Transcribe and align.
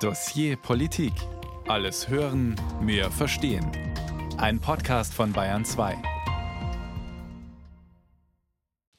Dossier 0.00 0.56
Politik. 0.56 1.14
Alles 1.68 2.10
hören, 2.10 2.54
mehr 2.82 3.10
verstehen. 3.10 3.66
Ein 4.36 4.60
Podcast 4.60 5.14
von 5.14 5.32
Bayern 5.32 5.64
2. 5.64 5.96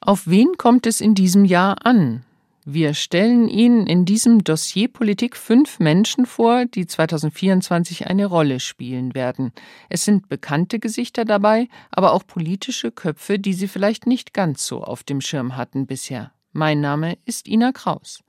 Auf 0.00 0.26
wen 0.26 0.58
kommt 0.58 0.88
es 0.88 1.00
in 1.00 1.14
diesem 1.14 1.44
Jahr 1.44 1.86
an? 1.86 2.24
Wir 2.64 2.94
stellen 2.94 3.48
Ihnen 3.48 3.86
in 3.86 4.06
diesem 4.06 4.42
Dossier 4.42 4.88
Politik 4.88 5.36
fünf 5.36 5.78
Menschen 5.78 6.26
vor, 6.26 6.64
die 6.64 6.88
2024 6.88 8.08
eine 8.08 8.26
Rolle 8.26 8.58
spielen 8.58 9.14
werden. 9.14 9.52
Es 9.88 10.04
sind 10.04 10.28
bekannte 10.28 10.80
Gesichter 10.80 11.24
dabei, 11.24 11.68
aber 11.92 12.12
auch 12.12 12.26
politische 12.26 12.90
Köpfe, 12.90 13.38
die 13.38 13.52
Sie 13.52 13.68
vielleicht 13.68 14.08
nicht 14.08 14.34
ganz 14.34 14.66
so 14.66 14.82
auf 14.82 15.04
dem 15.04 15.20
Schirm 15.20 15.56
hatten 15.56 15.86
bisher. 15.86 16.32
Mein 16.52 16.80
Name 16.80 17.18
ist 17.26 17.46
Ina 17.46 17.72
Kraus. 17.72 18.24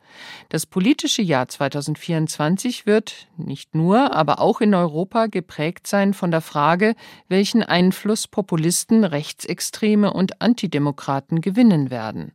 Das 0.50 0.66
politische 0.66 1.22
Jahr 1.22 1.48
2024 1.48 2.86
wird 2.86 3.28
nicht 3.38 3.76
nur, 3.76 4.14
aber 4.14 4.42
auch 4.42 4.60
in 4.60 4.74
Europa 4.74 5.28
geprägt 5.28 5.88
sein 5.88 6.14
von 6.14 6.30
der 6.30 6.42
Frage, 6.42 6.96
welchen 7.30 7.64
Einfluss 7.64 8.28
Populisten, 8.28 9.06
Rechtsextreme 9.06 10.12
und 10.12 10.42
Antidemokraten 10.42 11.40
gewinnen 11.40 11.90
werden. 11.92 12.34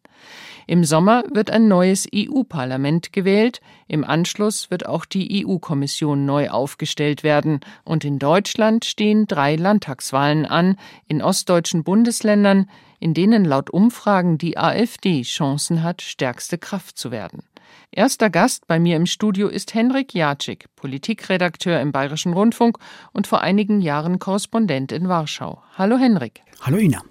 Im 0.66 0.84
Sommer 0.84 1.24
wird 1.32 1.50
ein 1.50 1.68
neues 1.68 2.08
EU-Parlament 2.14 3.12
gewählt, 3.12 3.60
im 3.86 4.04
Anschluss 4.04 4.70
wird 4.70 4.86
auch 4.86 5.04
die 5.04 5.44
EU-Kommission 5.46 6.24
neu 6.24 6.48
aufgestellt 6.48 7.22
werden, 7.22 7.60
und 7.84 8.04
in 8.04 8.18
Deutschland 8.18 8.84
stehen 8.84 9.26
drei 9.26 9.56
Landtagswahlen 9.56 10.46
an, 10.46 10.76
in 11.06 11.22
ostdeutschen 11.22 11.84
Bundesländern, 11.84 12.70
in 12.98 13.12
denen 13.12 13.44
laut 13.44 13.70
Umfragen 13.70 14.38
die 14.38 14.56
AfD 14.56 15.22
Chancen 15.22 15.82
hat, 15.82 16.00
stärkste 16.00 16.56
Kraft 16.56 16.96
zu 16.96 17.10
werden. 17.10 17.42
Erster 17.90 18.30
Gast 18.30 18.66
bei 18.66 18.78
mir 18.78 18.96
im 18.96 19.06
Studio 19.06 19.48
ist 19.48 19.74
Henrik 19.74 20.14
Jacek, 20.14 20.66
Politikredakteur 20.76 21.80
im 21.80 21.92
Bayerischen 21.92 22.32
Rundfunk 22.32 22.78
und 23.12 23.26
vor 23.26 23.40
einigen 23.40 23.80
Jahren 23.80 24.18
Korrespondent 24.18 24.90
in 24.92 25.08
Warschau. 25.08 25.62
Hallo 25.76 25.96
Henrik. 25.96 26.42
Hallo 26.60 26.78
Ina. 26.78 27.02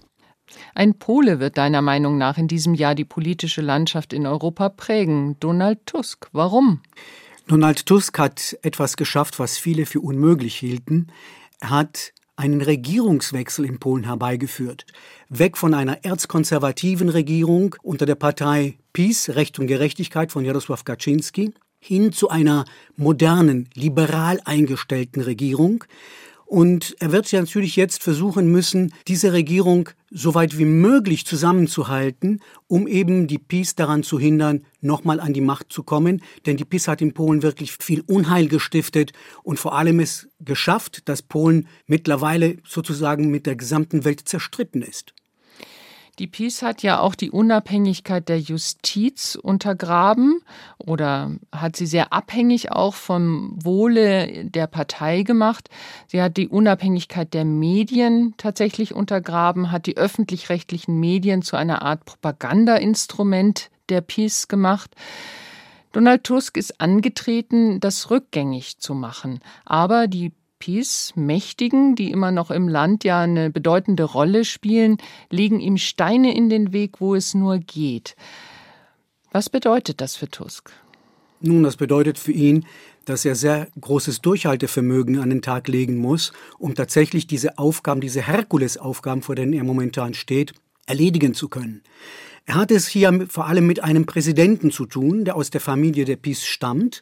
Ein 0.75 0.95
Pole 0.97 1.39
wird 1.39 1.57
deiner 1.57 1.81
Meinung 1.81 2.17
nach 2.17 2.37
in 2.37 2.47
diesem 2.47 2.73
Jahr 2.73 2.95
die 2.95 3.05
politische 3.05 3.61
Landschaft 3.61 4.13
in 4.13 4.27
Europa 4.27 4.69
prägen. 4.69 5.37
Donald 5.39 5.85
Tusk. 5.85 6.27
Warum? 6.31 6.81
Donald 7.47 7.85
Tusk 7.85 8.17
hat 8.19 8.57
etwas 8.61 8.95
geschafft, 8.95 9.39
was 9.39 9.57
viele 9.57 9.85
für 9.85 9.99
unmöglich 9.99 10.55
hielten. 10.55 11.07
Er 11.59 11.71
hat 11.71 12.13
einen 12.35 12.61
Regierungswechsel 12.61 13.65
in 13.65 13.79
Polen 13.79 14.05
herbeigeführt. 14.05 14.85
Weg 15.29 15.57
von 15.57 15.73
einer 15.73 16.03
erzkonservativen 16.03 17.09
Regierung 17.09 17.75
unter 17.83 18.05
der 18.05 18.15
Partei 18.15 18.77
PiS, 18.93 19.29
Recht 19.35 19.59
und 19.59 19.67
Gerechtigkeit 19.67 20.31
von 20.31 20.45
Jarosław 20.45 20.83
Kaczynski, 20.83 21.53
hin 21.79 22.13
zu 22.13 22.29
einer 22.29 22.65
modernen, 22.95 23.69
liberal 23.73 24.39
eingestellten 24.45 25.21
Regierung, 25.21 25.83
und 26.53 26.95
er 26.99 27.11
wird 27.11 27.31
ja 27.31 27.39
natürlich 27.39 27.75
jetzt 27.75 28.03
versuchen 28.03 28.51
müssen, 28.51 28.93
diese 29.07 29.33
Regierung 29.33 29.89
so 30.11 30.35
weit 30.35 30.59
wie 30.59 30.65
möglich 30.65 31.25
zusammenzuhalten, 31.25 32.41
um 32.67 32.85
eben 32.85 33.25
die 33.25 33.39
PiS 33.39 33.73
daran 33.73 34.03
zu 34.03 34.19
hindern, 34.19 34.63
nochmal 34.79 35.19
an 35.19 35.33
die 35.33 35.41
Macht 35.41 35.73
zu 35.73 35.81
kommen. 35.81 36.21
Denn 36.45 36.55
die 36.55 36.63
PiS 36.63 36.87
hat 36.87 37.01
in 37.01 37.15
Polen 37.15 37.41
wirklich 37.41 37.71
viel 37.71 38.01
Unheil 38.01 38.47
gestiftet 38.47 39.13
und 39.41 39.59
vor 39.59 39.75
allem 39.75 39.99
es 39.99 40.29
geschafft, 40.41 41.09
dass 41.09 41.23
Polen 41.23 41.67
mittlerweile 41.87 42.57
sozusagen 42.63 43.31
mit 43.31 43.47
der 43.47 43.55
gesamten 43.55 44.05
Welt 44.05 44.29
zerstritten 44.29 44.83
ist. 44.83 45.15
Die 46.19 46.27
PiS 46.27 46.61
hat 46.61 46.83
ja 46.83 46.99
auch 46.99 47.15
die 47.15 47.31
Unabhängigkeit 47.31 48.29
der 48.29 48.39
Justiz 48.39 49.35
untergraben 49.35 50.41
oder 50.77 51.31
hat 51.51 51.75
sie 51.75 51.87
sehr 51.87 52.13
abhängig 52.13 52.71
auch 52.71 52.93
vom 52.93 53.57
Wohle 53.63 54.45
der 54.45 54.67
Partei 54.67 55.23
gemacht. 55.23 55.69
Sie 56.07 56.21
hat 56.21 56.37
die 56.37 56.47
Unabhängigkeit 56.47 57.33
der 57.33 57.45
Medien 57.45 58.35
tatsächlich 58.37 58.93
untergraben, 58.93 59.71
hat 59.71 59.87
die 59.87 59.97
öffentlich-rechtlichen 59.97 60.99
Medien 60.99 61.41
zu 61.41 61.55
einer 61.55 61.81
Art 61.81 62.05
Propagandainstrument 62.05 63.71
der 63.89 64.01
PiS 64.01 64.47
gemacht. 64.47 64.95
Donald 65.93 66.23
Tusk 66.23 66.57
ist 66.57 66.79
angetreten, 66.79 67.79
das 67.79 68.11
rückgängig 68.11 68.77
zu 68.77 68.93
machen. 68.93 69.39
Aber 69.65 70.07
die 70.07 70.31
Peace-Mächtigen, 70.63 71.95
die 71.95 72.09
immer 72.09 72.31
noch 72.31 72.49
im 72.49 72.69
Land 72.69 73.03
ja 73.03 73.19
eine 73.19 73.49
bedeutende 73.49 74.05
Rolle 74.05 74.45
spielen, 74.45 74.95
legen 75.29 75.59
ihm 75.59 75.75
Steine 75.75 76.33
in 76.33 76.49
den 76.49 76.71
Weg, 76.71 77.01
wo 77.01 77.15
es 77.15 77.33
nur 77.33 77.57
geht. 77.57 78.15
Was 79.33 79.49
bedeutet 79.49 79.99
das 79.99 80.15
für 80.15 80.29
Tusk? 80.29 80.71
Nun, 81.41 81.63
das 81.63 81.75
bedeutet 81.75 82.17
für 82.17 82.31
ihn, 82.31 82.65
dass 83.03 83.25
er 83.25 83.35
sehr 83.35 83.67
großes 83.81 84.21
Durchhaltevermögen 84.21 85.19
an 85.19 85.31
den 85.31 85.41
Tag 85.41 85.67
legen 85.67 85.97
muss, 85.97 86.31
um 86.59 86.75
tatsächlich 86.75 87.27
diese 87.27 87.57
Aufgaben, 87.57 87.99
diese 87.99 88.25
Herkulesaufgaben, 88.25 89.21
vor 89.21 89.35
denen 89.35 89.51
er 89.51 89.65
momentan 89.65 90.13
steht, 90.13 90.53
erledigen 90.85 91.33
zu 91.33 91.49
können. 91.49 91.81
Er 92.45 92.55
hat 92.55 92.71
es 92.71 92.87
hier 92.87 93.27
vor 93.27 93.47
allem 93.47 93.67
mit 93.67 93.83
einem 93.83 94.05
Präsidenten 94.05 94.71
zu 94.71 94.85
tun, 94.85 95.25
der 95.25 95.35
aus 95.35 95.49
der 95.49 95.59
Familie 95.59 96.05
der 96.05 96.15
Peace 96.15 96.45
stammt, 96.45 97.01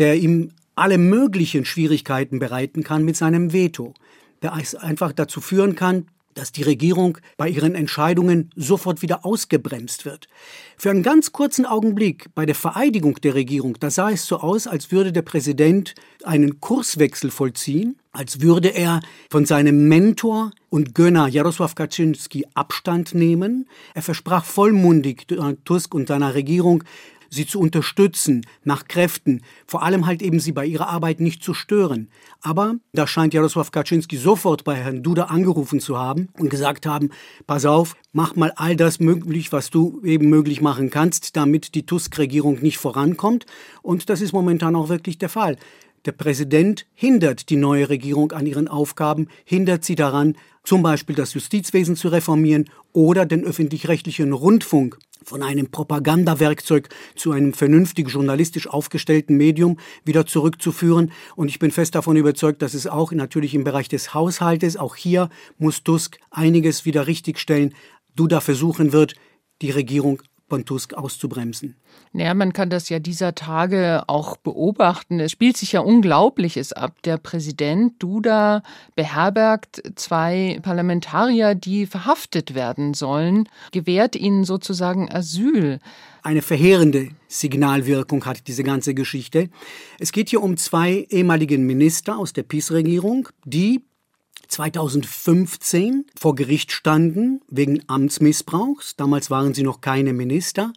der 0.00 0.16
ihm 0.16 0.50
alle 0.76 0.98
möglichen 0.98 1.64
Schwierigkeiten 1.64 2.38
bereiten 2.38 2.84
kann 2.84 3.04
mit 3.04 3.16
seinem 3.16 3.52
Veto, 3.52 3.94
der 4.42 4.52
einfach 4.52 5.12
dazu 5.12 5.40
führen 5.40 5.74
kann, 5.74 6.06
dass 6.36 6.52
die 6.52 6.62
Regierung 6.62 7.16
bei 7.38 7.48
ihren 7.48 7.74
Entscheidungen 7.74 8.50
sofort 8.54 9.00
wieder 9.00 9.24
ausgebremst 9.24 10.04
wird. 10.04 10.28
Für 10.76 10.90
einen 10.90 11.02
ganz 11.02 11.32
kurzen 11.32 11.64
Augenblick 11.64 12.26
bei 12.34 12.44
der 12.44 12.54
Vereidigung 12.54 13.14
der 13.22 13.34
Regierung, 13.34 13.78
da 13.80 13.88
sah 13.88 14.10
es 14.10 14.26
so 14.26 14.36
aus, 14.36 14.66
als 14.66 14.92
würde 14.92 15.12
der 15.12 15.22
Präsident 15.22 15.94
einen 16.24 16.60
Kurswechsel 16.60 17.30
vollziehen, 17.30 17.96
als 18.12 18.42
würde 18.42 18.68
er 18.68 19.00
von 19.30 19.46
seinem 19.46 19.88
Mentor 19.88 20.50
und 20.68 20.94
Gönner 20.94 21.26
Jarosław 21.26 21.74
Kaczynski 21.74 22.44
Abstand 22.52 23.14
nehmen. 23.14 23.66
Er 23.94 24.02
versprach 24.02 24.44
vollmundig 24.44 25.26
Tusk 25.64 25.94
und 25.94 26.08
seiner 26.08 26.34
Regierung, 26.34 26.84
sie 27.36 27.46
zu 27.46 27.60
unterstützen, 27.60 28.44
nach 28.64 28.88
Kräften, 28.88 29.42
vor 29.66 29.84
allem 29.84 30.06
halt 30.06 30.22
eben 30.22 30.40
sie 30.40 30.50
bei 30.50 30.66
ihrer 30.66 30.88
Arbeit 30.88 31.20
nicht 31.20 31.44
zu 31.44 31.54
stören. 31.54 32.08
Aber 32.40 32.74
da 32.92 33.06
scheint 33.06 33.34
Jarosław 33.34 33.70
Kaczynski 33.70 34.16
sofort 34.16 34.64
bei 34.64 34.74
Herrn 34.74 35.04
Duda 35.04 35.24
angerufen 35.24 35.78
zu 35.78 35.96
haben 35.96 36.28
und 36.38 36.50
gesagt 36.50 36.86
haben, 36.86 37.10
pass 37.46 37.64
auf, 37.64 37.94
mach 38.12 38.34
mal 38.34 38.52
all 38.56 38.74
das 38.74 38.98
möglich, 38.98 39.52
was 39.52 39.70
du 39.70 40.00
eben 40.02 40.28
möglich 40.28 40.60
machen 40.60 40.90
kannst, 40.90 41.36
damit 41.36 41.76
die 41.76 41.86
Tusk-Regierung 41.86 42.60
nicht 42.60 42.78
vorankommt. 42.78 43.46
Und 43.82 44.10
das 44.10 44.20
ist 44.20 44.32
momentan 44.32 44.74
auch 44.74 44.88
wirklich 44.88 45.18
der 45.18 45.28
Fall. 45.28 45.56
Der 46.06 46.12
Präsident 46.12 46.86
hindert 46.94 47.50
die 47.50 47.56
neue 47.56 47.88
Regierung 47.88 48.30
an 48.30 48.46
ihren 48.46 48.68
Aufgaben, 48.68 49.26
hindert 49.44 49.84
sie 49.84 49.96
daran, 49.96 50.36
zum 50.66 50.82
Beispiel 50.82 51.14
das 51.14 51.32
Justizwesen 51.32 51.96
zu 51.96 52.08
reformieren 52.08 52.68
oder 52.92 53.24
den 53.24 53.44
öffentlich-rechtlichen 53.44 54.32
Rundfunk 54.32 54.98
von 55.22 55.42
einem 55.42 55.70
Propagandawerkzeug 55.70 56.88
zu 57.14 57.30
einem 57.30 57.54
vernünftig 57.54 58.08
journalistisch 58.08 58.66
aufgestellten 58.66 59.36
Medium 59.36 59.78
wieder 60.04 60.26
zurückzuführen. 60.26 61.12
Und 61.36 61.48
ich 61.48 61.60
bin 61.60 61.70
fest 61.70 61.94
davon 61.94 62.16
überzeugt, 62.16 62.62
dass 62.62 62.74
es 62.74 62.86
auch 62.86 63.12
natürlich 63.12 63.54
im 63.54 63.64
Bereich 63.64 63.88
des 63.88 64.12
Haushaltes, 64.12 64.76
auch 64.76 64.96
hier 64.96 65.30
muss 65.56 65.84
Tusk 65.84 66.18
einiges 66.30 66.84
wieder 66.84 67.06
richtigstellen, 67.06 67.72
Duda 68.16 68.40
versuchen 68.40 68.92
wird, 68.92 69.14
die 69.62 69.70
Regierung 69.70 70.22
von 70.48 70.64
Tusk 70.64 70.94
auszubremsen. 70.94 71.76
Naja, 72.12 72.34
man 72.34 72.52
kann 72.52 72.70
das 72.70 72.88
ja 72.88 72.98
dieser 72.98 73.34
Tage 73.34 74.04
auch 74.06 74.36
beobachten. 74.36 75.18
Es 75.18 75.32
spielt 75.32 75.56
sich 75.56 75.72
ja 75.72 75.80
Unglaubliches 75.80 76.72
ab. 76.72 77.02
Der 77.04 77.16
Präsident 77.16 78.00
Duda 78.02 78.62
beherbergt 78.94 79.82
zwei 79.96 80.58
Parlamentarier, 80.62 81.54
die 81.54 81.86
verhaftet 81.86 82.54
werden 82.54 82.94
sollen, 82.94 83.48
gewährt 83.72 84.14
ihnen 84.14 84.44
sozusagen 84.44 85.10
Asyl. 85.10 85.80
Eine 86.22 86.42
verheerende 86.42 87.08
Signalwirkung 87.28 88.24
hat 88.24 88.46
diese 88.46 88.62
ganze 88.62 88.94
Geschichte. 88.94 89.48
Es 89.98 90.12
geht 90.12 90.28
hier 90.28 90.42
um 90.42 90.56
zwei 90.56 91.06
ehemaligen 91.10 91.66
Minister 91.66 92.18
aus 92.18 92.32
der 92.32 92.44
PiS-Regierung, 92.44 93.28
die 93.44 93.84
2015 94.48 96.06
vor 96.18 96.34
Gericht 96.34 96.72
standen 96.72 97.40
wegen 97.48 97.82
Amtsmissbrauchs. 97.88 98.96
Damals 98.96 99.30
waren 99.30 99.54
sie 99.54 99.62
noch 99.62 99.80
keine 99.80 100.12
Minister. 100.12 100.72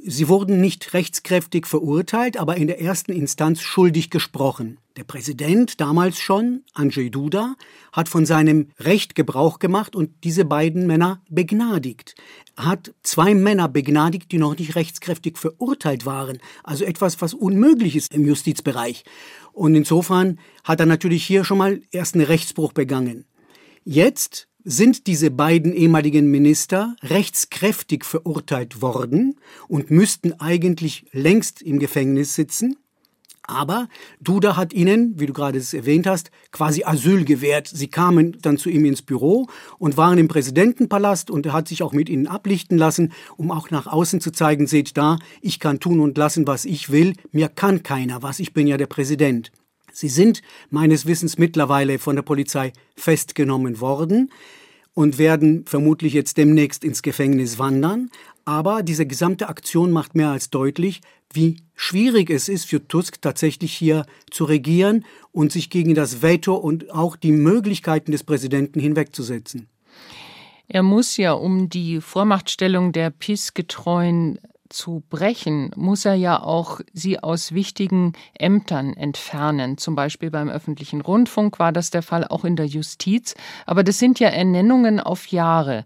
Sie 0.00 0.28
wurden 0.28 0.60
nicht 0.60 0.94
rechtskräftig 0.94 1.66
verurteilt, 1.66 2.36
aber 2.36 2.56
in 2.56 2.68
der 2.68 2.80
ersten 2.80 3.10
Instanz 3.10 3.60
schuldig 3.60 4.10
gesprochen. 4.10 4.78
Der 4.96 5.02
Präsident, 5.02 5.80
damals 5.80 6.18
schon, 6.18 6.62
Andrzej 6.72 7.10
Duda, 7.10 7.56
hat 7.92 8.08
von 8.08 8.24
seinem 8.24 8.68
Recht 8.78 9.16
Gebrauch 9.16 9.58
gemacht 9.58 9.96
und 9.96 10.10
diese 10.22 10.44
beiden 10.44 10.86
Männer 10.86 11.20
begnadigt. 11.28 12.14
Er 12.56 12.66
hat 12.66 12.94
zwei 13.02 13.34
Männer 13.34 13.68
begnadigt, 13.68 14.30
die 14.30 14.38
noch 14.38 14.56
nicht 14.56 14.76
rechtskräftig 14.76 15.36
verurteilt 15.36 16.06
waren. 16.06 16.38
Also 16.62 16.84
etwas, 16.84 17.20
was 17.20 17.34
unmöglich 17.34 17.96
ist 17.96 18.14
im 18.14 18.24
Justizbereich. 18.24 19.04
Und 19.52 19.74
insofern 19.74 20.38
hat 20.62 20.78
er 20.78 20.86
natürlich 20.86 21.26
hier 21.26 21.44
schon 21.44 21.58
mal 21.58 21.80
erst 21.90 22.14
einen 22.14 22.24
Rechtsbruch 22.24 22.72
begangen. 22.72 23.24
Jetzt 23.84 24.47
sind 24.64 25.06
diese 25.06 25.30
beiden 25.30 25.72
ehemaligen 25.72 26.30
Minister 26.30 26.96
rechtskräftig 27.02 28.04
verurteilt 28.04 28.82
worden 28.82 29.36
und 29.68 29.90
müssten 29.90 30.32
eigentlich 30.40 31.06
längst 31.12 31.62
im 31.62 31.78
Gefängnis 31.78 32.34
sitzen. 32.34 32.76
Aber 33.48 33.88
Duda 34.20 34.56
hat 34.56 34.74
ihnen, 34.74 35.18
wie 35.18 35.24
du 35.24 35.32
gerade 35.32 35.56
es 35.56 35.72
erwähnt 35.72 36.06
hast, 36.06 36.30
quasi 36.52 36.84
Asyl 36.84 37.24
gewährt. 37.24 37.66
Sie 37.66 37.88
kamen 37.88 38.36
dann 38.42 38.58
zu 38.58 38.68
ihm 38.68 38.84
ins 38.84 39.00
Büro 39.00 39.48
und 39.78 39.96
waren 39.96 40.18
im 40.18 40.28
Präsidentenpalast 40.28 41.30
und 41.30 41.46
er 41.46 41.54
hat 41.54 41.66
sich 41.66 41.82
auch 41.82 41.94
mit 41.94 42.10
ihnen 42.10 42.26
ablichten 42.26 42.76
lassen, 42.76 43.12
um 43.38 43.50
auch 43.50 43.70
nach 43.70 43.86
außen 43.86 44.20
zu 44.20 44.32
zeigen, 44.32 44.66
seht 44.66 44.98
da, 44.98 45.18
ich 45.40 45.60
kann 45.60 45.80
tun 45.80 46.00
und 46.00 46.18
lassen, 46.18 46.46
was 46.46 46.66
ich 46.66 46.92
will, 46.92 47.14
mir 47.32 47.48
kann 47.48 47.82
keiner 47.82 48.22
was, 48.22 48.38
ich 48.38 48.52
bin 48.52 48.66
ja 48.66 48.76
der 48.76 48.86
Präsident. 48.86 49.50
Sie 49.98 50.08
sind 50.08 50.42
meines 50.70 51.06
Wissens 51.06 51.38
mittlerweile 51.38 51.98
von 51.98 52.14
der 52.14 52.22
Polizei 52.22 52.72
festgenommen 52.94 53.80
worden 53.80 54.30
und 54.94 55.18
werden 55.18 55.64
vermutlich 55.66 56.12
jetzt 56.12 56.36
demnächst 56.36 56.84
ins 56.84 57.02
Gefängnis 57.02 57.58
wandern. 57.58 58.08
Aber 58.44 58.84
diese 58.84 59.06
gesamte 59.06 59.48
Aktion 59.48 59.90
macht 59.90 60.14
mehr 60.14 60.28
als 60.28 60.50
deutlich, 60.50 61.00
wie 61.32 61.56
schwierig 61.74 62.30
es 62.30 62.48
ist 62.48 62.66
für 62.66 62.86
Tusk 62.86 63.20
tatsächlich 63.20 63.74
hier 63.74 64.06
zu 64.30 64.44
regieren 64.44 65.04
und 65.32 65.50
sich 65.50 65.68
gegen 65.68 65.96
das 65.96 66.22
Veto 66.22 66.54
und 66.54 66.92
auch 66.92 67.16
die 67.16 67.32
Möglichkeiten 67.32 68.12
des 68.12 68.22
Präsidenten 68.22 68.78
hinwegzusetzen. 68.78 69.66
Er 70.68 70.84
muss 70.84 71.16
ja, 71.16 71.32
um 71.32 71.70
die 71.70 72.00
Vormachtstellung 72.00 72.92
der 72.92 73.10
PIS-getreuen 73.10 74.38
zu 74.70 75.02
brechen, 75.10 75.70
muss 75.76 76.04
er 76.04 76.14
ja 76.14 76.42
auch 76.42 76.80
sie 76.92 77.18
aus 77.18 77.52
wichtigen 77.52 78.12
Ämtern 78.38 78.94
entfernen. 78.94 79.78
Zum 79.78 79.94
Beispiel 79.94 80.30
beim 80.30 80.48
öffentlichen 80.48 81.00
Rundfunk 81.00 81.58
war 81.58 81.72
das 81.72 81.90
der 81.90 82.02
Fall, 82.02 82.26
auch 82.26 82.44
in 82.44 82.56
der 82.56 82.66
Justiz. 82.66 83.34
Aber 83.66 83.84
das 83.84 83.98
sind 83.98 84.20
ja 84.20 84.28
Ernennungen 84.28 85.00
auf 85.00 85.26
Jahre. 85.28 85.84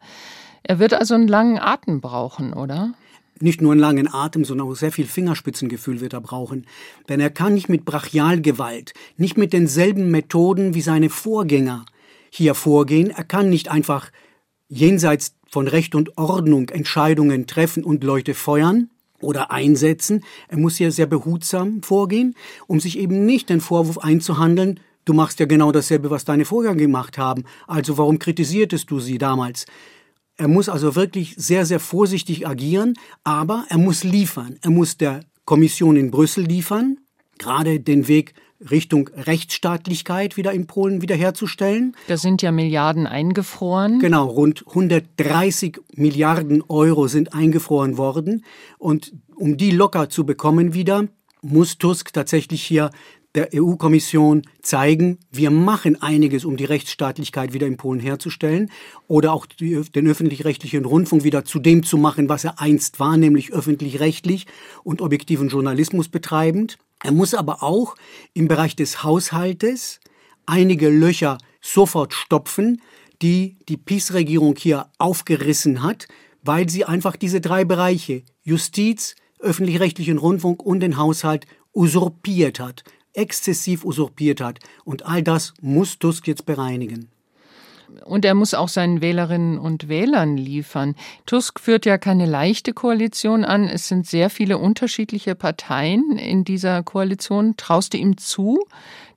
Er 0.62 0.78
wird 0.78 0.94
also 0.94 1.14
einen 1.14 1.28
langen 1.28 1.58
Atem 1.58 2.00
brauchen, 2.00 2.52
oder? 2.52 2.94
nicht 3.42 3.60
nur 3.60 3.72
einen 3.72 3.80
langen 3.80 4.12
Atem, 4.12 4.44
sondern 4.44 4.68
auch 4.68 4.74
sehr 4.74 4.92
viel 4.92 5.06
Fingerspitzengefühl 5.06 6.00
wird 6.00 6.12
er 6.12 6.20
brauchen. 6.20 6.66
Denn 7.08 7.20
er 7.20 7.30
kann 7.30 7.54
nicht 7.54 7.68
mit 7.68 7.84
Brachialgewalt, 7.84 8.94
nicht 9.16 9.36
mit 9.36 9.52
denselben 9.52 10.10
Methoden 10.10 10.74
wie 10.74 10.80
seine 10.80 11.10
Vorgänger 11.10 11.84
hier 12.30 12.54
vorgehen. 12.54 13.10
Er 13.10 13.24
kann 13.24 13.50
nicht 13.50 13.68
einfach 13.68 14.10
jenseits 14.68 15.34
von 15.52 15.68
Recht 15.68 15.94
und 15.94 16.16
Ordnung 16.16 16.70
Entscheidungen 16.70 17.46
treffen 17.46 17.84
und 17.84 18.02
Leute 18.02 18.32
feuern 18.32 18.88
oder 19.20 19.52
einsetzen. 19.52 20.24
Er 20.48 20.56
muss 20.56 20.76
hier 20.76 20.90
sehr 20.90 21.06
behutsam 21.06 21.82
vorgehen, 21.82 22.34
um 22.66 22.80
sich 22.80 22.98
eben 22.98 23.26
nicht 23.26 23.50
den 23.50 23.60
Vorwurf 23.60 23.98
einzuhandeln, 23.98 24.80
du 25.04 25.12
machst 25.12 25.40
ja 25.40 25.46
genau 25.46 25.70
dasselbe, 25.70 26.10
was 26.10 26.24
deine 26.24 26.46
Vorgänger 26.46 26.76
gemacht 26.76 27.18
haben. 27.18 27.44
Also 27.66 27.98
warum 27.98 28.18
kritisiertest 28.18 28.90
du 28.90 28.98
sie 28.98 29.18
damals? 29.18 29.66
Er 30.36 30.48
muss 30.48 30.70
also 30.70 30.96
wirklich 30.96 31.34
sehr, 31.36 31.66
sehr 31.66 31.80
vorsichtig 31.80 32.48
agieren, 32.48 32.94
aber 33.22 33.66
er 33.68 33.78
muss 33.78 34.04
liefern. 34.04 34.58
Er 34.62 34.70
muss 34.70 34.96
der 34.96 35.20
Kommission 35.44 35.96
in 35.96 36.10
Brüssel 36.10 36.44
liefern, 36.44 36.96
gerade 37.38 37.78
den 37.78 38.08
Weg 38.08 38.32
Richtung 38.70 39.10
Rechtsstaatlichkeit 39.14 40.36
wieder 40.36 40.52
in 40.52 40.66
Polen 40.66 41.02
wiederherzustellen. 41.02 41.96
Da 42.08 42.16
sind 42.16 42.42
ja 42.42 42.52
Milliarden 42.52 43.06
eingefroren. 43.06 43.98
Genau, 43.98 44.26
rund 44.26 44.64
130 44.66 45.80
Milliarden 45.94 46.62
Euro 46.68 47.08
sind 47.08 47.34
eingefroren 47.34 47.96
worden. 47.96 48.44
Und 48.78 49.12
um 49.36 49.56
die 49.56 49.70
locker 49.70 50.08
zu 50.08 50.24
bekommen 50.24 50.74
wieder, 50.74 51.08
muss 51.42 51.78
Tusk 51.78 52.12
tatsächlich 52.12 52.62
hier 52.62 52.90
der 53.34 53.48
EU-Kommission 53.54 54.42
zeigen, 54.60 55.18
wir 55.30 55.50
machen 55.50 56.00
einiges, 56.02 56.44
um 56.44 56.56
die 56.56 56.66
Rechtsstaatlichkeit 56.66 57.52
wieder 57.52 57.66
in 57.66 57.78
Polen 57.78 58.00
herzustellen 58.00 58.70
oder 59.08 59.32
auch 59.32 59.46
die, 59.46 59.80
den 59.94 60.06
öffentlich-rechtlichen 60.06 60.84
Rundfunk 60.84 61.24
wieder 61.24 61.44
zu 61.44 61.58
dem 61.58 61.82
zu 61.82 61.96
machen, 61.96 62.28
was 62.28 62.44
er 62.44 62.60
einst 62.60 63.00
war, 63.00 63.16
nämlich 63.16 63.52
öffentlich-rechtlich 63.52 64.46
und 64.84 65.00
objektiven 65.00 65.48
Journalismus 65.48 66.08
betreibend. 66.08 66.76
Er 67.02 67.12
muss 67.12 67.34
aber 67.34 67.62
auch 67.62 67.96
im 68.34 68.48
Bereich 68.48 68.76
des 68.76 69.02
Haushaltes 69.02 70.00
einige 70.46 70.88
Löcher 70.88 71.38
sofort 71.60 72.14
stopfen, 72.14 72.80
die 73.22 73.56
die 73.68 73.76
PiS-Regierung 73.76 74.56
hier 74.56 74.88
aufgerissen 74.98 75.82
hat, 75.82 76.08
weil 76.42 76.68
sie 76.68 76.84
einfach 76.84 77.16
diese 77.16 77.40
drei 77.40 77.64
Bereiche 77.64 78.22
Justiz, 78.42 79.14
öffentlich-rechtlichen 79.38 80.18
Rundfunk 80.18 80.62
und 80.62 80.80
den 80.80 80.96
Haushalt 80.96 81.46
usurpiert 81.72 82.60
hat 82.60 82.84
exzessiv 83.14 83.84
usurpiert 83.84 84.40
hat. 84.40 84.58
Und 84.84 85.06
all 85.06 85.22
das 85.22 85.54
muss 85.60 85.98
Tusk 85.98 86.26
jetzt 86.26 86.46
bereinigen. 86.46 87.08
Und 88.04 88.24
er 88.24 88.34
muss 88.34 88.54
auch 88.54 88.68
seinen 88.68 89.00
Wählerinnen 89.00 89.58
und 89.58 89.88
Wählern 89.88 90.36
liefern. 90.36 90.94
Tusk 91.26 91.60
führt 91.60 91.86
ja 91.86 91.98
keine 91.98 92.26
leichte 92.26 92.72
Koalition 92.72 93.44
an. 93.44 93.64
Es 93.64 93.88
sind 93.88 94.06
sehr 94.06 94.30
viele 94.30 94.58
unterschiedliche 94.58 95.34
Parteien 95.34 96.18
in 96.18 96.44
dieser 96.44 96.82
Koalition. 96.82 97.56
Traust 97.56 97.94
du 97.94 97.98
ihm 97.98 98.16
zu, 98.16 98.58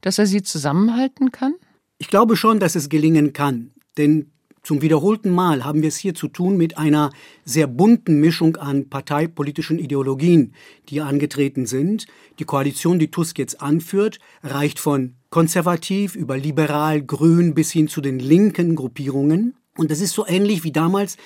dass 0.02 0.20
er 0.20 0.26
sie 0.26 0.44
zusammenhalten 0.44 1.32
kann? 1.32 1.54
Ich 1.98 2.08
glaube 2.10 2.36
schon, 2.36 2.60
dass 2.60 2.76
es 2.76 2.90
gelingen 2.90 3.34
kann. 3.34 3.72
Denn 3.98 4.32
zum 4.66 4.82
wiederholten 4.82 5.30
Mal 5.30 5.64
haben 5.64 5.84
wir 5.84 5.90
es 5.90 5.98
hier 5.98 6.16
zu 6.16 6.28
tun 6.28 6.58
mit 6.58 6.80
einer 6.80 7.12
sehr 7.44 7.68
bunten 7.68 8.20
Mischung 8.20 8.58
an 8.58 8.90
parteipolitischen 8.90 9.78
Ideologien, 9.78 10.56
die 10.90 11.02
angetreten 11.02 11.68
sind. 11.68 12.08
Die 12.40 12.46
Koalition, 12.46 12.98
die 12.98 13.12
Tusk 13.12 13.38
jetzt 13.38 13.62
anführt, 13.62 14.18
reicht 14.42 14.80
von 14.80 15.18
konservativ 15.36 16.16
über 16.16 16.38
liberal, 16.38 17.02
grün 17.02 17.54
bis 17.56 17.70
hin 17.70 17.90
zu 17.90 18.00
den 18.00 18.20
linken 18.20 18.74
Gruppierungen. 18.74 19.54
Und 19.76 19.92
das 19.92 20.00
ist 20.00 20.14
so 20.14 20.26
ähnlich 20.26 20.64
wie 20.64 20.72
damals 20.72 21.18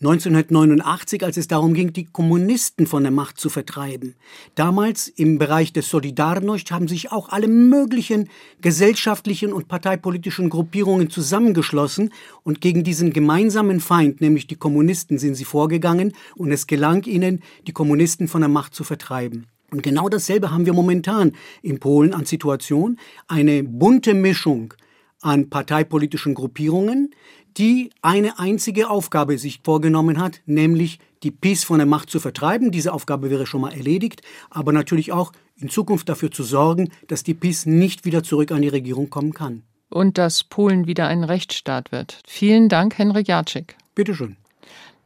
1989, 0.00 1.22
als 1.22 1.36
es 1.36 1.46
darum 1.46 1.74
ging, 1.74 1.92
die 1.92 2.06
Kommunisten 2.06 2.86
von 2.86 3.02
der 3.02 3.12
Macht 3.12 3.38
zu 3.38 3.50
vertreiben. 3.50 4.14
Damals 4.54 5.08
im 5.08 5.36
Bereich 5.36 5.74
des 5.74 5.92
Solidarność 5.92 6.70
haben 6.70 6.88
sich 6.88 7.12
auch 7.12 7.28
alle 7.28 7.48
möglichen 7.48 8.30
gesellschaftlichen 8.62 9.52
und 9.52 9.68
parteipolitischen 9.68 10.48
Gruppierungen 10.48 11.10
zusammengeschlossen 11.10 12.14
und 12.42 12.62
gegen 12.62 12.82
diesen 12.82 13.12
gemeinsamen 13.12 13.80
Feind, 13.80 14.22
nämlich 14.22 14.46
die 14.46 14.56
Kommunisten, 14.56 15.18
sind 15.18 15.34
sie 15.34 15.44
vorgegangen 15.44 16.14
und 16.34 16.50
es 16.50 16.66
gelang 16.66 17.04
ihnen, 17.04 17.42
die 17.66 17.72
Kommunisten 17.72 18.26
von 18.26 18.40
der 18.40 18.48
Macht 18.48 18.74
zu 18.74 18.84
vertreiben. 18.84 19.48
Und 19.70 19.82
genau 19.82 20.08
dasselbe 20.08 20.50
haben 20.50 20.66
wir 20.66 20.72
momentan 20.72 21.32
in 21.62 21.80
Polen 21.80 22.12
an 22.14 22.24
Situation. 22.24 22.98
Eine 23.28 23.62
bunte 23.62 24.14
Mischung 24.14 24.74
an 25.20 25.50
parteipolitischen 25.50 26.34
Gruppierungen, 26.34 27.10
die 27.56 27.90
eine 28.02 28.38
einzige 28.38 28.90
Aufgabe 28.90 29.38
sich 29.38 29.60
vorgenommen 29.62 30.18
hat, 30.18 30.40
nämlich 30.46 30.98
die 31.22 31.30
PiS 31.30 31.64
von 31.64 31.78
der 31.78 31.86
Macht 31.86 32.10
zu 32.10 32.20
vertreiben. 32.20 32.70
Diese 32.70 32.92
Aufgabe 32.92 33.30
wäre 33.30 33.46
schon 33.46 33.60
mal 33.60 33.72
erledigt, 33.72 34.22
aber 34.48 34.72
natürlich 34.72 35.12
auch 35.12 35.32
in 35.56 35.68
Zukunft 35.68 36.08
dafür 36.08 36.30
zu 36.30 36.42
sorgen, 36.42 36.90
dass 37.08 37.22
die 37.22 37.34
PiS 37.34 37.66
nicht 37.66 38.04
wieder 38.04 38.22
zurück 38.22 38.52
an 38.52 38.62
die 38.62 38.68
Regierung 38.68 39.10
kommen 39.10 39.34
kann. 39.34 39.62
Und 39.90 40.18
dass 40.18 40.44
Polen 40.44 40.86
wieder 40.86 41.08
ein 41.08 41.24
Rechtsstaat 41.24 41.92
wird. 41.92 42.22
Vielen 42.26 42.68
Dank, 42.68 42.96
Henrik 42.96 43.28
Jacek. 43.28 43.76
Bitteschön. 43.94 44.36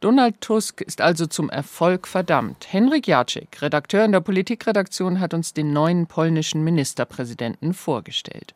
Donald 0.01 0.41
Tusk 0.41 0.81
ist 0.81 0.99
also 0.99 1.25
zum 1.25 1.49
Erfolg 1.49 2.07
verdammt. 2.07 2.67
Henrik 2.71 3.07
Jacek, 3.07 3.61
Redakteur 3.61 4.03
in 4.03 4.11
der 4.11 4.19
Politikredaktion, 4.19 5.19
hat 5.19 5.33
uns 5.33 5.53
den 5.53 5.71
neuen 5.71 6.05
polnischen 6.05 6.63
Ministerpräsidenten 6.63 7.73
vorgestellt. 7.73 8.53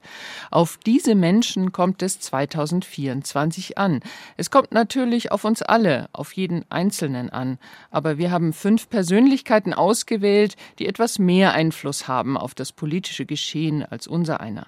Auf 0.52 0.78
diese 0.86 1.16
Menschen 1.16 1.72
kommt 1.72 2.04
es 2.04 2.20
2024 2.20 3.78
an. 3.78 4.02
Es 4.36 4.52
kommt 4.52 4.74
natürlich 4.74 5.32
auf 5.32 5.46
uns 5.46 5.62
alle, 5.62 6.10
auf 6.12 6.34
jeden 6.34 6.66
Einzelnen 6.70 7.30
an. 7.30 7.58
Aber 7.90 8.18
wir 8.18 8.32
haben 8.32 8.52
fünf 8.52 8.90
Persönlichkeiten 8.90 9.74
ausgewählt, 9.74 10.58
die 10.78 10.88
etwas 10.88 11.20
mehr 11.20 11.54
Einfluss 11.54 12.08
haben 12.08 12.38
auf 12.38 12.54
das 12.54 12.74
politische 12.74 13.26
Geschehen 13.26 13.84
als 13.84 14.08
unser 14.08 14.42
einer. 14.42 14.68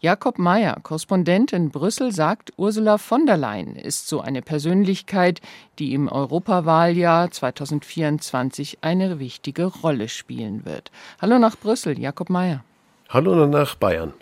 Jakob 0.00 0.38
Mayer, 0.38 0.76
Korrespondent 0.82 1.52
in 1.52 1.70
Brüssel, 1.70 2.12
sagt, 2.12 2.52
Ursula 2.58 2.98
von 2.98 3.24
der 3.24 3.38
Leyen 3.38 3.74
ist 3.74 4.06
so 4.06 4.20
eine 4.20 4.42
Persönlichkeit, 4.42 5.40
die 5.78 5.94
im 5.94 6.09
Europawahljahr 6.10 7.30
2024 7.30 8.78
eine 8.80 9.18
wichtige 9.18 9.64
Rolle 9.64 10.08
spielen 10.08 10.64
wird. 10.64 10.90
Hallo 11.20 11.38
nach 11.38 11.56
Brüssel, 11.56 11.98
Jakob 11.98 12.30
Mayer. 12.30 12.64
Hallo 13.08 13.46
nach 13.46 13.74
Bayern. 13.74 14.12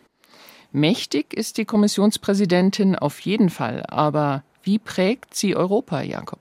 Mächtig 0.73 1.35
ist 1.35 1.57
die 1.57 1.64
Kommissionspräsidentin 1.64 2.95
auf 2.97 3.21
jeden 3.21 3.50
Fall, 3.50 3.85
aber 3.88 4.42
wie 4.62 4.78
prägt 4.78 5.35
sie 5.35 5.57
Europa, 5.57 6.02
Jakob? 6.02 6.40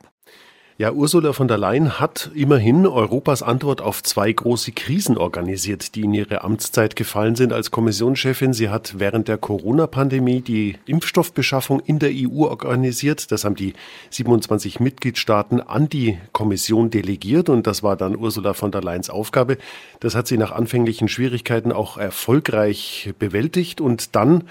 Ja, 0.79 0.91
Ursula 0.91 1.34
von 1.34 1.48
der 1.48 1.57
Leyen 1.57 2.00
hat 2.00 2.29
immerhin 2.36 2.86
Europas 2.86 3.41
Antwort 3.41 3.81
auf 3.81 4.03
zwei 4.03 4.31
große 4.31 4.74
Krisen 4.74 5.17
organisiert, 5.17 5.96
die 5.96 6.01
in 6.01 6.13
ihre 6.13 6.43
Amtszeit 6.43 6.96
gefallen 6.96 7.36
sind 7.36 7.51
als 7.51 7.72
Kommissionschefin. 7.72 8.53
Sie 8.53 8.69
hat 8.69 9.00
während 9.00 9.27
der 9.27 9.39
Corona-Pandemie 9.39 10.41
die 10.41 10.75
Impfstoffbeschaffung 10.86 11.79
in 11.79 11.98
der 11.98 12.12
EU 12.13 12.43
organisiert. 12.43 13.31
Das 13.31 13.43
haben 13.43 13.55
die 13.55 13.74
27 14.12 14.79
Mitgliedstaaten 14.79 15.62
an 15.62 15.89
die 15.89 16.19
Kommission 16.31 16.91
delegiert 16.91 17.50
und 17.50 17.65
das 17.65 17.81
war 17.81 17.98
dann 17.98 18.15
Ursula 18.15 18.53
von 18.53 18.72
der 18.72 18.84
Leyens 18.84 19.10
Aufgabe. 19.10 19.57
Das 20.00 20.13
hat 20.13 20.27
sie 20.27 20.38
nach 20.38 20.51
anfänglichen 20.51 21.07
Schwierigkeiten 21.07 21.72
auch 21.72 21.98
erfolgreich 21.98 23.15
bewältigt 23.17 23.81
und 23.81 24.15
dann 24.15 24.43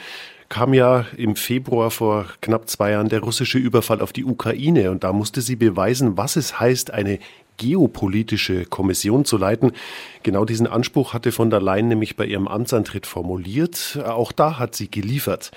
kam 0.49 0.75
ja 0.75 1.07
im 1.17 1.37
Februar 1.37 1.91
vor 1.91 2.27
knapp 2.41 2.69
zwei 2.69 2.93
Jahren 2.93 3.09
der 3.09 3.21
russische 3.21 3.59
Überfall 3.59 4.01
auf 4.01 4.13
die 4.13 4.25
Ukraine 4.25 4.91
und 4.91 5.05
da 5.05 5.13
musste 5.13 5.41
sie 5.41 5.57
beweisen, 5.57 6.17
was 6.17 6.37
es 6.37 6.61
heißt, 6.61 6.93
eine 6.93 7.19
geopolitische 7.57 8.65
Kommission 8.65 9.25
zu 9.25 9.39
leiten. 9.39 9.73
Genau 10.23 10.45
diesen 10.45 10.67
Anspruch 10.67 11.15
hatte 11.15 11.33
von 11.33 11.51
der 11.51 11.61
Leyen 11.61 11.89
nämlich 11.89 12.17
bei 12.17 12.27
ihrem 12.27 12.49
Amtsantritt 12.49 13.07
formuliert. 13.07 13.99
Auch 14.05 14.33
da 14.33 14.59
hat 14.59 14.75
sie 14.75 14.91
geliefert. 14.91 15.51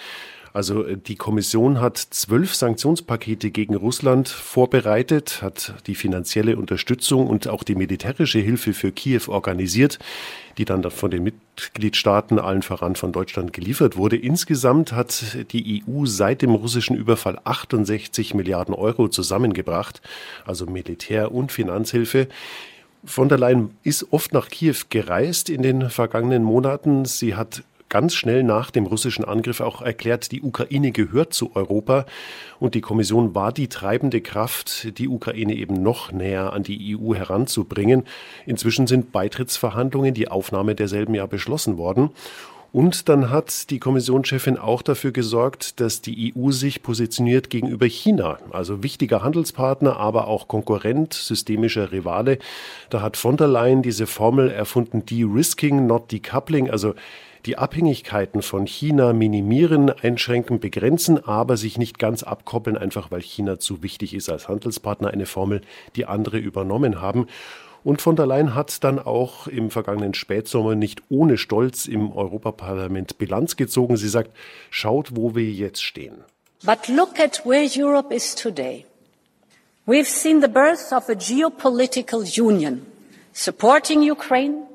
Also 0.54 0.86
äh, 0.86 0.98
die 0.98 1.16
Kommission 1.16 1.82
hat 1.82 1.98
zwölf 1.98 2.56
Sanktionspakete 2.56 3.52
gegen 3.52 3.76
Russland 3.76 4.30
vorbereitet, 4.30 5.42
hat 5.42 5.76
die 5.88 5.96
finanzielle 5.96 6.58
Unterstützung 6.58 7.28
und 7.28 7.48
auch 7.48 7.64
die 7.64 7.76
militärische 7.76 8.40
Hilfe 8.40 8.74
für 8.74 8.92
Kiew 8.92 9.24
organisiert, 9.28 10.00
die 10.58 10.66
dann 10.66 10.90
von 10.90 11.12
den 11.12 11.24
Mitgliedstaaten, 11.24 12.40
allen 12.40 12.64
voran 12.64 12.96
von 12.96 13.12
Deutschland, 13.12 13.54
geliefert 13.54 13.96
wurde. 13.96 14.18
Insgesamt 14.18 14.92
hat 14.92 15.38
die 15.52 15.84
EU 15.88 16.06
seit 16.06 16.42
dem 16.42 16.52
russischen 16.52 16.98
Überfall 16.98 17.40
68 17.44 18.34
Milliarden 18.34 18.74
Euro 18.74 19.08
zusammengebracht, 19.08 20.02
also 20.46 20.66
Militär- 20.66 21.32
und 21.32 21.52
Finanzhilfe. 21.52 22.28
Von 23.06 23.30
der 23.30 23.38
Leyen 23.38 23.72
ist 23.84 24.12
oft 24.12 24.34
nach 24.34 24.50
Kiew 24.50 24.76
gereist 24.90 25.50
in 25.50 25.62
den 25.62 25.90
vergangenen 25.90 26.44
Monaten. 26.44 27.06
Sie 27.06 27.36
hat 27.36 27.64
ganz 27.90 28.14
schnell 28.14 28.44
nach 28.44 28.72
dem 28.72 28.86
russischen 28.86 29.26
Angriff 29.26 29.60
auch 29.60 29.82
erklärt, 29.82 30.32
die 30.32 30.42
Ukraine 30.42 30.92
gehört 30.92 31.34
zu 31.34 31.56
Europa 31.56 32.06
und 32.60 32.76
die 32.76 32.82
Kommission 32.82 33.36
war 33.36 33.52
die 33.52 33.68
treibende 33.68 34.22
Kraft, 34.22 34.98
die 34.98 35.08
Ukraine 35.08 35.56
eben 35.56 35.82
noch 35.82 36.12
näher 36.12 36.54
an 36.54 36.64
die 36.64 36.98
EU 36.98 37.16
heranzubringen. 37.16 38.04
Inzwischen 38.46 38.88
sind 38.88 39.12
Beitrittsverhandlungen, 39.12 40.14
die 40.14 40.28
Aufnahme 40.28 40.76
derselben 40.76 41.16
ja 41.16 41.26
beschlossen 41.26 41.78
worden. 41.78 42.12
Und 42.72 43.10
dann 43.10 43.32
hat 43.32 43.72
die 43.72 43.80
Kommissionschefin 43.80 44.58
auch 44.58 44.84
dafür 44.84 45.12
gesorgt, 45.12 45.80
dass 45.80 46.02
die 46.02 46.34
EU 46.36 46.52
sich 46.52 46.84
positioniert 46.84 47.50
gegenüber 47.50 47.88
China, 47.88 48.38
also 48.52 48.84
wichtiger 48.84 49.24
Handelspartner, 49.24 49.98
aber 49.98 50.28
auch 50.28 50.48
Konkurrent, 50.48 51.16
systemischer 51.16 51.92
Rivale. 51.92 52.38
Da 52.92 53.02
hat 53.02 53.18
von 53.18 53.38
der 53.38 53.48
Leyen 53.48 53.82
diese 53.82 54.06
Formel 54.06 54.52
erfunden, 54.52 55.04
de-risking, 55.04 55.88
not 55.88 56.12
decoupling, 56.12 56.70
also 56.70 56.94
die 57.46 57.58
Abhängigkeiten 57.58 58.42
von 58.42 58.66
China 58.66 59.14
minimieren, 59.14 59.90
einschränken, 59.90 60.60
begrenzen, 60.60 61.24
aber 61.24 61.58
sich 61.58 61.78
nicht 61.78 62.00
ganz 62.00 62.24
abkoppeln, 62.24 62.78
einfach 62.78 63.12
weil 63.12 63.22
China 63.22 63.60
zu 63.60 63.82
wichtig 63.82 64.14
ist 64.14 64.30
als 64.30 64.48
Handelspartner, 64.48 65.10
eine 65.10 65.26
Formel, 65.26 65.62
die 65.96 66.06
andere 66.06 66.38
übernommen 66.38 67.02
haben. 67.02 67.28
Und 67.84 68.02
von 68.02 68.16
der 68.16 68.26
Leyen 68.26 68.56
hat 68.56 68.84
dann 68.84 69.00
auch 69.00 69.48
im 69.48 69.72
vergangenen 69.72 70.14
Spätsommer 70.14 70.76
nicht 70.76 71.02
ohne 71.10 71.38
Stolz 71.38 71.86
im 71.86 72.12
Europaparlament 72.12 73.18
Bilanz 73.18 73.56
gezogen. 73.56 73.96
Sie 73.96 74.10
sagt, 74.10 74.32
schaut, 74.70 75.16
wo 75.16 75.34
wir 75.34 75.50
jetzt 75.50 75.82
stehen. 75.82 76.24
But 76.66 76.90
look 76.90 77.20
at 77.20 77.46
where 77.46 77.66
Europe 77.66 78.14
is 78.14 78.36
today. 78.36 78.86
We've 79.86 80.10
seen 80.10 80.42
the 80.42 80.50
birth 80.50 80.92
of 80.92 81.08
a 81.10 81.14
geopolitical 81.14 82.22
union, 82.22 82.86
supporting 83.34 84.02
Ukraine, 84.02 84.69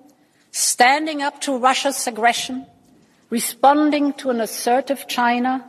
standing 0.54 1.20
up 1.20 1.40
to 1.40 1.56
Russia's 1.56 2.06
aggression, 2.06 2.64
responding 3.28 4.12
to 4.14 4.30
an 4.30 4.40
assertive 4.40 5.06
China, 5.08 5.64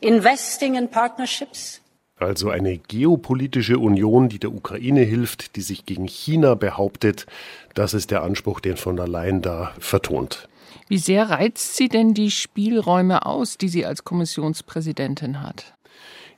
investing 0.00 0.76
in 0.76 0.88
partnerships. 0.88 1.80
Also 2.16 2.50
eine 2.50 2.78
geopolitische 2.78 3.78
Union, 3.78 4.28
die 4.28 4.38
der 4.38 4.52
Ukraine 4.52 5.00
hilft, 5.00 5.56
die 5.56 5.62
sich 5.62 5.84
gegen 5.86 6.06
China 6.06 6.54
behauptet, 6.54 7.26
das 7.74 7.94
ist 7.94 8.10
der 8.10 8.22
Anspruch, 8.22 8.60
den 8.60 8.76
von 8.76 8.96
der 8.96 9.08
Leyen 9.08 9.40
da 9.40 9.72
vertont. 9.80 10.46
Wie 10.86 10.98
sehr 10.98 11.30
reizt 11.30 11.76
sie 11.76 11.88
denn 11.88 12.14
die 12.14 12.30
Spielräume 12.30 13.24
aus, 13.26 13.56
die 13.56 13.68
sie 13.68 13.86
als 13.86 14.04
Kommissionspräsidentin 14.04 15.42
hat? 15.42 15.74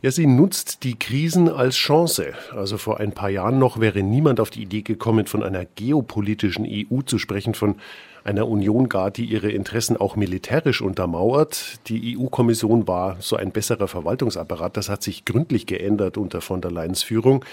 Ja, 0.03 0.11
sie 0.11 0.27
nutzt 0.27 0.83
die 0.83 0.99
Krisen 0.99 1.49
als 1.49 1.77
Chance. 1.77 2.33
Also 2.51 2.77
vor 2.77 2.99
ein 2.99 3.13
paar 3.13 3.31
Jahren 3.31 3.61
noch 3.61 3.79
wäre 3.79 4.03
niemand 4.03 4.41
auf 4.41 4.51
die 4.51 4.63
Idee 4.63 4.83
gekommen, 4.83 5.27
von 5.27 5.45
einer 5.45 5.65
geopolitischen 5.65 6.67
EU 6.69 7.03
zu 7.03 7.19
sprechen, 7.19 7.55
von 7.55 7.77
einer 8.25 8.49
Union 8.49 8.89
gar, 8.89 9.13
die 9.13 9.27
ihre 9.27 9.53
Interessen 9.53 9.97
auch 9.97 10.17
militärisch 10.17 10.83
untermauert. 10.83 11.89
Die 11.89 12.19
EU-Kommission 12.19 12.89
war 12.89 13.17
so 13.21 13.37
ein 13.37 13.53
besserer 13.53 13.87
Verwaltungsapparat. 13.87 14.77
Das 14.77 14.89
hat 14.89 15.05
sich 15.05 15.25
gründlich 15.25 15.67
geändert 15.67 16.17
unter 16.17 16.41
von 16.41 16.61
der 16.61 16.73
Leyens 16.73 17.05
Führung. 17.05 17.45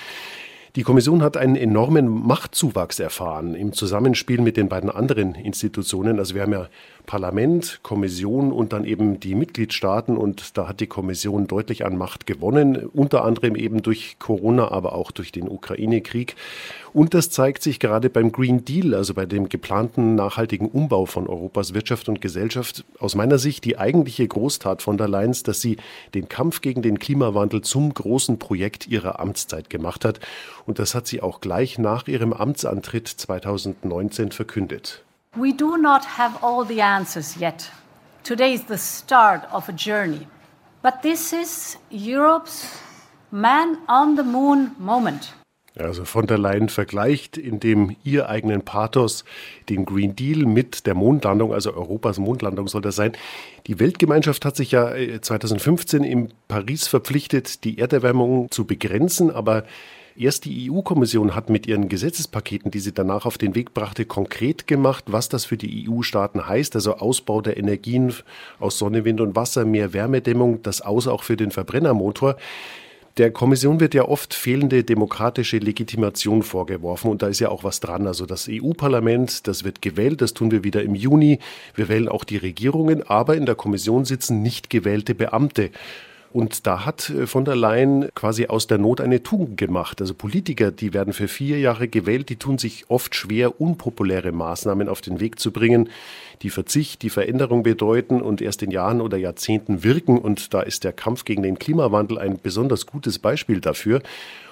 Die 0.76 0.84
Kommission 0.84 1.24
hat 1.24 1.36
einen 1.36 1.56
enormen 1.56 2.08
Machtzuwachs 2.08 3.00
erfahren 3.00 3.56
im 3.56 3.74
Zusammenspiel 3.74 4.40
mit 4.40 4.56
den 4.56 4.70
beiden 4.70 4.92
anderen 4.92 5.34
Institutionen. 5.34 6.20
Also 6.20 6.36
wir 6.36 6.44
haben 6.44 6.54
ja 6.54 6.68
Parlament, 7.08 7.80
Kommission 7.82 8.52
und 8.52 8.72
dann 8.72 8.86
eben 8.86 9.20
die 9.20 9.34
Mitgliedstaaten 9.34 10.16
und 10.16 10.58
da 10.60 10.68
hat 10.68 10.80
die 10.80 10.86
Kommission 10.86 11.48
deutlich 11.48 11.86
an 11.86 11.98
Macht 11.98 12.28
gewonnen, 12.28 12.76
unter 12.94 13.26
anderem 13.26 13.56
eben 13.56 13.82
durch 13.82 14.18
Corona, 14.20 14.70
aber 14.70 14.94
auch 14.94 15.10
durch 15.10 15.32
den 15.32 15.50
Ukraine-Krieg. 15.50 16.36
Und 16.94 17.14
das 17.14 17.30
zeigt 17.30 17.64
sich 17.64 17.80
gerade 17.80 18.10
beim 18.10 18.32
Green 18.32 18.66
Deal, 18.66 18.94
also 18.94 19.14
bei 19.14 19.26
dem 19.26 19.50
geplanten 19.50 20.16
nachhaltigen 20.16 20.68
Umbau 20.68 21.06
von 21.06 21.28
Europas 21.28 21.74
Wirtschaft 21.74 22.10
und 22.10 22.22
Gesellschaft. 22.22 22.84
Aus 23.00 23.16
meiner 23.16 23.38
Sicht 23.38 23.66
die 23.66 23.78
eigentliche 23.78 24.28
Großtat 24.28 24.82
von 24.82 24.98
der 24.98 25.08
Leyen, 25.08 25.36
dass 25.44 25.62
sie 25.62 25.78
den 26.14 26.30
Kampf 26.30 26.62
gegen 26.62 26.82
den 26.82 27.00
Klimawandel 27.00 27.62
zum 27.62 27.94
großen 27.94 28.40
Projekt 28.40 28.88
ihrer 28.88 29.20
Amtszeit 29.20 29.70
gemacht 29.70 30.06
hat. 30.06 30.20
Und 30.66 30.80
das 30.80 30.96
hat 30.96 31.08
sie 31.08 31.22
auch 31.22 31.42
gleich 31.42 31.78
nach 31.78 32.08
ihrem 32.08 32.34
Amtsantritt 32.34 33.08
2019 33.08 34.32
verkündet. 34.32 35.04
We 35.36 35.54
do 35.54 35.78
not 35.78 36.18
have 36.18 36.44
all 36.44 36.66
the 36.66 36.82
answers 36.82 37.40
yet. 37.40 37.72
Today 38.24 38.54
is 38.54 38.64
the 38.68 38.78
start 38.78 39.44
of 39.54 39.70
a 39.70 39.72
journey. 39.72 40.28
But 40.82 41.02
this 41.02 41.34
is 41.34 41.78
Europe's 41.92 42.66
man 43.32 43.78
on 43.88 44.16
the 44.16 44.24
moon 44.24 44.72
moment. 44.80 45.34
Also 45.76 46.04
von 46.04 46.28
der 46.28 46.38
Leyen 46.38 46.70
vergleicht 46.70 47.38
in 47.38 47.60
dem 47.60 47.96
ihr 48.04 48.28
eigenen 48.28 48.64
Pathos 48.64 49.24
den 49.70 49.86
Green 49.86 50.16
Deal 50.16 50.46
mit 50.46 50.86
der 50.88 50.96
Mondlandung, 50.96 51.54
also 51.54 51.74
Europas 51.74 52.18
Mondlandung 52.18 52.68
soll 52.68 52.82
das 52.82 52.96
sein. 52.96 53.14
Die 53.68 53.80
Weltgemeinschaft 53.80 54.46
hat 54.46 54.56
sich 54.56 54.72
ja 54.72 54.94
2015 55.22 56.04
äh, 56.04 56.12
in 56.12 56.34
Paris 56.48 56.88
verpflichtet, 56.88 57.64
die 57.64 57.78
Erderwärmung 57.78 58.50
zu 58.52 58.66
begrenzen, 58.66 59.32
aber 59.32 59.64
Erst 60.20 60.44
die 60.44 60.70
EU-Kommission 60.70 61.34
hat 61.34 61.50
mit 61.50 61.66
ihren 61.66 61.88
Gesetzespaketen, 61.88 62.72
die 62.72 62.80
sie 62.80 62.92
danach 62.92 63.26
auf 63.26 63.38
den 63.38 63.56
Weg 63.56 63.74
brachte, 63.74 64.04
konkret 64.04 64.68
gemacht, 64.68 65.06
was 65.08 65.30
das 65.30 65.46
für 65.46 65.56
die 65.56 65.88
EU-Staaten 65.90 66.46
heißt. 66.46 66.76
Also 66.76 66.98
Ausbau 66.98 67.40
der 67.40 67.56
Energien 67.56 68.14
aus 68.60 68.78
Sonne, 68.78 69.06
Wind 69.06 69.22
und 69.22 69.38
Wasser, 69.38 69.64
mehr 69.64 69.94
Wärmedämmung, 69.94 70.62
das 70.62 70.82
Aus 70.82 71.08
auch 71.08 71.24
für 71.24 71.38
den 71.38 71.52
Verbrennermotor. 71.52 72.36
Der 73.18 73.32
Kommission 73.32 73.80
wird 73.80 73.94
ja 73.94 74.08
oft 74.08 74.34
fehlende 74.34 74.84
demokratische 74.84 75.58
Legitimation 75.58 76.44
vorgeworfen 76.44 77.12
und 77.12 77.22
da 77.22 77.28
ist 77.28 77.40
ja 77.40 77.50
auch 77.50 77.64
was 77.64 77.80
dran. 77.80 78.08
Also 78.08 78.26
das 78.26 78.48
EU-Parlament, 78.50 79.48
das 79.48 79.64
wird 79.64 79.82
gewählt, 79.82 80.22
das 80.22 80.34
tun 80.34 80.52
wir 80.52 80.64
wieder 80.64 80.84
im 80.84 80.96
Juni. 80.96 81.40
Wir 81.76 81.90
wählen 81.90 82.08
auch 82.08 82.24
die 82.24 82.38
Regierungen, 82.38 83.04
aber 83.04 83.36
in 83.36 83.46
der 83.46 83.56
Kommission 83.56 84.06
sitzen 84.06 84.42
nicht 84.42 84.70
gewählte 84.70 85.16
Beamte. 85.16 85.72
Und 86.32 86.68
da 86.68 86.86
hat 86.86 87.10
äh, 87.10 87.26
von 87.26 87.46
der 87.46 87.56
Leyen 87.56 88.10
quasi 88.14 88.48
aus 88.48 88.68
der 88.68 88.78
Not 88.78 89.02
eine 89.02 89.24
Tugend 89.24 89.58
gemacht. 89.58 90.00
Also 90.02 90.14
Politiker, 90.14 90.72
die 90.72 90.94
werden 90.94 91.14
für 91.14 91.28
vier 91.28 91.60
Jahre 91.60 91.88
gewählt, 91.88 92.30
die 92.30 92.36
tun 92.36 92.58
sich 92.58 92.86
oft 92.90 93.16
schwer, 93.16 93.60
unpopuläre 93.60 94.32
Maßnahmen 94.32 94.90
auf 94.90 95.02
den 95.02 95.20
Weg 95.20 95.40
zu 95.40 95.52
bringen, 95.52 95.90
die 96.42 96.50
Verzicht, 96.50 97.02
die 97.02 97.10
Veränderung 97.10 97.64
bedeuten 97.64 98.22
und 98.22 98.42
erst 98.42 98.62
in 98.62 98.72
Jahren 98.72 99.02
oder 99.02 99.18
Jahrzehnten 99.18 99.84
wirken. 99.84 100.20
Und 100.20 100.54
da 100.54 100.62
ist 100.62 100.84
der 100.84 100.94
Kampf 100.94 101.26
gegen 101.26 101.44
den 101.44 101.58
Klimawandel 101.58 102.20
ein 102.20 102.40
besonders 102.42 102.86
gutes 102.86 103.18
Beispiel 103.20 103.60
dafür. 103.60 104.02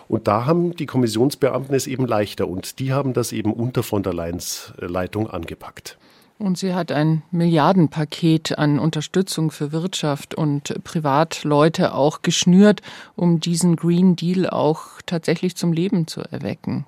Und 0.07 0.27
da 0.27 0.45
haben 0.45 0.75
die 0.75 0.85
Kommissionsbeamten 0.85 1.75
es 1.75 1.85
eben 1.85 2.07
leichter 2.07 2.47
und 2.47 2.79
die 2.79 2.93
haben 2.93 3.13
das 3.13 3.33
eben 3.33 3.51
unter 3.53 3.83
von 3.83 4.03
der 4.03 4.13
Leyens 4.13 4.73
äh, 4.81 4.85
Leitung 4.85 5.29
angepackt. 5.29 5.97
Und 6.39 6.59
sie 6.59 6.75
hat 6.75 6.91
ein 6.91 7.23
Milliardenpaket 7.31 8.59
an 8.59 8.77
Unterstützung 8.77 9.49
für 9.49 9.71
Wirtschaft 9.71 10.35
und 10.35 10.83
Privatleute 10.83 11.95
auch 11.95 12.21
geschnürt, 12.21 12.81
um 13.15 13.39
diesen 13.39 13.75
Green 13.75 14.15
Deal 14.15 14.47
auch 14.47 15.01
tatsächlich 15.07 15.55
zum 15.55 15.73
Leben 15.73 16.05
zu 16.05 16.21
erwecken. 16.21 16.85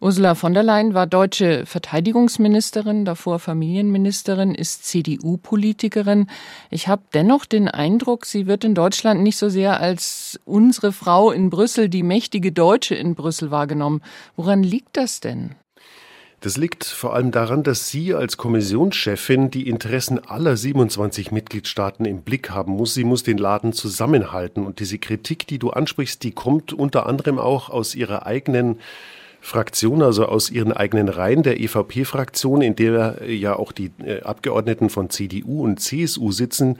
Ursula 0.00 0.34
von 0.34 0.54
der 0.54 0.64
Leyen 0.64 0.92
war 0.92 1.06
deutsche 1.06 1.66
Verteidigungsministerin, 1.66 3.04
davor 3.04 3.38
Familienministerin, 3.38 4.56
ist 4.56 4.84
CDU-Politikerin. 4.86 6.26
Ich 6.70 6.88
habe 6.88 7.02
dennoch 7.14 7.44
den 7.44 7.68
Eindruck, 7.68 8.26
sie 8.26 8.48
wird 8.48 8.64
in 8.64 8.74
Deutschland 8.74 9.22
nicht 9.22 9.36
so 9.36 9.48
sehr 9.48 9.78
als 9.78 10.40
unsere 10.44 10.90
Frau 10.90 11.30
in 11.30 11.48
Brüssel, 11.48 11.88
die 11.88 12.02
mächtige 12.02 12.50
Deutsche 12.50 12.96
in 12.96 13.14
Brüssel 13.14 13.52
wahrgenommen. 13.52 14.02
Woran 14.34 14.64
liegt 14.64 14.96
das 14.96 15.20
denn? 15.20 15.54
Das 16.40 16.56
liegt 16.56 16.84
vor 16.84 17.14
allem 17.14 17.32
daran, 17.32 17.62
dass 17.62 17.90
sie 17.90 18.14
als 18.14 18.38
Kommissionschefin 18.38 19.50
die 19.50 19.68
Interessen 19.68 20.18
aller 20.18 20.56
27 20.56 21.32
Mitgliedstaaten 21.32 22.06
im 22.06 22.22
Blick 22.22 22.48
haben 22.48 22.72
muss. 22.72 22.94
Sie 22.94 23.04
muss 23.04 23.22
den 23.22 23.36
Laden 23.36 23.74
zusammenhalten. 23.74 24.64
Und 24.64 24.80
diese 24.80 24.98
Kritik, 24.98 25.46
die 25.46 25.58
du 25.58 25.68
ansprichst, 25.68 26.22
die 26.22 26.32
kommt 26.32 26.72
unter 26.72 27.06
anderem 27.06 27.38
auch 27.38 27.68
aus 27.68 27.94
ihrer 27.94 28.24
eigenen 28.24 28.78
Fraktion, 29.42 30.02
also 30.02 30.26
aus 30.26 30.50
ihren 30.50 30.72
eigenen 30.72 31.08
Reihen 31.08 31.42
der 31.42 31.60
EVP-Fraktion, 31.60 32.62
in 32.62 32.76
der 32.76 33.18
ja 33.26 33.56
auch 33.56 33.72
die 33.72 33.90
äh, 34.04 34.22
Abgeordneten 34.22 34.90
von 34.90 35.10
CDU 35.10 35.62
und 35.64 35.80
CSU 35.80 36.30
sitzen. 36.30 36.78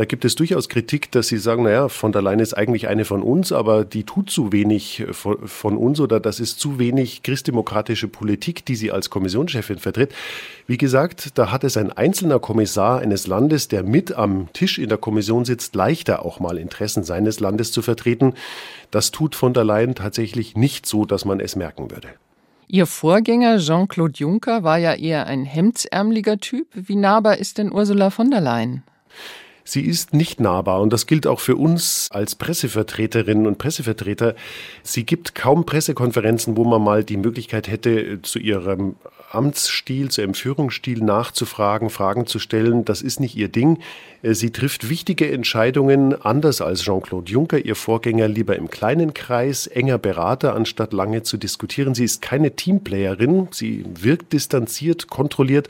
Da 0.00 0.06
gibt 0.06 0.24
es 0.24 0.34
durchaus 0.34 0.70
Kritik, 0.70 1.12
dass 1.12 1.28
sie 1.28 1.36
sagen, 1.36 1.64
naja, 1.64 1.90
von 1.90 2.10
der 2.10 2.22
Leyen 2.22 2.40
ist 2.40 2.54
eigentlich 2.54 2.88
eine 2.88 3.04
von 3.04 3.22
uns, 3.22 3.52
aber 3.52 3.84
die 3.84 4.04
tut 4.04 4.30
zu 4.30 4.50
wenig 4.50 5.04
von, 5.10 5.46
von 5.46 5.76
uns 5.76 6.00
oder 6.00 6.20
das 6.20 6.40
ist 6.40 6.58
zu 6.58 6.78
wenig 6.78 7.22
christdemokratische 7.22 8.08
Politik, 8.08 8.64
die 8.64 8.76
sie 8.76 8.92
als 8.92 9.10
Kommissionschefin 9.10 9.78
vertritt. 9.78 10.14
Wie 10.66 10.78
gesagt, 10.78 11.36
da 11.36 11.52
hat 11.52 11.64
es 11.64 11.76
ein 11.76 11.92
einzelner 11.92 12.38
Kommissar 12.38 13.00
eines 13.00 13.26
Landes, 13.26 13.68
der 13.68 13.82
mit 13.82 14.14
am 14.14 14.50
Tisch 14.54 14.78
in 14.78 14.88
der 14.88 14.96
Kommission 14.96 15.44
sitzt, 15.44 15.74
leichter 15.74 16.24
auch 16.24 16.40
mal 16.40 16.56
Interessen 16.56 17.04
seines 17.04 17.38
Landes 17.38 17.70
zu 17.70 17.82
vertreten. 17.82 18.32
Das 18.90 19.10
tut 19.10 19.34
von 19.34 19.52
der 19.52 19.64
Leyen 19.64 19.94
tatsächlich 19.94 20.56
nicht 20.56 20.86
so, 20.86 21.04
dass 21.04 21.26
man 21.26 21.40
es 21.40 21.56
merken 21.56 21.90
würde. 21.90 22.08
Ihr 22.68 22.86
Vorgänger 22.86 23.58
Jean-Claude 23.58 24.14
Juncker 24.16 24.62
war 24.62 24.78
ja 24.78 24.94
eher 24.94 25.26
ein 25.26 25.44
hemdsärmeliger 25.44 26.38
Typ. 26.38 26.68
Wie 26.72 26.96
nahbar 26.96 27.36
ist 27.36 27.58
denn 27.58 27.70
Ursula 27.70 28.08
von 28.08 28.30
der 28.30 28.40
Leyen? 28.40 28.82
Sie 29.64 29.82
ist 29.82 30.12
nicht 30.14 30.40
nahbar 30.40 30.80
und 30.80 30.92
das 30.92 31.06
gilt 31.06 31.26
auch 31.26 31.40
für 31.40 31.56
uns 31.56 32.08
als 32.10 32.34
Pressevertreterinnen 32.34 33.46
und 33.46 33.58
Pressevertreter. 33.58 34.34
Sie 34.82 35.04
gibt 35.04 35.34
kaum 35.34 35.66
Pressekonferenzen, 35.66 36.56
wo 36.56 36.64
man 36.64 36.82
mal 36.82 37.04
die 37.04 37.16
Möglichkeit 37.16 37.68
hätte, 37.68 38.20
zu 38.22 38.38
ihrem 38.38 38.96
Amtsstil, 39.30 40.10
zu 40.10 40.22
ihrem 40.22 40.34
Führungsstil 40.34 41.02
nachzufragen, 41.02 41.90
Fragen 41.90 42.26
zu 42.26 42.38
stellen. 42.38 42.84
Das 42.84 43.02
ist 43.02 43.20
nicht 43.20 43.36
ihr 43.36 43.48
Ding. 43.48 43.78
Sie 44.22 44.50
trifft 44.50 44.90
wichtige 44.90 45.30
Entscheidungen 45.30 46.20
anders 46.20 46.60
als 46.60 46.82
Jean-Claude 46.82 47.30
Juncker, 47.30 47.64
ihr 47.64 47.74
Vorgänger, 47.74 48.28
lieber 48.28 48.56
im 48.56 48.68
kleinen 48.68 49.14
Kreis, 49.14 49.66
enger 49.66 49.98
Berater, 49.98 50.54
anstatt 50.54 50.92
lange 50.92 51.22
zu 51.22 51.38
diskutieren. 51.38 51.94
Sie 51.94 52.04
ist 52.04 52.20
keine 52.20 52.54
Teamplayerin. 52.54 53.48
Sie 53.50 53.84
wirkt 53.98 54.32
distanziert, 54.32 55.08
kontrolliert 55.08 55.68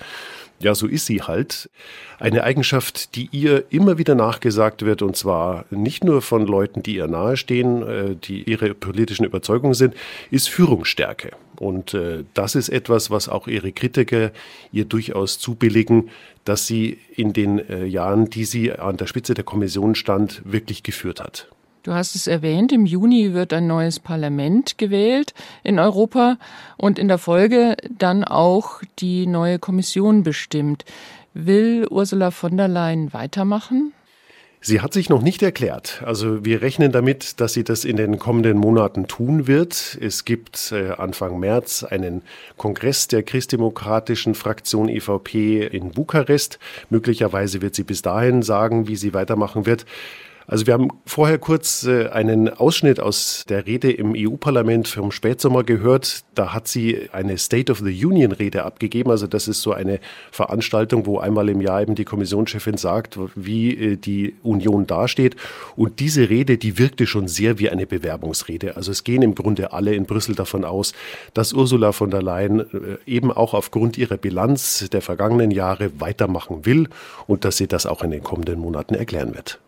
ja, 0.61 0.75
so 0.75 0.87
ist 0.87 1.07
sie 1.07 1.23
halt. 1.23 1.71
Eine 2.19 2.45
Eigenschaft, 2.45 3.17
die 3.17 3.31
ihr 3.33 3.65
immer 3.71 3.97
wieder 3.97 4.15
nachgesagt 4.15 4.85
wird, 4.85 5.01
und 5.01 5.17
zwar 5.17 5.65
nicht 5.71 6.05
nur 6.05 6.21
von 6.21 6.47
Leuten, 6.47 6.83
die 6.83 6.97
ihr 6.97 7.07
nahestehen, 7.07 7.83
äh, 7.83 8.17
die 8.17 8.43
ihre 8.43 8.75
politischen 8.75 9.25
Überzeugungen 9.25 9.75
sind, 9.75 9.95
ist 10.31 10.51
Führungsstärke. 10.51 11.31
Und 11.61 11.93
äh, 11.93 12.25
das 12.33 12.55
ist 12.55 12.71
etwas, 12.71 13.11
was 13.11 13.29
auch 13.29 13.47
ihre 13.47 13.71
Kritiker 13.71 14.33
ihr 14.73 14.87
durchaus 14.87 15.39
zubilligen, 15.39 16.09
dass 16.45 16.67
sie 16.67 16.99
in 17.15 17.35
den 17.35 17.59
äh, 17.59 17.85
Jahren, 17.85 18.31
die 18.31 18.47
sie 18.47 18.73
an 18.73 18.97
der 18.97 19.07
Spitze 19.07 19.35
der 19.35 19.45
Kommission 19.45 19.95
stand, 19.95 20.41
wirklich 20.45 20.83
geführt 20.83 21.21
hat. 21.21 21.49
Du 21.83 21.93
hast 21.93 22.15
es 22.15 22.27
erwähnt, 22.27 22.73
im 22.73 22.87
Juni 22.87 23.35
wird 23.35 23.53
ein 23.53 23.67
neues 23.67 24.01
Parlament 24.01 24.79
gewählt 24.79 25.35
in 25.63 25.79
Europa 25.79 26.39
und 26.79 26.99
in 26.99 27.09
der 27.09 27.19
Folge 27.19 27.77
dann 27.91 28.25
auch 28.25 28.81
die 28.99 29.27
neue 29.27 29.59
Kommission 29.59 30.23
bestimmt. 30.23 30.87
Will 31.35 31.87
Ursula 31.91 32.31
von 32.31 32.57
der 32.57 32.69
Leyen 32.69 33.13
weitermachen? 33.13 33.93
Sie 34.63 34.83
hat 34.83 34.93
sich 34.93 35.09
noch 35.09 35.23
nicht 35.23 35.43
erklärt. 35.43 36.03
Also 36.05 36.45
wir 36.45 36.61
rechnen 36.61 36.93
damit, 36.93 37.41
dass 37.41 37.55
sie 37.55 37.65
das 37.65 37.87
in 37.87 37.97
den 37.97 38.19
kommenden 38.19 38.59
Monaten 38.59 39.09
tun 39.09 39.47
wird. 39.47 39.97
Es 40.03 40.27
gibt 40.27 40.73
äh, 40.73 40.91
Anfang 40.91 41.41
März 41.41 41.83
einen 41.83 42.21
Kongress 42.59 43.09
der 43.09 43.23
christdemokratischen 43.23 44.35
Fraktion 44.35 44.91
EVP 44.91 45.67
in 45.67 45.93
Bukarest. 45.93 46.59
Möglicherweise 46.91 47.63
wird 47.63 47.75
sie 47.75 47.85
bis 47.85 48.03
dahin 48.03 48.43
sagen, 48.43 48.87
wie 48.87 48.97
sie 48.97 49.15
weitermachen 49.15 49.65
wird. 49.65 49.87
Also 50.51 50.67
wir 50.67 50.75
haben 50.75 50.89
vorher 51.07 51.39
kurz 51.39 51.87
äh, 51.87 52.09
einen 52.09 52.49
Ausschnitt 52.49 52.99
aus 52.99 53.45
der 53.49 53.67
Rede 53.67 53.93
im 53.93 54.15
EU-Parlament 54.17 54.89
vom 54.89 55.13
Spätsommer 55.13 55.63
gehört. 55.63 56.25
Da 56.35 56.53
hat 56.53 56.67
sie 56.67 57.09
eine 57.13 57.39
State 57.39 57.71
of 57.71 57.79
the 57.79 58.05
Union-Rede 58.05 58.65
abgegeben. 58.65 59.13
Also 59.13 59.29
das 59.29 59.47
ist 59.47 59.63
so 59.63 59.73
eine 59.73 60.01
Veranstaltung, 60.33 61.07
wo 61.07 61.21
einmal 61.21 61.49
im 61.51 61.61
Jahr 61.61 61.83
eben 61.83 61.95
die 61.95 62.05
Kommissionschefin 62.05 62.79
sagt, 62.79 63.17
wie 63.37 63.93
äh, 63.93 63.97
die 63.97 64.35
Union 64.43 64.89
dasteht. 64.89 65.37
Und 65.77 66.01
diese 66.01 66.29
Rede, 66.29 66.59
die 66.59 66.79
wirkte 66.79 67.07
schon 67.07 67.29
sehr 67.29 67.61
wie 67.61 67.71
eine 67.71 67.87
Bewerbungsrede. 67.87 68.77
Also 68.77 68.91
es 68.91 69.05
gehen 69.05 69.23
im 69.23 69.37
Grunde 69.37 69.73
alle 69.73 69.95
in 69.95 70.05
Brüssel 70.05 70.35
davon 70.35 70.65
aus, 70.65 70.95
dass 71.33 71.53
Ursula 71.53 71.93
von 71.93 72.11
der 72.11 72.23
Leyen 72.23 72.59
äh, 72.59 72.99
eben 73.07 73.31
auch 73.31 73.55
aufgrund 73.55 73.97
ihrer 73.97 74.17
Bilanz 74.17 74.89
der 74.91 75.01
vergangenen 75.01 75.53
Jahre 75.53 75.93
weitermachen 76.01 76.67
will 76.67 76.89
und 77.29 77.45
dass 77.45 77.57
sie 77.57 77.69
das 77.69 77.87
auch 77.87 78.03
in 78.03 78.11
den 78.11 78.25
kommenden 78.25 78.59
Monaten 78.59 78.97
erklären 78.97 79.33
wird. 79.37 79.61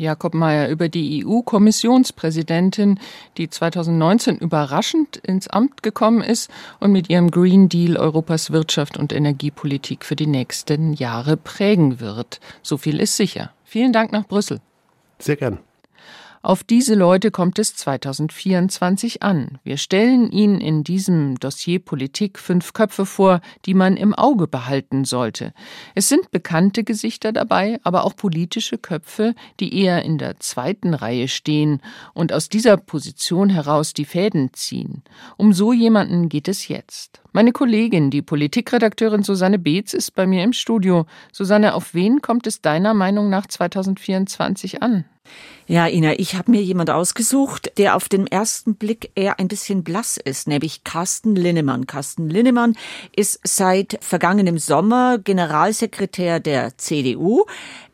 Jakob 0.00 0.34
Mayer 0.34 0.68
über 0.68 0.88
die 0.88 1.24
EU-Kommissionspräsidentin, 1.24 2.98
die 3.36 3.50
2019 3.50 4.38
überraschend 4.38 5.18
ins 5.18 5.48
Amt 5.48 5.82
gekommen 5.82 6.22
ist 6.22 6.50
und 6.80 6.92
mit 6.92 7.10
ihrem 7.10 7.30
Green 7.30 7.68
Deal 7.68 7.96
Europas 7.96 8.50
Wirtschaft 8.50 8.96
und 8.96 9.12
Energiepolitik 9.12 10.04
für 10.04 10.16
die 10.16 10.26
nächsten 10.26 10.94
Jahre 10.94 11.36
prägen 11.36 12.00
wird. 12.00 12.40
So 12.62 12.76
viel 12.76 12.98
ist 12.98 13.16
sicher. 13.16 13.52
Vielen 13.64 13.92
Dank 13.92 14.10
nach 14.12 14.26
Brüssel. 14.26 14.60
Sehr 15.18 15.36
gern. 15.36 15.58
Auf 16.42 16.64
diese 16.64 16.94
Leute 16.94 17.30
kommt 17.30 17.58
es 17.58 17.76
2024 17.76 19.22
an. 19.22 19.58
Wir 19.62 19.76
stellen 19.76 20.32
Ihnen 20.32 20.62
in 20.62 20.84
diesem 20.84 21.38
Dossier 21.38 21.80
Politik 21.80 22.38
fünf 22.38 22.72
Köpfe 22.72 23.04
vor, 23.04 23.42
die 23.66 23.74
man 23.74 23.98
im 23.98 24.14
Auge 24.14 24.46
behalten 24.46 25.04
sollte. 25.04 25.52
Es 25.94 26.08
sind 26.08 26.30
bekannte 26.30 26.82
Gesichter 26.82 27.32
dabei, 27.32 27.78
aber 27.82 28.04
auch 28.04 28.16
politische 28.16 28.78
Köpfe, 28.78 29.34
die 29.60 29.82
eher 29.82 30.02
in 30.02 30.16
der 30.16 30.40
zweiten 30.40 30.94
Reihe 30.94 31.28
stehen 31.28 31.82
und 32.14 32.32
aus 32.32 32.48
dieser 32.48 32.78
Position 32.78 33.50
heraus 33.50 33.92
die 33.92 34.06
Fäden 34.06 34.54
ziehen. 34.54 35.02
Um 35.36 35.52
so 35.52 35.74
jemanden 35.74 36.30
geht 36.30 36.48
es 36.48 36.68
jetzt. 36.68 37.20
Meine 37.32 37.52
Kollegin, 37.52 38.10
die 38.10 38.22
Politikredakteurin 38.22 39.24
Susanne 39.24 39.58
Beetz, 39.58 39.92
ist 39.92 40.14
bei 40.14 40.26
mir 40.26 40.42
im 40.42 40.54
Studio. 40.54 41.04
Susanne, 41.32 41.74
auf 41.74 41.92
wen 41.92 42.22
kommt 42.22 42.46
es 42.46 42.62
deiner 42.62 42.94
Meinung 42.94 43.28
nach 43.28 43.46
2024 43.46 44.82
an? 44.82 45.04
Ja, 45.70 45.86
Ina, 45.86 46.18
ich 46.18 46.34
habe 46.34 46.50
mir 46.50 46.60
jemand 46.60 46.90
ausgesucht, 46.90 47.70
der 47.78 47.94
auf 47.94 48.08
den 48.08 48.26
ersten 48.26 48.74
Blick 48.74 49.12
eher 49.14 49.38
ein 49.38 49.46
bisschen 49.46 49.84
blass 49.84 50.16
ist, 50.16 50.48
nämlich 50.48 50.82
Carsten 50.82 51.36
Linnemann. 51.36 51.86
Carsten 51.86 52.28
Linnemann 52.28 52.76
ist 53.14 53.38
seit 53.44 53.96
vergangenem 54.00 54.58
Sommer 54.58 55.18
Generalsekretär 55.18 56.40
der 56.40 56.76
CDU. 56.76 57.44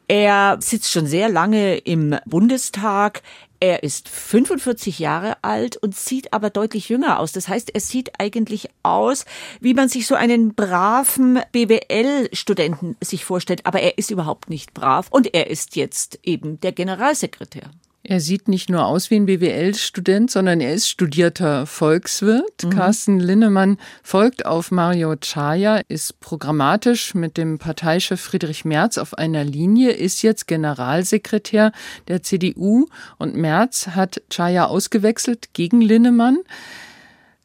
Er 0.08 0.56
sitzt 0.60 0.90
schon 0.90 1.06
sehr 1.06 1.28
lange 1.28 1.76
im 1.76 2.16
Bundestag. 2.24 3.20
Er 3.60 3.82
ist 3.82 4.08
45 4.08 4.98
Jahre 4.98 5.36
alt 5.42 5.76
und 5.76 5.96
sieht 5.96 6.32
aber 6.32 6.50
deutlich 6.50 6.88
jünger 6.88 7.18
aus. 7.18 7.32
Das 7.32 7.48
heißt, 7.48 7.74
er 7.74 7.80
sieht 7.80 8.20
eigentlich 8.20 8.68
aus, 8.82 9.24
wie 9.60 9.74
man 9.74 9.88
sich 9.88 10.06
so 10.06 10.14
einen 10.14 10.54
braven 10.54 11.40
BWL-Studenten 11.52 12.96
sich 13.00 13.24
vorstellt. 13.24 13.64
Aber 13.64 13.80
er 13.80 13.98
ist 13.98 14.10
überhaupt 14.10 14.50
nicht 14.50 14.74
brav 14.74 15.06
und 15.10 15.34
er 15.34 15.48
ist 15.48 15.76
jetzt 15.76 16.18
eben 16.22 16.60
der 16.60 16.72
Generalsekretär. 16.72 17.70
Er 18.08 18.20
sieht 18.20 18.46
nicht 18.46 18.70
nur 18.70 18.86
aus 18.86 19.10
wie 19.10 19.16
ein 19.16 19.26
BWL-Student, 19.26 20.30
sondern 20.30 20.60
er 20.60 20.72
ist 20.72 20.88
studierter 20.88 21.66
Volkswirt. 21.66 22.62
Mhm. 22.62 22.70
Carsten 22.70 23.18
Linnemann 23.18 23.78
folgt 24.04 24.46
auf 24.46 24.70
Mario 24.70 25.16
Chaya, 25.16 25.80
ist 25.88 26.20
programmatisch 26.20 27.16
mit 27.16 27.36
dem 27.36 27.58
Parteichef 27.58 28.20
Friedrich 28.20 28.64
Merz 28.64 28.96
auf 28.96 29.18
einer 29.18 29.42
Linie, 29.42 29.90
ist 29.90 30.22
jetzt 30.22 30.46
Generalsekretär 30.46 31.72
der 32.06 32.22
CDU 32.22 32.86
und 33.18 33.34
Merz 33.34 33.88
hat 33.88 34.22
Chaya 34.30 34.66
ausgewechselt 34.66 35.52
gegen 35.52 35.80
Linnemann. 35.80 36.38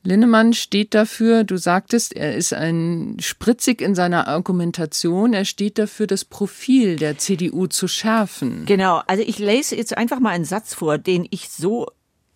Linnemann 0.03 0.53
steht 0.53 0.93
dafür, 0.95 1.43
du 1.43 1.57
sagtest, 1.57 2.15
er 2.15 2.35
ist 2.35 2.53
ein 2.53 3.17
spritzig 3.19 3.81
in 3.81 3.93
seiner 3.93 4.27
Argumentation, 4.27 5.33
er 5.33 5.45
steht 5.45 5.77
dafür, 5.77 6.07
das 6.07 6.25
Profil 6.25 6.95
der 6.95 7.17
CDU 7.17 7.67
zu 7.67 7.87
schärfen. 7.87 8.65
Genau, 8.65 9.01
also 9.07 9.23
ich 9.23 9.37
lese 9.37 9.75
jetzt 9.75 9.95
einfach 9.95 10.19
mal 10.19 10.31
einen 10.31 10.45
Satz 10.45 10.73
vor, 10.73 10.97
den 10.97 11.27
ich 11.29 11.49
so 11.49 11.87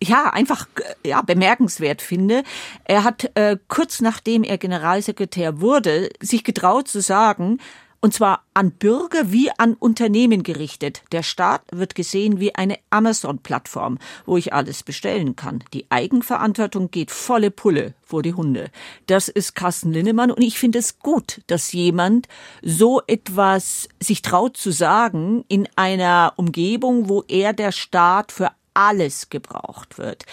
ja, 0.02 0.30
einfach 0.30 0.68
ja, 1.04 1.22
bemerkenswert 1.22 2.02
finde. 2.02 2.42
Er 2.84 3.02
hat 3.02 3.30
äh, 3.34 3.56
kurz 3.68 4.00
nachdem 4.00 4.44
er 4.44 4.58
Generalsekretär 4.58 5.60
wurde, 5.60 6.10
sich 6.20 6.44
getraut 6.44 6.86
zu 6.86 7.00
sagen, 7.00 7.58
und 8.00 8.14
zwar 8.14 8.44
an 8.54 8.70
Bürger 8.70 9.32
wie 9.32 9.50
an 9.50 9.74
Unternehmen 9.74 10.42
gerichtet. 10.42 11.02
Der 11.12 11.22
Staat 11.22 11.62
wird 11.72 11.94
gesehen 11.94 12.40
wie 12.40 12.54
eine 12.54 12.78
Amazon-Plattform, 12.90 13.98
wo 14.24 14.36
ich 14.36 14.52
alles 14.52 14.82
bestellen 14.82 15.36
kann. 15.36 15.64
Die 15.72 15.86
Eigenverantwortung 15.90 16.90
geht 16.90 17.10
volle 17.10 17.50
Pulle 17.50 17.94
vor 18.02 18.22
die 18.22 18.34
Hunde. 18.34 18.70
Das 19.06 19.28
ist 19.28 19.54
Carsten 19.54 19.92
Linnemann 19.92 20.30
und 20.30 20.42
ich 20.42 20.58
finde 20.58 20.78
es 20.78 20.98
gut, 20.98 21.42
dass 21.48 21.72
jemand 21.72 22.28
so 22.62 23.02
etwas 23.06 23.88
sich 24.00 24.22
traut 24.22 24.56
zu 24.56 24.70
sagen 24.70 25.44
in 25.48 25.68
einer 25.76 26.32
Umgebung, 26.36 27.08
wo 27.08 27.24
er 27.28 27.52
der 27.52 27.72
Staat 27.72 28.32
für 28.32 28.50
alles 28.76 29.30
gebraucht 29.30 29.96
wird. 29.96 30.26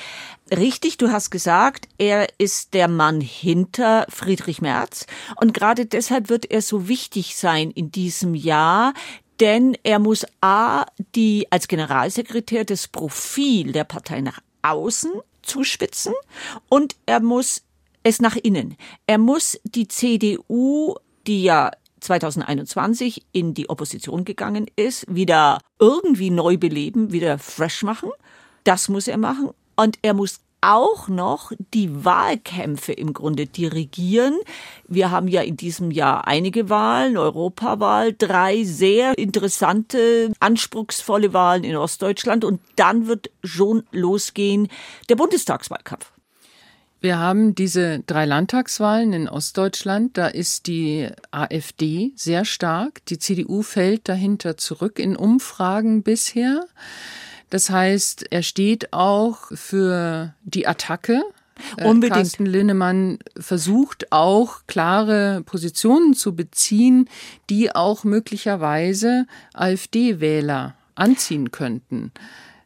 Richtig, 0.52 0.98
du 0.98 1.12
hast 1.12 1.32
gesagt, 1.32 1.88
er 1.98 2.28
ist 2.38 2.74
der 2.74 2.90
Mann 2.90 3.22
hinter 3.22 4.06
Friedrich 4.10 4.62
Merz 4.62 5.08
und 5.40 5.54
gerade 5.54 5.86
deshalb 5.86 6.30
wird 6.30 6.52
er 6.52 6.62
so 6.62 6.88
wichtig 6.90 7.38
sein 7.38 7.72
in 7.72 7.90
diesem 7.92 8.36
Jahr, 8.36 8.94
denn 9.40 9.78
er 9.84 10.00
muss 10.00 10.26
A, 10.42 10.86
die 11.16 11.48
als 11.52 11.70
Generalsekretär 11.70 12.66
das 12.66 12.88
Profil 12.90 13.72
der 13.72 13.86
Partei 13.86 14.20
nach 14.20 14.42
außen 14.62 15.12
zuspitzen 15.42 16.14
und 16.68 16.98
er 17.06 17.22
muss 17.22 17.64
es 18.04 18.20
nach 18.20 18.36
innen. 18.36 18.76
Er 19.08 19.18
muss 19.18 19.58
die 19.64 19.88
CDU, 19.88 20.96
die 21.26 21.44
ja 21.44 21.72
2021 22.04 23.26
in 23.32 23.54
die 23.54 23.70
Opposition 23.70 24.26
gegangen 24.26 24.68
ist, 24.76 25.06
wieder 25.13 25.60
irgendwie 25.80 26.30
neu 26.30 26.58
beleben, 26.58 27.12
wieder 27.12 27.39
fresh 27.39 27.84
machen. 27.84 28.10
Das 28.63 28.89
muss 28.89 29.08
er 29.08 29.18
machen. 29.18 29.50
Und 29.76 29.98
er 30.02 30.13
muss 30.13 30.39
auch 30.63 31.10
noch 31.10 31.52
die 31.74 32.06
Wahlkämpfe 32.06 32.94
im 32.94 33.13
Grunde 33.13 33.48
dirigieren. 33.48 34.39
Wir 34.88 35.12
haben 35.12 35.28
ja 35.28 35.42
in 35.42 35.58
diesem 35.58 35.92
Jahr 35.92 36.26
einige 36.26 36.70
Wahlen, 36.70 37.18
Europawahl, 37.18 38.13
drei 38.13 38.63
sehr 38.63 39.18
interessante, 39.18 40.32
anspruchsvolle 40.39 41.34
Wahlen 41.34 41.66
in 41.66 41.76
Ostdeutschland 41.76 42.46
und 42.46 42.62
dann 42.78 43.08
wird 43.08 43.30
schon 43.44 43.84
losgehen 43.92 44.70
der 45.10 45.16
Bundestagswahlkampf. 45.18 46.12
Wir 47.04 47.20
haben 47.20 47.54
diese 47.54 48.00
drei 48.00 48.24
Landtagswahlen 48.24 49.12
in 49.12 49.28
Ostdeutschland. 49.28 50.18
Da 50.18 50.28
ist 50.28 50.68
die 50.68 51.10
AfD 51.32 52.13
sehr 52.16 52.46
stark. 52.46 53.06
Die 53.08 53.20
CDU 53.20 53.62
fällt 53.62 54.08
dahinter 54.08 54.56
zurück 54.56 55.00
in 55.00 55.18
Umfragen 55.18 56.02
bisher. 56.04 56.63
Das 57.50 57.70
heißt, 57.70 58.28
er 58.32 58.42
steht 58.42 58.94
auch 58.94 59.52
für 59.54 60.34
die 60.46 60.66
Attacke. 60.66 61.22
Äh, 61.76 61.89
Unbedingt. 61.89 62.16
Carsten 62.16 62.46
Linnemann 62.46 63.20
versucht 63.38 64.13
auch 64.13 64.62
klare 64.68 65.44
Positionen 65.46 66.13
zu 66.13 66.38
beziehen, 66.38 67.10
die 67.50 67.76
auch 67.76 68.06
möglicherweise 68.06 69.26
AfD-Wähler 69.54 70.76
anziehen 70.96 71.52
könnten. 71.52 72.13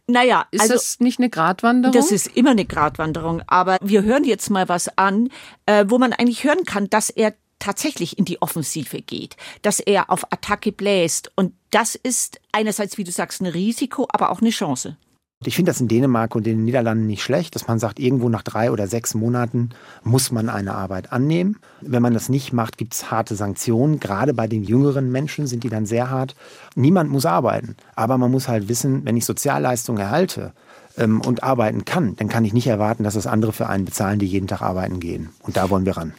Naja, 0.07 0.45
ist 0.51 0.61
also, 0.61 0.73
das 0.73 0.99
nicht 0.99 1.19
eine 1.19 1.29
Gratwanderung? 1.29 1.93
Das 1.93 2.11
ist 2.11 2.27
immer 2.35 2.51
eine 2.51 2.65
Gratwanderung. 2.65 3.41
Aber 3.47 3.77
wir 3.81 4.03
hören 4.03 4.23
jetzt 4.23 4.49
mal 4.49 4.69
was 4.69 4.97
an, 4.97 5.29
äh, 5.65 5.85
wo 5.87 5.97
man 5.97 6.13
eigentlich 6.13 6.45
hören 6.45 6.63
kann, 6.65 6.89
dass 6.89 7.09
er 7.09 7.33
tatsächlich 7.59 8.17
in 8.17 8.25
die 8.25 8.41
Offensive 8.41 9.01
geht, 9.01 9.35
dass 9.63 9.79
er 9.79 10.09
auf 10.09 10.31
Attacke 10.31 10.71
bläst. 10.71 11.31
Und 11.35 11.53
das 11.71 11.95
ist 11.95 12.39
einerseits, 12.51 12.97
wie 12.97 13.03
du 13.03 13.11
sagst, 13.11 13.41
ein 13.41 13.47
Risiko, 13.47 14.07
aber 14.11 14.29
auch 14.29 14.41
eine 14.41 14.51
Chance. 14.51 14.97
Ich 15.45 15.55
finde 15.55 15.69
das 15.69 15.79
in 15.79 15.87
Dänemark 15.87 16.33
und 16.33 16.47
in 16.47 16.57
den 16.57 16.65
Niederlanden 16.65 17.05
nicht 17.05 17.21
schlecht, 17.21 17.53
dass 17.53 17.67
man 17.67 17.77
sagt, 17.77 17.99
irgendwo 17.99 18.27
nach 18.27 18.41
drei 18.41 18.71
oder 18.71 18.87
sechs 18.87 19.13
Monaten 19.13 19.69
muss 20.03 20.31
man 20.31 20.49
eine 20.49 20.73
Arbeit 20.73 21.11
annehmen. 21.11 21.59
Wenn 21.81 22.01
man 22.01 22.15
das 22.15 22.27
nicht 22.27 22.53
macht, 22.53 22.79
gibt 22.79 22.95
es 22.95 23.11
harte 23.11 23.35
Sanktionen. 23.35 23.99
Gerade 23.99 24.33
bei 24.33 24.47
den 24.47 24.63
jüngeren 24.63 25.11
Menschen 25.11 25.45
sind 25.45 25.63
die 25.63 25.69
dann 25.69 25.85
sehr 25.85 26.09
hart. 26.09 26.35
Niemand 26.73 27.11
muss 27.11 27.27
arbeiten. 27.27 27.75
Aber 27.95 28.17
man 28.17 28.31
muss 28.31 28.47
halt 28.47 28.67
wissen, 28.67 29.05
wenn 29.05 29.15
ich 29.15 29.25
Sozialleistungen 29.25 30.01
erhalte 30.01 30.53
ähm, 30.97 31.21
und 31.21 31.43
arbeiten 31.43 31.85
kann, 31.85 32.15
dann 32.15 32.29
kann 32.29 32.43
ich 32.43 32.53
nicht 32.53 32.67
erwarten, 32.67 33.03
dass 33.03 33.13
das 33.13 33.27
andere 33.27 33.53
für 33.53 33.67
einen 33.67 33.85
bezahlen, 33.85 34.17
die 34.17 34.25
jeden 34.25 34.47
Tag 34.47 34.63
arbeiten 34.63 34.99
gehen. 34.99 35.29
Und 35.43 35.55
da 35.55 35.69
wollen 35.69 35.85
wir 35.85 35.97
ran. 35.97 36.15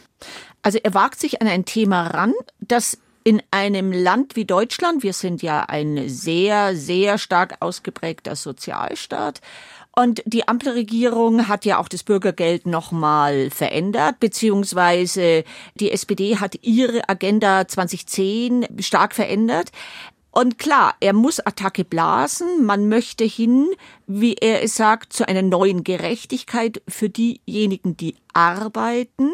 Also 0.61 0.79
er 0.81 0.93
wagt 0.93 1.19
sich 1.19 1.41
an 1.41 1.47
ein 1.49 1.65
Thema 1.65 2.07
ran, 2.07 2.33
das 2.61 2.97
in 3.23 3.41
einem 3.51 3.91
Land 3.91 4.35
wie 4.35 4.45
Deutschland, 4.45 5.03
wir 5.03 5.13
sind 5.13 5.41
ja 5.41 5.61
ein 5.63 6.09
sehr, 6.09 6.75
sehr 6.75 7.17
stark 7.17 7.57
ausgeprägter 7.59 8.35
Sozialstaat, 8.35 9.41
und 9.99 10.23
die 10.25 10.47
Ampelregierung 10.47 11.49
hat 11.49 11.65
ja 11.65 11.77
auch 11.77 11.89
das 11.89 12.03
Bürgergeld 12.03 12.65
nochmal 12.65 13.49
verändert, 13.49 14.21
beziehungsweise 14.21 15.43
die 15.75 15.91
SPD 15.91 16.37
hat 16.37 16.55
ihre 16.61 17.09
Agenda 17.09 17.67
2010 17.67 18.65
stark 18.79 19.13
verändert. 19.13 19.71
Und 20.31 20.57
klar, 20.57 20.95
er 21.01 21.11
muss 21.11 21.41
Attacke 21.41 21.83
blasen. 21.83 22.65
Man 22.65 22.87
möchte 22.87 23.25
hin, 23.25 23.67
wie 24.07 24.35
er 24.35 24.63
es 24.63 24.75
sagt, 24.75 25.11
zu 25.11 25.27
einer 25.27 25.41
neuen 25.41 25.83
Gerechtigkeit 25.83 26.81
für 26.87 27.09
diejenigen, 27.09 27.97
die 27.97 28.15
arbeiten. 28.31 29.33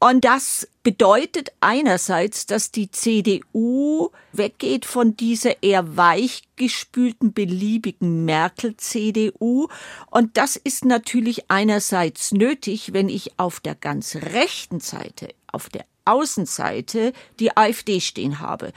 Und 0.00 0.24
das 0.24 0.68
bedeutet 0.84 1.50
einerseits, 1.60 2.46
dass 2.46 2.70
die 2.70 2.90
CDU 2.90 4.10
weggeht 4.32 4.84
von 4.84 5.16
dieser 5.16 5.62
eher 5.62 5.96
weichgespülten, 5.96 7.32
beliebigen 7.32 8.24
Merkel-CDU. 8.24 9.66
Und 10.10 10.36
das 10.36 10.54
ist 10.54 10.84
natürlich 10.84 11.50
einerseits 11.50 12.30
nötig, 12.30 12.92
wenn 12.92 13.08
ich 13.08 13.38
auf 13.40 13.58
der 13.58 13.74
ganz 13.74 14.14
rechten 14.14 14.78
Seite, 14.78 15.30
auf 15.50 15.68
der 15.68 15.84
Außenseite 16.04 17.12
die 17.40 17.56
AfD 17.56 18.00
stehen 18.00 18.38
habe 18.38 18.72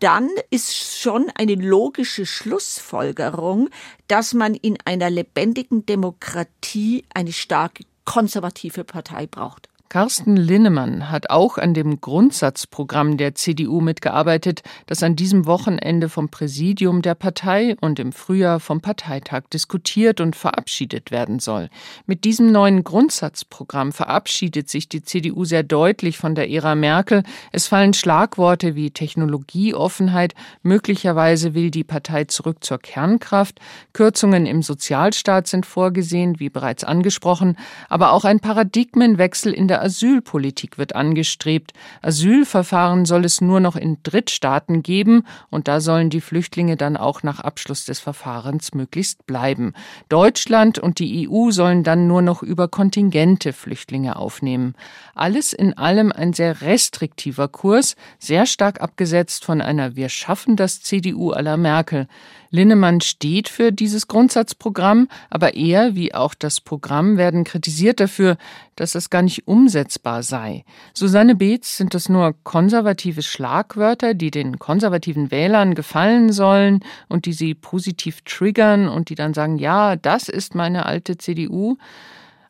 dann 0.00 0.28
ist 0.50 0.74
schon 0.74 1.30
eine 1.34 1.54
logische 1.54 2.26
Schlussfolgerung, 2.26 3.70
dass 4.06 4.34
man 4.34 4.54
in 4.54 4.76
einer 4.84 5.08
lebendigen 5.08 5.86
Demokratie 5.86 7.06
eine 7.14 7.32
starke 7.32 7.84
konservative 8.04 8.84
Partei 8.84 9.26
braucht. 9.26 9.70
Carsten 9.90 10.36
Linnemann 10.36 11.10
hat 11.10 11.30
auch 11.30 11.56
an 11.56 11.72
dem 11.72 12.00
Grundsatzprogramm 12.00 13.16
der 13.16 13.36
CDU 13.36 13.80
mitgearbeitet, 13.80 14.62
das 14.86 15.04
an 15.04 15.14
diesem 15.14 15.46
Wochenende 15.46 16.08
vom 16.08 16.30
Präsidium 16.30 17.00
der 17.00 17.14
Partei 17.14 17.76
und 17.80 18.00
im 18.00 18.12
Frühjahr 18.12 18.58
vom 18.58 18.80
Parteitag 18.80 19.42
diskutiert 19.52 20.20
und 20.20 20.34
verabschiedet 20.34 21.12
werden 21.12 21.38
soll. 21.38 21.68
Mit 22.06 22.24
diesem 22.24 22.50
neuen 22.50 22.82
Grundsatzprogramm 22.82 23.92
verabschiedet 23.92 24.68
sich 24.68 24.88
die 24.88 25.02
CDU 25.02 25.44
sehr 25.44 25.62
deutlich 25.62 26.18
von 26.18 26.34
der 26.34 26.50
Ära 26.50 26.74
Merkel. 26.74 27.22
Es 27.52 27.68
fallen 27.68 27.94
Schlagworte 27.94 28.74
wie 28.74 28.90
Technologieoffenheit, 28.90 30.34
möglicherweise 30.62 31.54
will 31.54 31.70
die 31.70 31.84
Partei 31.84 32.24
zurück 32.24 32.64
zur 32.64 32.78
Kernkraft, 32.78 33.60
Kürzungen 33.92 34.46
im 34.46 34.62
Sozialstaat 34.62 35.46
sind 35.46 35.66
vorgesehen, 35.66 36.40
wie 36.40 36.50
bereits 36.50 36.82
angesprochen, 36.82 37.56
aber 37.88 38.12
auch 38.12 38.24
ein 38.24 38.40
Paradigmenwechsel 38.40 39.52
in 39.52 39.68
der 39.68 39.73
Asylpolitik 39.82 40.78
wird 40.78 40.94
angestrebt. 40.94 41.72
Asylverfahren 42.02 43.04
soll 43.04 43.24
es 43.24 43.40
nur 43.40 43.60
noch 43.60 43.76
in 43.76 43.98
Drittstaaten 44.02 44.82
geben 44.82 45.24
und 45.50 45.68
da 45.68 45.80
sollen 45.80 46.10
die 46.10 46.20
Flüchtlinge 46.20 46.76
dann 46.76 46.96
auch 46.96 47.22
nach 47.22 47.40
Abschluss 47.40 47.84
des 47.84 48.00
Verfahrens 48.00 48.74
möglichst 48.74 49.26
bleiben. 49.26 49.72
Deutschland 50.08 50.78
und 50.78 50.98
die 50.98 51.28
EU 51.28 51.50
sollen 51.50 51.84
dann 51.84 52.06
nur 52.06 52.22
noch 52.22 52.42
über 52.42 52.68
Kontingente 52.68 53.52
Flüchtlinge 53.52 54.16
aufnehmen. 54.16 54.74
Alles 55.14 55.52
in 55.52 55.76
allem 55.76 56.12
ein 56.12 56.32
sehr 56.32 56.60
restriktiver 56.60 57.48
Kurs, 57.48 57.96
sehr 58.18 58.46
stark 58.46 58.80
abgesetzt 58.80 59.44
von 59.44 59.60
einer 59.60 59.96
Wir 59.96 60.08
schaffen 60.08 60.56
das 60.56 60.82
CDU 60.82 61.30
aller 61.30 61.56
Merkel. 61.56 62.08
Linnemann 62.54 63.00
steht 63.00 63.48
für 63.48 63.72
dieses 63.72 64.06
Grundsatzprogramm, 64.06 65.08
aber 65.28 65.56
er 65.56 65.96
wie 65.96 66.14
auch 66.14 66.34
das 66.34 66.60
Programm 66.60 67.16
werden 67.16 67.42
kritisiert 67.42 67.98
dafür, 67.98 68.36
dass 68.76 68.94
es 68.94 69.10
gar 69.10 69.22
nicht 69.22 69.48
umsetzbar 69.48 70.22
sei. 70.22 70.64
Susanne 70.92 71.34
Beetz 71.34 71.76
sind 71.76 71.94
das 71.94 72.08
nur 72.08 72.32
konservative 72.44 73.22
Schlagwörter, 73.22 74.14
die 74.14 74.30
den 74.30 74.60
konservativen 74.60 75.32
Wählern 75.32 75.74
gefallen 75.74 76.30
sollen 76.30 76.84
und 77.08 77.26
die 77.26 77.32
sie 77.32 77.54
positiv 77.54 78.22
triggern 78.22 78.86
und 78.86 79.08
die 79.08 79.16
dann 79.16 79.34
sagen, 79.34 79.58
ja, 79.58 79.96
das 79.96 80.28
ist 80.28 80.54
meine 80.54 80.86
alte 80.86 81.18
CDU. 81.18 81.76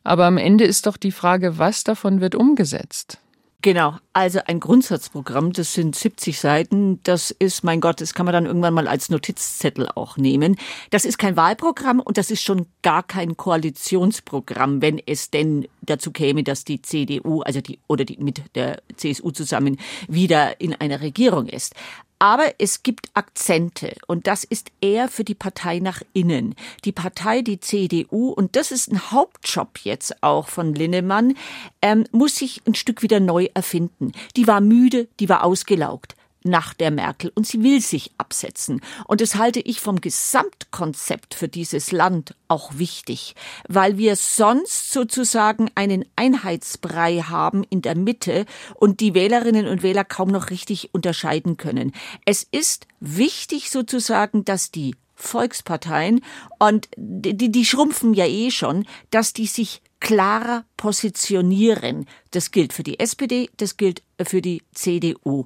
Aber 0.03 0.25
am 0.25 0.37
Ende 0.37 0.65
ist 0.65 0.85
doch 0.85 0.97
die 0.97 1.11
Frage, 1.11 1.57
was 1.57 1.83
davon 1.83 2.21
wird 2.21 2.35
umgesetzt? 2.35 3.17
Genau, 3.65 3.97
also 4.13 4.41
ein 4.45 4.59
Grundsatzprogramm, 4.59 5.51
das 5.51 5.73
sind 5.73 5.95
70 5.95 6.39
Seiten, 6.39 6.99
das 7.01 7.31
ist, 7.31 7.63
mein 7.63 7.81
Gott, 7.81 7.99
das 7.99 8.13
kann 8.13 8.27
man 8.27 8.33
dann 8.33 8.45
irgendwann 8.45 8.75
mal 8.75 8.87
als 8.87 9.09
Notizzettel 9.09 9.89
auch 9.95 10.17
nehmen. 10.17 10.55
Das 10.91 11.03
ist 11.03 11.17
kein 11.17 11.35
Wahlprogramm 11.35 11.99
und 11.99 12.19
das 12.19 12.29
ist 12.29 12.43
schon 12.43 12.67
gar 12.83 13.01
kein 13.01 13.37
Koalitionsprogramm, 13.37 14.83
wenn 14.83 15.01
es 15.03 15.31
denn 15.31 15.67
dazu 15.81 16.11
käme, 16.11 16.43
dass 16.43 16.63
die 16.63 16.83
CDU, 16.83 17.41
also 17.41 17.59
die, 17.59 17.79
oder 17.87 18.05
die 18.05 18.17
mit 18.17 18.43
der 18.53 18.83
CSU 18.97 19.31
zusammen 19.31 19.77
wieder 20.07 20.61
in 20.61 20.75
einer 20.75 21.01
Regierung 21.01 21.47
ist. 21.47 21.73
Aber 22.19 22.53
es 22.59 22.83
gibt 22.83 23.09
Akzente 23.13 23.95
und 24.07 24.27
das 24.27 24.43
ist 24.43 24.71
eher 24.81 25.09
für 25.09 25.23
die 25.23 25.35
Partei 25.35 25.79
nach 25.79 26.01
innen. 26.13 26.55
Die 26.85 26.91
Partei, 26.91 27.41
die 27.41 27.59
CDU, 27.59 28.29
und 28.29 28.55
das 28.55 28.71
ist 28.71 28.91
ein 28.91 29.11
Hauptjob 29.11 29.79
jetzt 29.83 30.23
auch 30.23 30.47
von 30.47 30.73
Linnemann, 30.73 31.35
ähm, 31.81 32.05
muss 32.11 32.37
sich 32.37 32.61
ein 32.65 32.75
Stück 32.75 33.01
wieder 33.01 33.19
neu 33.19 33.47
erfinden. 33.53 34.11
Die 34.37 34.47
war 34.47 34.61
müde, 34.61 35.07
die 35.19 35.29
war 35.29 35.43
ausgelaugt 35.43 36.15
nach 36.45 36.73
der 36.73 36.91
Merkel 36.91 37.31
und 37.35 37.45
sie 37.47 37.63
will 37.63 37.81
sich 37.81 38.11
absetzen. 38.17 38.81
Und 39.05 39.21
das 39.21 39.35
halte 39.35 39.59
ich 39.59 39.81
vom 39.81 40.01
Gesamtkonzept 40.01 41.33
für 41.33 41.47
dieses 41.47 41.91
Land 41.91 42.35
auch 42.47 42.77
wichtig, 42.77 43.35
weil 43.67 43.97
wir 43.97 44.15
sonst 44.15 44.91
sozusagen 44.91 45.69
einen 45.75 46.05
Einheitsbrei 46.15 47.21
haben 47.21 47.63
in 47.63 47.81
der 47.81 47.95
Mitte 47.95 48.45
und 48.75 48.99
die 48.99 49.13
Wählerinnen 49.13 49.67
und 49.67 49.83
Wähler 49.83 50.05
kaum 50.05 50.29
noch 50.29 50.49
richtig 50.49 50.93
unterscheiden 50.93 51.57
können. 51.57 51.91
Es 52.25 52.43
ist 52.43 52.87
wichtig 52.99 53.71
sozusagen, 53.71 54.45
dass 54.45 54.71
die 54.71 54.95
Volksparteien 55.15 56.21
und 56.59 56.89
die, 56.97 57.51
die 57.51 57.65
schrumpfen 57.65 58.13
ja 58.13 58.25
eh 58.25 58.51
schon, 58.51 58.85
dass 59.11 59.33
die 59.33 59.47
sich 59.47 59.81
klarer 59.99 60.65
positionieren. 60.77 62.05
Das 62.31 62.51
gilt 62.51 62.73
für 62.73 62.83
die 62.83 62.99
SPD, 62.99 63.49
das 63.57 63.77
gilt 63.77 64.03
für 64.21 64.41
die 64.41 64.61
CDU. 64.73 65.45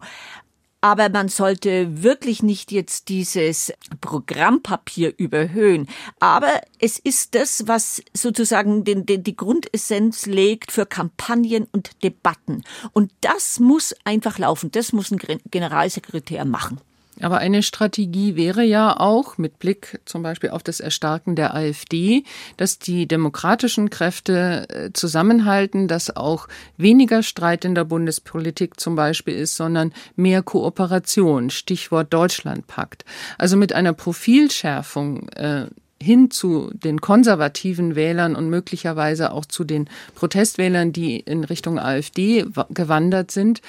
Aber 0.82 1.10
man 1.10 1.28
sollte 1.28 2.04
wirklich 2.04 2.42
nicht 2.42 2.72
jetzt 2.72 3.10
dieses 3.10 3.74
Programmpapier 4.00 5.14
überhöhen. 5.18 5.88
Aber 6.20 6.62
es 6.80 7.00
ist 7.00 7.36
das, 7.36 7.68
was 7.68 8.02
sozusagen 8.14 8.86
den, 8.86 9.06
den, 9.06 9.24
die 9.24 9.36
Grundessenz 9.36 10.26
legt 10.26 10.72
für 10.72 10.86
Kampagnen 10.86 11.68
und 11.72 12.02
Debatten. 12.04 12.64
Und 12.94 13.12
das 13.22 13.60
muss 13.60 13.94
einfach 14.06 14.38
laufen. 14.38 14.72
Das 14.72 14.94
muss 14.94 15.12
ein 15.12 15.20
Generalsekretär 15.52 16.46
machen. 16.46 16.80
Aber 17.22 17.40
eine 17.40 17.64
Strategie 17.64 18.36
wäre 18.36 18.64
ja 18.64 19.00
auch, 19.00 19.38
mit 19.38 19.60
Blick 19.60 20.00
zum 20.06 20.24
Beispiel 20.24 20.52
auf 20.52 20.64
das 20.64 20.80
Erstarken 20.80 21.36
der 21.36 21.54
AfD, 21.54 22.24
dass 22.58 22.80
die 22.80 23.08
demokratischen 23.08 23.90
Kräfte 23.90 24.68
äh, 24.70 24.94
zusammenhalten, 24.94 25.88
dass 25.88 26.16
auch 26.16 26.48
weniger 26.78 27.24
Streit 27.24 27.66
in 27.66 27.76
der 27.76 27.84
Bundespolitik 27.86 28.80
zum 28.80 28.96
Beispiel 28.96 29.36
ist, 29.36 29.56
sondern 29.56 29.94
mehr 30.16 30.44
Kooperation, 30.44 31.50
Stichwort 31.50 32.14
Deutschlandpakt. 32.14 33.06
Also 33.38 33.58
mit 33.58 33.74
einer 33.74 33.94
Profilschärfung 33.94 35.30
äh, 35.30 35.68
hin 36.02 36.32
zu 36.32 36.72
den 36.74 37.02
konservativen 37.02 37.96
Wählern 37.96 38.36
und 38.36 38.50
möglicherweise 38.50 39.32
auch 39.32 39.46
zu 39.46 39.64
den 39.64 39.90
Protestwählern, 40.16 40.94
die 40.94 41.20
in 41.20 41.44
Richtung 41.44 41.78
AfD 41.78 42.46
gewandert 42.70 43.32
sind, 43.32 43.62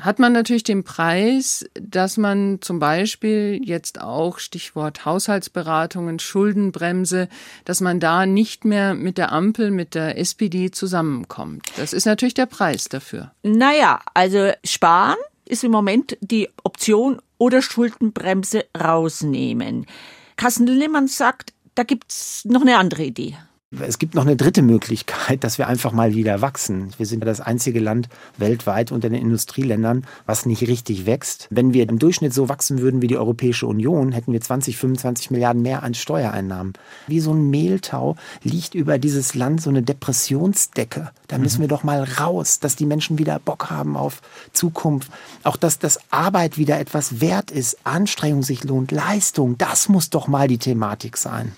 hat 0.00 0.18
man 0.18 0.32
natürlich 0.32 0.64
den 0.64 0.84
Preis, 0.84 1.64
dass 1.74 2.16
man 2.16 2.58
zum 2.60 2.78
Beispiel 2.78 3.60
jetzt 3.62 4.00
auch 4.00 4.38
Stichwort 4.38 5.04
Haushaltsberatungen, 5.04 6.18
Schuldenbremse, 6.18 7.28
dass 7.64 7.80
man 7.80 8.00
da 8.00 8.26
nicht 8.26 8.64
mehr 8.64 8.94
mit 8.94 9.18
der 9.18 9.32
Ampel, 9.32 9.70
mit 9.70 9.94
der 9.94 10.18
SPD 10.18 10.70
zusammenkommt. 10.70 11.66
Das 11.76 11.92
ist 11.92 12.06
natürlich 12.06 12.34
der 12.34 12.46
Preis 12.46 12.88
dafür. 12.88 13.32
Naja, 13.42 14.00
also 14.14 14.52
sparen 14.64 15.16
ist 15.44 15.64
im 15.64 15.72
Moment 15.72 16.16
die 16.20 16.48
Option 16.62 17.20
oder 17.38 17.62
Schuldenbremse 17.62 18.64
rausnehmen. 18.78 19.86
Kassen 20.36 20.66
Lillemann 20.66 21.08
sagt, 21.08 21.52
da 21.74 21.82
gibt's 21.82 22.44
noch 22.44 22.62
eine 22.62 22.78
andere 22.78 23.04
Idee. 23.04 23.36
Es 23.78 24.00
gibt 24.00 24.16
noch 24.16 24.26
eine 24.26 24.34
dritte 24.34 24.62
Möglichkeit, 24.62 25.44
dass 25.44 25.56
wir 25.56 25.68
einfach 25.68 25.92
mal 25.92 26.12
wieder 26.12 26.40
wachsen. 26.40 26.90
Wir 26.98 27.06
sind 27.06 27.24
das 27.24 27.40
einzige 27.40 27.78
Land 27.78 28.08
weltweit 28.36 28.90
unter 28.90 29.08
den 29.08 29.22
Industrieländern, 29.22 30.06
was 30.26 30.44
nicht 30.44 30.62
richtig 30.62 31.06
wächst. 31.06 31.46
Wenn 31.50 31.72
wir 31.72 31.88
im 31.88 32.00
Durchschnitt 32.00 32.34
so 32.34 32.48
wachsen 32.48 32.80
würden 32.80 33.00
wie 33.00 33.06
die 33.06 33.16
Europäische 33.16 33.68
Union, 33.68 34.10
hätten 34.10 34.32
wir 34.32 34.40
20, 34.40 34.76
25 34.76 35.30
Milliarden 35.30 35.62
mehr 35.62 35.84
an 35.84 35.94
Steuereinnahmen. 35.94 36.72
Wie 37.06 37.20
so 37.20 37.32
ein 37.32 37.48
Mehltau 37.48 38.16
liegt 38.42 38.74
über 38.74 38.98
dieses 38.98 39.36
Land 39.36 39.62
so 39.62 39.70
eine 39.70 39.82
Depressionsdecke. 39.82 41.12
Da 41.28 41.38
müssen 41.38 41.58
mhm. 41.58 41.62
wir 41.62 41.68
doch 41.68 41.84
mal 41.84 42.02
raus, 42.02 42.58
dass 42.58 42.74
die 42.74 42.86
Menschen 42.86 43.18
wieder 43.18 43.38
Bock 43.38 43.70
haben 43.70 43.96
auf 43.96 44.20
Zukunft. 44.52 45.12
Auch 45.44 45.56
dass 45.56 45.78
das 45.78 46.00
Arbeit 46.10 46.58
wieder 46.58 46.80
etwas 46.80 47.20
wert 47.20 47.52
ist, 47.52 47.78
Anstrengung 47.84 48.42
sich 48.42 48.64
lohnt, 48.64 48.90
Leistung. 48.90 49.56
Das 49.58 49.88
muss 49.88 50.10
doch 50.10 50.26
mal 50.26 50.48
die 50.48 50.58
Thematik 50.58 51.16
sein. 51.16 51.52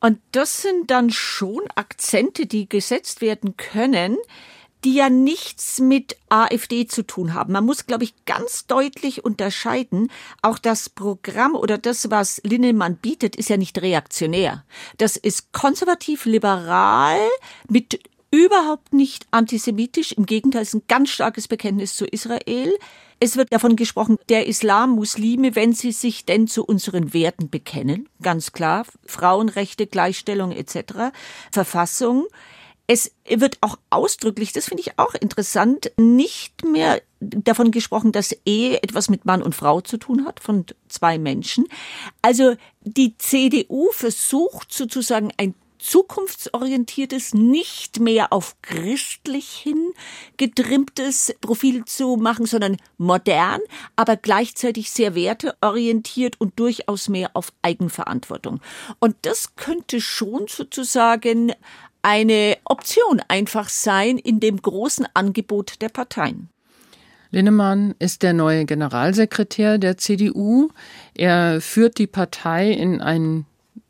Und 0.00 0.18
das 0.32 0.62
sind 0.62 0.90
dann 0.90 1.10
schon 1.10 1.62
Akzente, 1.74 2.46
die 2.46 2.68
gesetzt 2.68 3.20
werden 3.20 3.56
können, 3.56 4.18
die 4.84 4.94
ja 4.94 5.10
nichts 5.10 5.80
mit 5.80 6.16
AfD 6.28 6.86
zu 6.86 7.02
tun 7.02 7.34
haben. 7.34 7.52
Man 7.52 7.64
muss, 7.64 7.86
glaube 7.86 8.04
ich, 8.04 8.24
ganz 8.24 8.66
deutlich 8.66 9.24
unterscheiden, 9.24 10.12
auch 10.42 10.58
das 10.58 10.88
Programm 10.88 11.56
oder 11.56 11.78
das, 11.78 12.10
was 12.10 12.40
Linnemann 12.44 12.96
bietet, 12.96 13.36
ist 13.36 13.48
ja 13.48 13.56
nicht 13.56 13.80
reaktionär. 13.82 14.64
Das 14.98 15.16
ist 15.16 15.52
konservativ-liberal 15.52 17.18
mit 17.68 18.00
überhaupt 18.30 18.92
nicht 18.92 19.26
antisemitisch. 19.30 20.12
Im 20.12 20.26
Gegenteil, 20.26 20.62
ist 20.62 20.74
ein 20.74 20.82
ganz 20.88 21.10
starkes 21.10 21.48
Bekenntnis 21.48 21.94
zu 21.94 22.06
Israel. 22.06 22.72
Es 23.18 23.36
wird 23.36 23.52
davon 23.52 23.76
gesprochen, 23.76 24.18
der 24.28 24.46
Islam, 24.46 24.90
Muslime, 24.90 25.54
wenn 25.54 25.72
sie 25.72 25.92
sich 25.92 26.26
denn 26.26 26.46
zu 26.48 26.64
unseren 26.64 27.14
Werten 27.14 27.48
bekennen, 27.48 28.08
ganz 28.20 28.52
klar, 28.52 28.84
Frauenrechte, 29.06 29.86
Gleichstellung 29.86 30.52
etc., 30.52 31.12
Verfassung. 31.50 32.26
Es 32.86 33.12
wird 33.28 33.58
auch 33.62 33.78
ausdrücklich, 33.90 34.52
das 34.52 34.66
finde 34.66 34.82
ich 34.82 34.98
auch 34.98 35.14
interessant, 35.14 35.90
nicht 35.96 36.64
mehr 36.64 37.00
davon 37.20 37.70
gesprochen, 37.70 38.12
dass 38.12 38.36
Ehe 38.44 38.82
etwas 38.82 39.08
mit 39.08 39.24
Mann 39.24 39.42
und 39.42 39.54
Frau 39.54 39.80
zu 39.80 39.96
tun 39.96 40.24
hat, 40.26 40.38
von 40.38 40.66
zwei 40.88 41.18
Menschen. 41.18 41.66
Also 42.22 42.54
die 42.82 43.16
CDU 43.16 43.90
versucht 43.92 44.72
sozusagen 44.72 45.32
ein 45.36 45.54
zukunftsorientiertes, 45.78 47.34
nicht 47.34 48.00
mehr 48.00 48.32
auf 48.32 48.56
christlich 48.62 49.48
hin 49.48 49.92
getrimmtes 50.36 51.34
Profil 51.40 51.84
zu 51.84 52.16
machen, 52.16 52.46
sondern 52.46 52.76
modern, 52.98 53.60
aber 53.96 54.16
gleichzeitig 54.16 54.90
sehr 54.90 55.14
werteorientiert 55.14 56.40
und 56.40 56.58
durchaus 56.58 57.08
mehr 57.08 57.30
auf 57.34 57.52
Eigenverantwortung. 57.62 58.60
Und 58.98 59.16
das 59.22 59.56
könnte 59.56 60.00
schon 60.00 60.46
sozusagen 60.48 61.52
eine 62.02 62.56
Option 62.64 63.20
einfach 63.28 63.68
sein 63.68 64.18
in 64.18 64.38
dem 64.40 64.62
großen 64.62 65.06
Angebot 65.14 65.80
der 65.82 65.88
Parteien. 65.88 66.50
Linnemann 67.30 67.94
ist 67.98 68.22
der 68.22 68.32
neue 68.32 68.64
Generalsekretär 68.64 69.78
der 69.78 69.96
CDU. 69.98 70.68
Er 71.14 71.60
führt 71.60 71.98
die 71.98 72.06
Partei 72.06 72.70
in 72.70 73.00
ein 73.00 73.44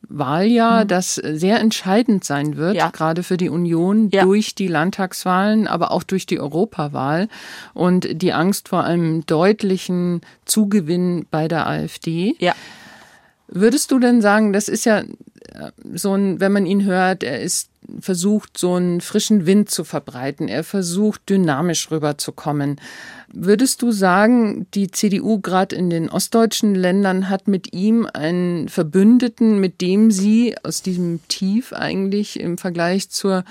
Wahljahr, 0.08 0.84
mhm. 0.84 0.88
das 0.88 1.14
sehr 1.14 1.60
entscheidend 1.60 2.24
sein 2.24 2.56
wird, 2.56 2.76
ja. 2.76 2.90
gerade 2.90 3.22
für 3.22 3.36
die 3.36 3.48
Union 3.48 4.10
ja. 4.10 4.22
durch 4.24 4.54
die 4.54 4.68
Landtagswahlen, 4.68 5.66
aber 5.66 5.90
auch 5.90 6.02
durch 6.02 6.26
die 6.26 6.40
Europawahl 6.40 7.28
und 7.74 8.22
die 8.22 8.32
Angst 8.32 8.68
vor 8.68 8.84
einem 8.84 9.26
deutlichen 9.26 10.20
Zugewinn 10.44 11.26
bei 11.30 11.48
der 11.48 11.66
AfD. 11.66 12.36
Ja. 12.38 12.54
Würdest 13.48 13.90
du 13.90 13.98
denn 13.98 14.20
sagen, 14.20 14.52
das 14.52 14.68
ist 14.68 14.84
ja 14.84 15.00
äh, 15.00 15.70
so 15.94 16.14
ein, 16.14 16.40
wenn 16.40 16.52
man 16.52 16.66
ihn 16.66 16.84
hört, 16.84 17.22
er 17.22 17.40
ist 17.40 17.70
versucht, 18.00 18.58
so 18.58 18.74
einen 18.74 19.00
frischen 19.00 19.46
Wind 19.46 19.70
zu 19.70 19.84
verbreiten. 19.84 20.48
Er 20.48 20.64
versucht, 20.64 21.28
dynamisch 21.28 21.90
rüberzukommen. 21.90 22.80
Würdest 23.32 23.82
du 23.82 23.92
sagen, 23.92 24.66
die 24.74 24.90
CDU 24.90 25.40
gerade 25.40 25.76
in 25.76 25.90
den 25.90 26.08
ostdeutschen 26.08 26.74
Ländern 26.74 27.28
hat 27.28 27.48
mit 27.48 27.72
ihm 27.72 28.08
einen 28.12 28.68
Verbündeten, 28.68 29.60
mit 29.60 29.80
dem 29.80 30.10
sie 30.10 30.56
aus 30.62 30.82
diesem 30.82 31.20
Tief 31.28 31.72
eigentlich 31.72 32.40
im 32.40 32.58
Vergleich 32.58 33.10
zur 33.10 33.44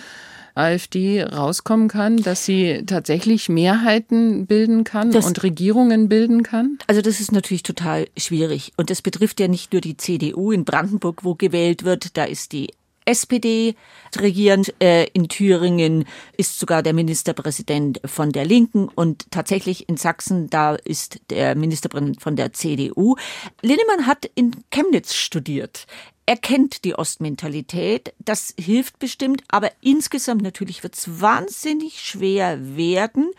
AfD 0.55 1.23
rauskommen 1.23 1.87
kann, 1.87 2.17
dass 2.17 2.45
sie 2.45 2.83
tatsächlich 2.85 3.49
Mehrheiten 3.49 4.47
bilden 4.47 4.83
kann 4.83 5.11
das, 5.11 5.25
und 5.25 5.43
Regierungen 5.43 6.09
bilden 6.09 6.43
kann? 6.43 6.79
Also 6.87 7.01
das 7.01 7.19
ist 7.19 7.31
natürlich 7.31 7.63
total 7.63 8.07
schwierig. 8.17 8.71
Und 8.77 8.89
das 8.89 9.01
betrifft 9.01 9.39
ja 9.39 9.47
nicht 9.47 9.73
nur 9.73 9.81
die 9.81 9.97
CDU 9.97 10.51
in 10.51 10.65
Brandenburg, 10.65 11.23
wo 11.23 11.35
gewählt 11.35 11.83
wird. 11.83 12.17
Da 12.17 12.23
ist 12.23 12.53
die 12.53 12.71
SPD 13.05 13.75
regierend. 14.17 14.73
Äh, 14.79 15.07
in 15.13 15.29
Thüringen 15.29 16.05
ist 16.37 16.59
sogar 16.59 16.83
der 16.83 16.93
Ministerpräsident 16.93 18.01
von 18.05 18.31
der 18.31 18.45
Linken 18.45 18.87
und 18.87 19.31
tatsächlich 19.31 19.87
in 19.87 19.97
Sachsen, 19.97 20.49
da 20.49 20.75
ist 20.75 21.19
der 21.29 21.55
Ministerpräsident 21.55 22.21
von 22.21 22.35
der 22.35 22.53
CDU. 22.53 23.15
Linnemann 23.61 24.07
hat 24.07 24.29
in 24.35 24.55
Chemnitz 24.71 25.13
studiert. 25.13 25.85
Er 26.27 26.37
kennt 26.37 26.85
die 26.85 26.95
Ostmentalität, 26.95 28.13
das 28.19 28.53
hilft 28.59 28.97
bestimmt, 28.97 29.43
aber 29.47 29.71
insgesamt 29.81 30.41
natürlich 30.41 30.81
wird 30.81 30.95
es 30.95 31.21
wahnsinnig 31.21 32.01
schwer 32.01 32.75
werden, 32.75 33.31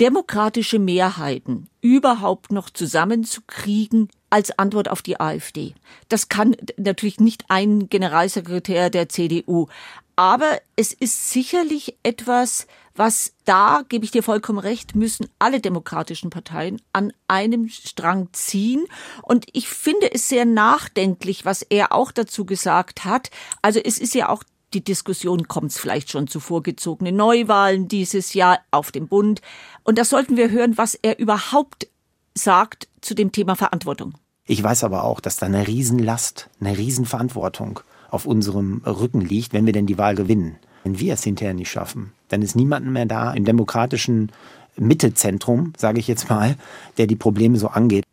demokratische 0.00 0.78
Mehrheiten 0.78 1.68
überhaupt 1.80 2.52
noch 2.52 2.70
zusammenzukriegen 2.70 4.08
als 4.30 4.58
Antwort 4.58 4.90
auf 4.90 5.00
die 5.00 5.20
AfD. 5.20 5.74
Das 6.08 6.28
kann 6.28 6.56
natürlich 6.76 7.20
nicht 7.20 7.44
ein 7.48 7.88
Generalsekretär 7.88 8.90
der 8.90 9.08
CDU. 9.08 9.68
Aber 10.16 10.58
es 10.74 10.92
ist 10.92 11.30
sicherlich 11.30 11.96
etwas, 12.02 12.66
was 12.98 13.32
da, 13.44 13.82
gebe 13.88 14.04
ich 14.04 14.10
dir 14.10 14.22
vollkommen 14.22 14.58
recht, 14.58 14.94
müssen 14.94 15.28
alle 15.38 15.60
demokratischen 15.60 16.30
Parteien 16.30 16.82
an 16.92 17.12
einem 17.28 17.68
Strang 17.68 18.28
ziehen. 18.32 18.84
Und 19.22 19.46
ich 19.52 19.68
finde 19.68 20.12
es 20.12 20.28
sehr 20.28 20.44
nachdenklich, 20.44 21.44
was 21.44 21.62
er 21.62 21.92
auch 21.92 22.12
dazu 22.12 22.44
gesagt 22.44 23.04
hat. 23.04 23.30
Also 23.62 23.80
es 23.80 23.98
ist 23.98 24.14
ja 24.14 24.28
auch 24.28 24.42
die 24.74 24.84
Diskussion, 24.84 25.48
kommt 25.48 25.70
es 25.70 25.78
vielleicht 25.78 26.10
schon 26.10 26.26
zu 26.26 26.40
vorgezogenen 26.40 27.16
Neuwahlen 27.16 27.88
dieses 27.88 28.34
Jahr 28.34 28.58
auf 28.70 28.90
dem 28.92 29.08
Bund. 29.08 29.40
Und 29.84 29.96
da 29.96 30.04
sollten 30.04 30.36
wir 30.36 30.50
hören, 30.50 30.76
was 30.76 30.94
er 30.94 31.18
überhaupt 31.18 31.88
sagt 32.34 32.88
zu 33.00 33.14
dem 33.14 33.32
Thema 33.32 33.56
Verantwortung. 33.56 34.14
Ich 34.44 34.62
weiß 34.62 34.84
aber 34.84 35.04
auch, 35.04 35.20
dass 35.20 35.36
da 35.36 35.46
eine 35.46 35.66
Riesenlast, 35.66 36.48
eine 36.60 36.76
Riesenverantwortung 36.76 37.80
auf 38.10 38.26
unserem 38.26 38.82
Rücken 38.84 39.20
liegt, 39.20 39.52
wenn 39.52 39.66
wir 39.66 39.72
denn 39.72 39.86
die 39.86 39.98
Wahl 39.98 40.14
gewinnen. 40.14 40.58
Wenn 40.84 40.98
wir 40.98 41.14
es 41.14 41.24
hinterher 41.24 41.54
nicht 41.54 41.70
schaffen, 41.70 42.12
dann 42.28 42.42
ist 42.42 42.56
niemand 42.56 42.86
mehr 42.86 43.06
da 43.06 43.32
im 43.32 43.44
demokratischen 43.44 44.30
Mittezentrum, 44.76 45.72
sage 45.76 45.98
ich 45.98 46.08
jetzt 46.08 46.30
mal, 46.30 46.56
der 46.96 47.06
die 47.06 47.16
Probleme 47.16 47.58
so 47.58 47.68
angeht. 47.68 48.04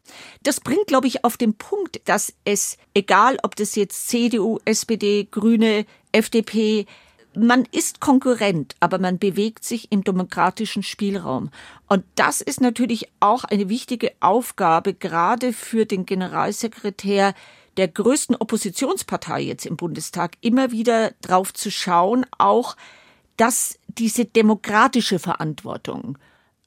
Das 0.43 0.59
bringt, 0.59 0.87
glaube 0.87 1.07
ich, 1.07 1.23
auf 1.23 1.37
den 1.37 1.53
Punkt, 1.53 2.01
dass 2.05 2.33
es, 2.43 2.77
egal 2.93 3.37
ob 3.43 3.55
das 3.55 3.75
jetzt 3.75 4.07
CDU, 4.07 4.59
SPD, 4.65 5.27
Grüne, 5.29 5.85
FDP, 6.11 6.85
man 7.35 7.65
ist 7.71 7.99
Konkurrent, 7.99 8.75
aber 8.79 8.97
man 8.97 9.19
bewegt 9.19 9.65
sich 9.65 9.91
im 9.91 10.03
demokratischen 10.03 10.83
Spielraum. 10.83 11.49
Und 11.87 12.05
das 12.15 12.41
ist 12.41 12.61
natürlich 12.61 13.09
auch 13.19 13.43
eine 13.43 13.67
wichtige 13.67 14.11
Aufgabe, 14.21 14.93
gerade 14.93 15.51
für 15.51 15.85
den 15.85 16.05
Generalsekretär 16.05 17.33
der 17.77 17.87
größten 17.89 18.37
Oppositionspartei 18.37 19.41
jetzt 19.41 19.65
im 19.65 19.75
Bundestag, 19.75 20.37
immer 20.39 20.71
wieder 20.71 21.11
drauf 21.21 21.53
zu 21.53 21.69
schauen, 21.71 22.25
auch, 22.37 22.77
dass 23.35 23.77
diese 23.97 24.25
demokratische 24.25 25.19
Verantwortung 25.19 26.17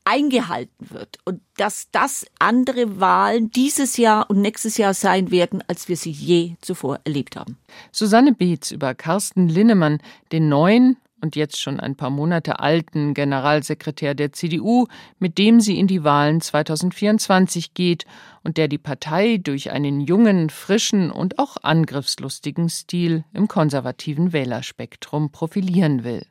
eingehalten 0.04 0.90
wird 0.90 1.18
und 1.24 1.42
dass 1.58 1.90
das 1.92 2.24
andere 2.38 2.98
Wahlen 2.98 3.50
dieses 3.50 3.98
Jahr 3.98 4.30
und 4.30 4.40
nächstes 4.40 4.78
Jahr 4.78 4.94
sein 4.94 5.30
werden, 5.30 5.62
als 5.68 5.88
wir 5.88 5.96
sie 5.96 6.10
je 6.10 6.54
zuvor 6.62 7.00
erlebt 7.04 7.36
haben. 7.36 7.58
Susanne 7.92 8.32
Beetz 8.32 8.70
über 8.70 8.94
Carsten 8.94 9.48
Linnemann, 9.48 9.98
den 10.32 10.48
neuen 10.48 10.96
und 11.20 11.36
jetzt 11.36 11.60
schon 11.60 11.80
ein 11.80 11.96
paar 11.96 12.10
Monate 12.10 12.60
alten 12.60 13.12
Generalsekretär 13.12 14.14
der 14.14 14.32
CDU, 14.32 14.86
mit 15.18 15.36
dem 15.36 15.60
sie 15.60 15.78
in 15.78 15.88
die 15.88 16.04
Wahlen 16.04 16.40
2024 16.40 17.74
geht 17.74 18.06
und 18.44 18.56
der 18.56 18.68
die 18.68 18.78
Partei 18.78 19.38
durch 19.42 19.72
einen 19.72 20.00
jungen, 20.00 20.48
frischen 20.48 21.10
und 21.10 21.38
auch 21.38 21.56
angriffslustigen 21.62 22.70
Stil 22.70 23.24
im 23.34 23.48
konservativen 23.48 24.32
Wählerspektrum 24.32 25.30
profilieren 25.30 26.04
will. 26.04 26.24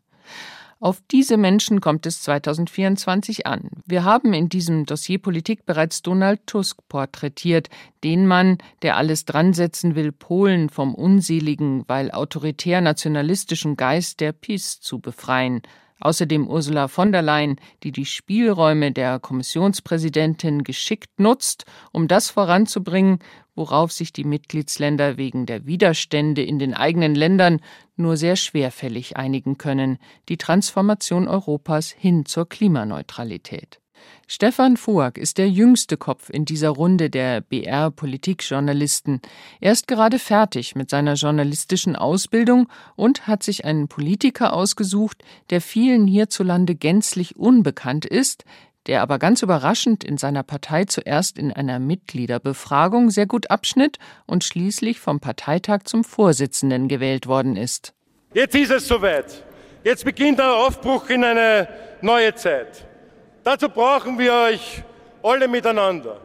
Auf 0.79 1.01
diese 1.09 1.37
Menschen 1.37 1.81
kommt 1.81 2.05
es 2.05 2.21
2024 2.21 3.47
an. 3.47 3.69
Wir 3.87 4.03
haben 4.03 4.33
in 4.33 4.47
diesem 4.47 4.85
Dossier 4.85 5.17
Politik 5.17 5.65
bereits 5.65 6.03
Donald 6.03 6.45
Tusk 6.45 6.77
porträtiert, 6.87 7.69
den 8.03 8.27
Mann, 8.27 8.59
der 8.83 8.95
alles 8.95 9.25
dransetzen 9.25 9.95
will, 9.95 10.11
Polen 10.11 10.69
vom 10.69 10.93
unseligen, 10.93 11.83
weil 11.87 12.11
autoritär-nationalistischen 12.11 13.75
Geist 13.75 14.19
der 14.19 14.33
Peace 14.33 14.79
zu 14.79 14.99
befreien. 14.99 15.63
Außerdem 15.99 16.47
Ursula 16.47 16.87
von 16.87 17.11
der 17.11 17.23
Leyen, 17.23 17.55
die 17.81 17.91
die 17.91 18.05
Spielräume 18.05 18.91
der 18.91 19.19
Kommissionspräsidentin 19.19 20.63
geschickt 20.63 21.19
nutzt, 21.19 21.65
um 21.91 22.07
das 22.07 22.29
voranzubringen, 22.29 23.17
worauf 23.57 23.91
sich 23.91 24.13
die 24.13 24.23
Mitgliedsländer 24.23 25.17
wegen 25.17 25.45
der 25.45 25.65
Widerstände 25.65 26.43
in 26.43 26.59
den 26.59 26.73
eigenen 26.73 27.15
Ländern 27.15 27.59
nur 27.95 28.15
sehr 28.15 28.35
schwerfällig 28.35 29.17
einigen 29.17 29.57
können, 29.57 29.97
die 30.29 30.37
Transformation 30.37 31.27
Europas 31.27 31.91
hin 31.91 32.25
zur 32.25 32.47
Klimaneutralität. 32.47 33.79
Stefan 34.27 34.75
Fuag 34.75 35.17
ist 35.17 35.37
der 35.37 35.49
jüngste 35.49 35.95
Kopf 35.95 36.29
in 36.29 36.43
dieser 36.43 36.69
Runde 36.69 37.09
der 37.09 37.41
BR-Politikjournalisten. 37.41 39.21
Er 39.61 39.71
ist 39.71 39.87
gerade 39.87 40.19
fertig 40.19 40.75
mit 40.75 40.89
seiner 40.89 41.13
journalistischen 41.13 41.95
Ausbildung 41.95 42.67
und 42.95 43.27
hat 43.27 43.41
sich 43.43 43.63
einen 43.63 43.87
Politiker 43.87 44.53
ausgesucht, 44.53 45.23
der 45.49 45.61
vielen 45.61 46.07
hierzulande 46.07 46.75
gänzlich 46.75 47.37
unbekannt 47.37 48.05
ist, 48.05 48.43
der 48.87 49.01
aber 49.01 49.19
ganz 49.19 49.41
überraschend 49.41 50.03
in 50.03 50.17
seiner 50.17 50.43
Partei 50.43 50.85
zuerst 50.85 51.37
in 51.37 51.51
einer 51.51 51.79
Mitgliederbefragung 51.79 53.09
sehr 53.09 53.25
gut 53.25 53.51
abschnitt 53.51 53.99
und 54.25 54.43
schließlich 54.43 54.99
vom 54.99 55.19
Parteitag 55.19 55.83
zum 55.83 56.03
Vorsitzenden 56.03 56.87
gewählt 56.87 57.27
worden 57.27 57.55
ist. 57.57 57.93
Jetzt 58.33 58.55
ist 58.55 58.71
es 58.71 58.87
soweit. 58.87 59.43
Jetzt 59.83 60.05
beginnt 60.05 60.39
der 60.39 60.53
Aufbruch 60.53 61.09
in 61.09 61.23
eine 61.23 61.67
neue 62.01 62.33
Zeit. 62.35 62.85
Dazu 63.43 63.69
brauchen 63.69 64.17
wir 64.17 64.33
euch 64.33 64.83
alle 65.23 65.47
miteinander. 65.47 66.19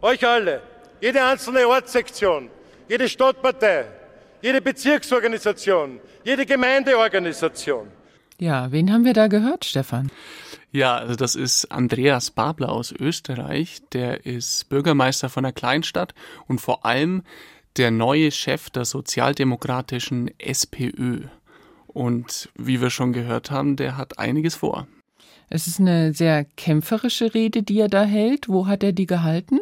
Euch 0.00 0.26
alle. 0.26 0.62
Jede 1.00 1.22
einzelne 1.24 1.66
Ortssektion, 1.68 2.50
jede 2.88 3.08
Stadtpartei, 3.08 3.84
jede 4.42 4.60
Bezirksorganisation, 4.60 6.00
jede 6.24 6.44
Gemeindeorganisation. 6.44 7.88
Ja, 8.38 8.70
wen 8.72 8.92
haben 8.92 9.04
wir 9.04 9.14
da 9.14 9.26
gehört, 9.26 9.64
Stefan? 9.64 10.10
Ja, 10.70 10.96
also 10.96 11.14
das 11.14 11.34
ist 11.34 11.72
Andreas 11.72 12.30
Babler 12.30 12.70
aus 12.70 12.92
Österreich. 12.92 13.80
Der 13.92 14.26
ist 14.26 14.68
Bürgermeister 14.68 15.28
von 15.28 15.44
einer 15.44 15.52
Kleinstadt 15.52 16.14
und 16.46 16.60
vor 16.60 16.84
allem 16.84 17.22
der 17.76 17.90
neue 17.90 18.30
Chef 18.30 18.70
der 18.70 18.84
sozialdemokratischen 18.84 20.30
SPÖ. 20.38 21.22
Und 21.86 22.50
wie 22.56 22.80
wir 22.80 22.90
schon 22.90 23.12
gehört 23.12 23.50
haben, 23.50 23.76
der 23.76 23.96
hat 23.96 24.18
einiges 24.18 24.56
vor. 24.56 24.86
Es 25.48 25.66
ist 25.66 25.80
eine 25.80 26.12
sehr 26.12 26.44
kämpferische 26.44 27.32
Rede, 27.32 27.62
die 27.62 27.80
er 27.80 27.88
da 27.88 28.04
hält. 28.04 28.48
Wo 28.48 28.66
hat 28.66 28.82
er 28.82 28.92
die 28.92 29.06
gehalten? 29.06 29.60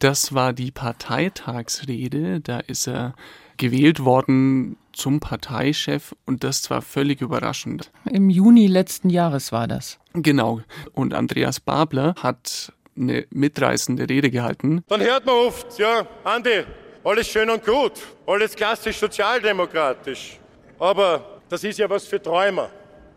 Das 0.00 0.34
war 0.34 0.52
die 0.52 0.72
Parteitagsrede. 0.72 2.40
Da 2.40 2.58
ist 2.58 2.88
er 2.88 3.14
gewählt 3.56 4.04
worden 4.04 4.76
zum 4.98 5.20
Parteichef 5.20 6.14
und 6.26 6.44
das 6.44 6.62
zwar 6.62 6.82
völlig 6.82 7.20
überraschend. 7.20 7.90
Im 8.10 8.30
Juni 8.30 8.66
letzten 8.66 9.10
Jahres 9.10 9.52
war 9.52 9.66
das. 9.66 9.98
Genau. 10.12 10.60
Und 10.92 11.14
Andreas 11.14 11.60
Babler 11.60 12.14
hat 12.20 12.72
eine 12.96 13.26
mitreißende 13.30 14.08
Rede 14.08 14.30
gehalten. 14.30 14.82
Dann 14.88 15.00
hört 15.00 15.24
man 15.24 15.34
oft, 15.36 15.78
ja, 15.78 16.06
Andi, 16.24 16.64
alles 17.04 17.28
schön 17.28 17.48
und 17.48 17.64
gut, 17.64 17.92
alles 18.26 18.54
klassisch 18.54 18.98
sozialdemokratisch. 18.98 20.38
Aber 20.78 21.40
das 21.48 21.64
ist 21.64 21.78
ja 21.78 21.88
was 21.88 22.06
für 22.06 22.20
Träumer. 22.20 22.68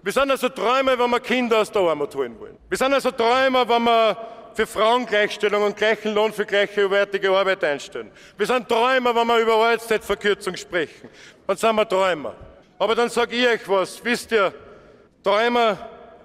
Wir 0.03 0.11
sind 0.11 0.31
also 0.31 0.49
Träumer, 0.49 0.97
wenn 0.97 1.09
wir 1.09 1.19
Kinder 1.19 1.59
aus 1.61 1.71
der 1.71 1.81
Armut 1.81 2.15
holen 2.15 2.39
wollen. 2.39 2.57
Wir 2.69 2.77
sind 2.77 2.93
also 2.93 3.11
Träumer, 3.11 3.67
wenn 3.67 3.83
wir 3.83 4.17
für 4.53 4.67
Frauengleichstellung 4.67 5.63
und 5.63 5.77
gleichen 5.77 6.13
Lohn 6.13 6.33
für 6.33 6.45
gleichwertige 6.45 7.31
Arbeit 7.31 7.63
einstellen. 7.63 8.11
Wir 8.37 8.45
sind 8.45 8.67
Träumer, 8.67 9.15
wenn 9.15 9.27
wir 9.27 9.39
über 9.39 9.55
Arbeitszeitverkürzung 9.55 10.55
sprechen. 10.55 11.09
Dann 11.47 11.57
sind 11.57 11.75
wir 11.75 11.87
Träumer. 11.87 12.35
Aber 12.77 12.95
dann 12.95 13.09
sage 13.09 13.35
ich 13.35 13.47
euch 13.47 13.69
was. 13.69 14.03
Wisst 14.03 14.31
ihr, 14.31 14.53
Träumer, 15.23 15.77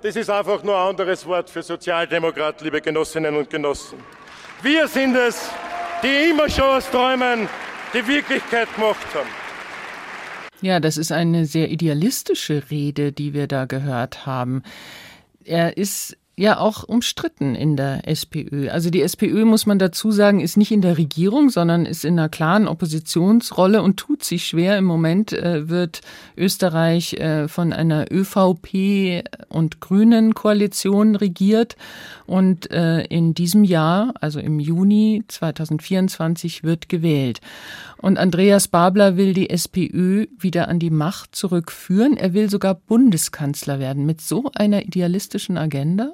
das 0.03 0.17
ist 0.17 0.31
einfach 0.31 0.63
nur 0.63 0.77
ein 0.77 0.89
anderes 0.89 1.27
Wort 1.27 1.51
für 1.51 1.63
Sozialdemokrat, 1.63 2.61
liebe 2.63 2.81
Genossinnen 2.81 3.37
und 3.37 3.51
Genossen. 3.51 3.99
Wir 4.63 4.89
sind 4.89 5.15
es, 5.15 5.51
die 6.03 6.31
immer 6.31 6.49
schon 6.49 6.65
aus 6.65 6.91
Träumen 6.91 7.49
die 7.93 8.07
Wirklichkeit 8.07 8.75
gemacht 8.75 9.07
haben. 9.15 9.29
Ja, 10.63 10.81
das 10.81 10.97
ist 10.97 11.13
eine 11.13 11.45
sehr 11.45 11.71
idealistische 11.71 12.63
Rede, 12.71 13.13
die 13.13 13.35
wir 13.35 13.47
da 13.47 13.67
gehört 13.67 14.27
haben. 14.27 14.63
Er 15.45 15.77
ist 15.77 16.17
ja 16.39 16.59
auch 16.59 16.85
umstritten 16.85 17.55
in 17.55 17.77
der 17.77 18.07
SPÖ. 18.07 18.69
Also 18.69 18.91
die 18.91 19.01
SPÖ, 19.01 19.47
muss 19.47 19.65
man 19.65 19.79
dazu 19.79 20.11
sagen, 20.11 20.41
ist 20.41 20.59
nicht 20.59 20.71
in 20.71 20.83
der 20.83 20.99
Regierung, 20.99 21.49
sondern 21.49 21.87
ist 21.87 22.05
in 22.05 22.19
einer 22.19 22.29
klaren 22.29 22.69
Oppositionsrolle 22.69 23.81
und 23.83 23.97
tut 23.97 24.23
sich 24.23 24.47
schwer. 24.47 24.77
Im 24.77 24.85
Moment 24.85 25.33
äh, 25.33 25.71
wird 25.71 26.03
Österreich 26.37 27.15
äh, 27.15 27.49
von 27.49 27.73
einer 27.73 28.13
ÖVP 28.13 29.25
und 29.49 29.81
Grünen 29.81 30.35
Koalition 30.35 31.17
regiert. 31.17 31.77
Und 32.27 32.71
äh, 32.71 33.05
in 33.05 33.33
diesem 33.33 33.65
Jahr, 33.65 34.13
also 34.21 34.39
im 34.39 34.61
Juni 34.61 35.25
2024, 35.29 36.65
wird 36.65 36.91
gewählt. 36.91 37.41
Und 37.99 38.19
Andreas 38.19 38.69
Babler 38.69 39.17
will 39.17 39.33
die 39.33 39.49
SPÖ 39.49 40.27
wieder 40.39 40.69
an 40.69 40.79
die 40.79 40.91
Macht 40.91 41.35
zurückführen. 41.35 42.17
Er 42.19 42.35
will 42.35 42.51
sogar 42.51 42.75
Bundeskanzler 42.75 43.79
werden 43.79 44.05
mit 44.05 44.21
so 44.21 44.51
einer 44.55 44.83
idealistischen 44.83 45.57
Agenda. 45.57 46.11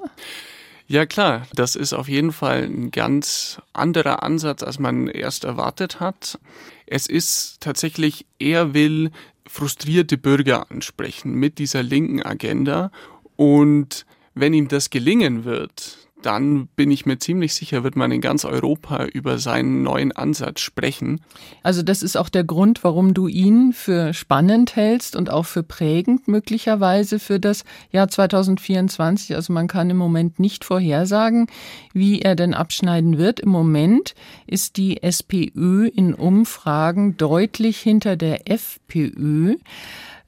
Ja 0.87 1.05
klar, 1.05 1.47
das 1.55 1.75
ist 1.75 1.93
auf 1.93 2.09
jeden 2.09 2.31
Fall 2.31 2.63
ein 2.63 2.91
ganz 2.91 3.61
anderer 3.71 4.21
Ansatz, 4.21 4.63
als 4.63 4.79
man 4.79 5.07
erst 5.07 5.43
erwartet 5.43 5.99
hat. 5.99 6.37
Es 6.85 7.07
ist 7.07 7.61
tatsächlich, 7.61 8.25
er 8.37 8.73
will 8.73 9.11
frustrierte 9.47 10.17
Bürger 10.17 10.69
ansprechen 10.69 11.33
mit 11.33 11.57
dieser 11.57 11.83
linken 11.83 12.21
Agenda. 12.21 12.91
Und 13.35 14.05
wenn 14.35 14.53
ihm 14.53 14.67
das 14.67 14.89
gelingen 14.89 15.45
wird, 15.45 16.02
dann 16.25 16.67
bin 16.75 16.91
ich 16.91 17.05
mir 17.05 17.19
ziemlich 17.19 17.53
sicher, 17.53 17.83
wird 17.83 17.95
man 17.95 18.11
in 18.11 18.21
ganz 18.21 18.45
Europa 18.45 19.05
über 19.05 19.37
seinen 19.37 19.83
neuen 19.83 20.11
Ansatz 20.11 20.61
sprechen. 20.61 21.21
Also 21.61 21.83
das 21.83 22.03
ist 22.03 22.17
auch 22.17 22.29
der 22.29 22.43
Grund, 22.43 22.83
warum 22.83 23.13
du 23.13 23.27
ihn 23.27 23.73
für 23.73 24.13
spannend 24.13 24.75
hältst 24.75 25.15
und 25.15 25.29
auch 25.29 25.45
für 25.45 25.63
prägend 25.63 26.27
möglicherweise 26.27 27.19
für 27.19 27.39
das 27.39 27.63
Jahr 27.91 28.07
2024. 28.07 29.35
Also 29.35 29.53
man 29.53 29.67
kann 29.67 29.89
im 29.89 29.97
Moment 29.97 30.39
nicht 30.39 30.65
vorhersagen, 30.65 31.47
wie 31.93 32.21
er 32.21 32.35
denn 32.35 32.53
abschneiden 32.53 33.17
wird. 33.17 33.39
Im 33.39 33.49
Moment 33.49 34.15
ist 34.47 34.77
die 34.77 35.03
SPÖ 35.03 35.87
in 35.87 36.13
Umfragen 36.13 37.17
deutlich 37.17 37.79
hinter 37.79 38.15
der 38.15 38.49
FPÖ 38.49 39.55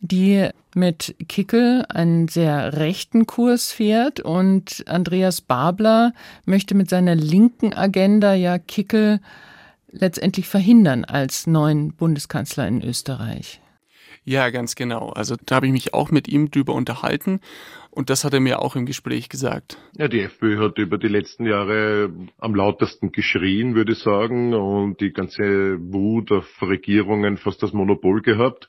die 0.08 0.50
mit 0.76 1.16
Kickel 1.30 1.86
einen 1.90 2.28
sehr 2.28 2.74
rechten 2.74 3.26
Kurs 3.26 3.72
fährt 3.72 4.20
und 4.20 4.84
Andreas 4.88 5.42
Babler 5.42 6.14
möchte 6.46 6.76
mit 6.76 6.90
seiner 6.90 7.16
linken 7.16 7.74
Agenda 7.74 8.34
ja 8.34 8.60
Kickel 8.60 9.22
letztendlich 9.92 10.48
verhindern 10.48 11.06
als 11.06 11.48
neuen 11.48 11.94
Bundeskanzler 11.94 12.68
in 12.68 12.84
Österreich. 12.84 13.62
Ja, 14.26 14.50
ganz 14.50 14.76
genau. 14.76 15.10
Also 15.10 15.36
da 15.46 15.56
habe 15.56 15.68
ich 15.68 15.72
mich 15.72 15.94
auch 15.94 16.10
mit 16.10 16.28
ihm 16.28 16.50
drüber 16.50 16.74
unterhalten 16.74 17.40
und 17.92 18.10
das 18.10 18.26
hat 18.26 18.34
er 18.34 18.40
mir 18.40 18.60
auch 18.60 18.76
im 18.76 18.86
Gespräch 18.86 19.30
gesagt. 19.30 19.78
Ja, 19.98 20.08
die 20.08 20.22
FPÖ 20.22 20.58
hat 20.60 20.80
über 20.80 20.98
die 20.98 21.08
letzten 21.08 21.46
Jahre 21.46 22.12
am 22.40 22.56
lautesten 22.56 23.12
geschrien, 23.12 23.76
würde 23.76 23.94
ich 23.94 24.00
sagen, 24.00 24.54
und 24.54 25.00
die 25.00 25.14
ganze 25.14 25.78
Wut 25.80 26.32
auf 26.32 26.62
Regierungen 26.62 27.38
fast 27.38 27.62
das 27.62 27.72
Monopol 27.72 28.22
gehabt. 28.22 28.68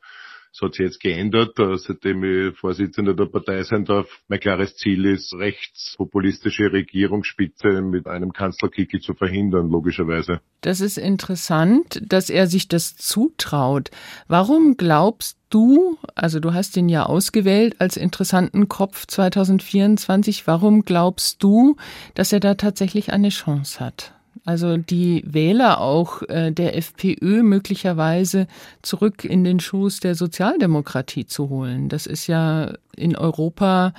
Das 0.56 0.68
hat 0.68 0.74
sich 0.74 0.86
jetzt 0.86 1.00
geändert, 1.00 1.58
äh, 1.58 1.76
seitdem 1.76 2.24
ich 2.24 2.56
Vorsitzender 2.56 3.12
der 3.12 3.26
Partei 3.26 3.62
sein 3.62 3.84
darf. 3.84 4.08
Mein 4.28 4.40
klares 4.40 4.74
Ziel 4.76 5.04
ist, 5.04 5.34
rechtspopulistische 5.34 6.72
Regierungsspitze 6.72 7.82
mit 7.82 8.06
einem 8.06 8.32
Kanzlerkickel 8.32 9.00
zu 9.00 9.12
verhindern, 9.12 9.68
logischerweise. 9.68 10.40
Das 10.62 10.80
ist 10.80 10.96
interessant, 10.96 12.00
dass 12.06 12.30
er 12.30 12.46
sich 12.46 12.68
das 12.68 12.96
zutraut. 12.96 13.90
Warum 14.28 14.78
glaubst 14.78 15.36
du, 15.50 15.98
also 16.14 16.40
du 16.40 16.54
hast 16.54 16.74
ihn 16.78 16.88
ja 16.88 17.04
ausgewählt 17.04 17.76
als 17.78 17.98
interessanten 17.98 18.66
Kopf 18.66 19.06
2024, 19.06 20.46
warum 20.46 20.86
glaubst 20.86 21.42
du, 21.42 21.76
dass 22.14 22.32
er 22.32 22.40
da 22.40 22.54
tatsächlich 22.54 23.12
eine 23.12 23.28
Chance 23.28 23.78
hat? 23.80 24.15
Also 24.46 24.76
die 24.76 25.24
Wähler 25.26 25.80
auch 25.80 26.22
äh, 26.22 26.52
der 26.52 26.76
FPÖ 26.76 27.42
möglicherweise 27.42 28.46
zurück 28.80 29.24
in 29.24 29.42
den 29.42 29.58
Schoß 29.58 29.98
der 30.00 30.14
Sozialdemokratie 30.14 31.26
zu 31.26 31.48
holen. 31.48 31.88
Das 31.88 32.06
ist 32.06 32.28
ja 32.28 32.72
in 32.96 33.16
Europa 33.16 33.92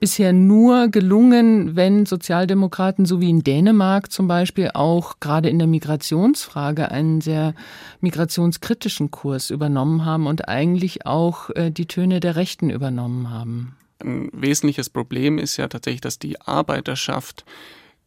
bisher 0.00 0.32
nur 0.32 0.88
gelungen, 0.88 1.76
wenn 1.76 2.04
Sozialdemokraten, 2.04 3.06
so 3.06 3.20
wie 3.20 3.30
in 3.30 3.44
Dänemark 3.44 4.10
zum 4.10 4.26
Beispiel, 4.26 4.70
auch 4.74 5.20
gerade 5.20 5.48
in 5.48 5.60
der 5.60 5.68
Migrationsfrage 5.68 6.90
einen 6.90 7.20
sehr 7.20 7.54
migrationskritischen 8.00 9.12
Kurs 9.12 9.50
übernommen 9.50 10.04
haben 10.04 10.26
und 10.26 10.48
eigentlich 10.48 11.06
auch 11.06 11.50
äh, 11.50 11.70
die 11.70 11.86
Töne 11.86 12.18
der 12.18 12.34
Rechten 12.34 12.70
übernommen 12.70 13.30
haben. 13.30 13.76
Ein 14.00 14.30
wesentliches 14.32 14.90
Problem 14.90 15.38
ist 15.38 15.56
ja 15.58 15.68
tatsächlich, 15.68 16.00
dass 16.00 16.18
die 16.18 16.40
Arbeiterschaft 16.40 17.44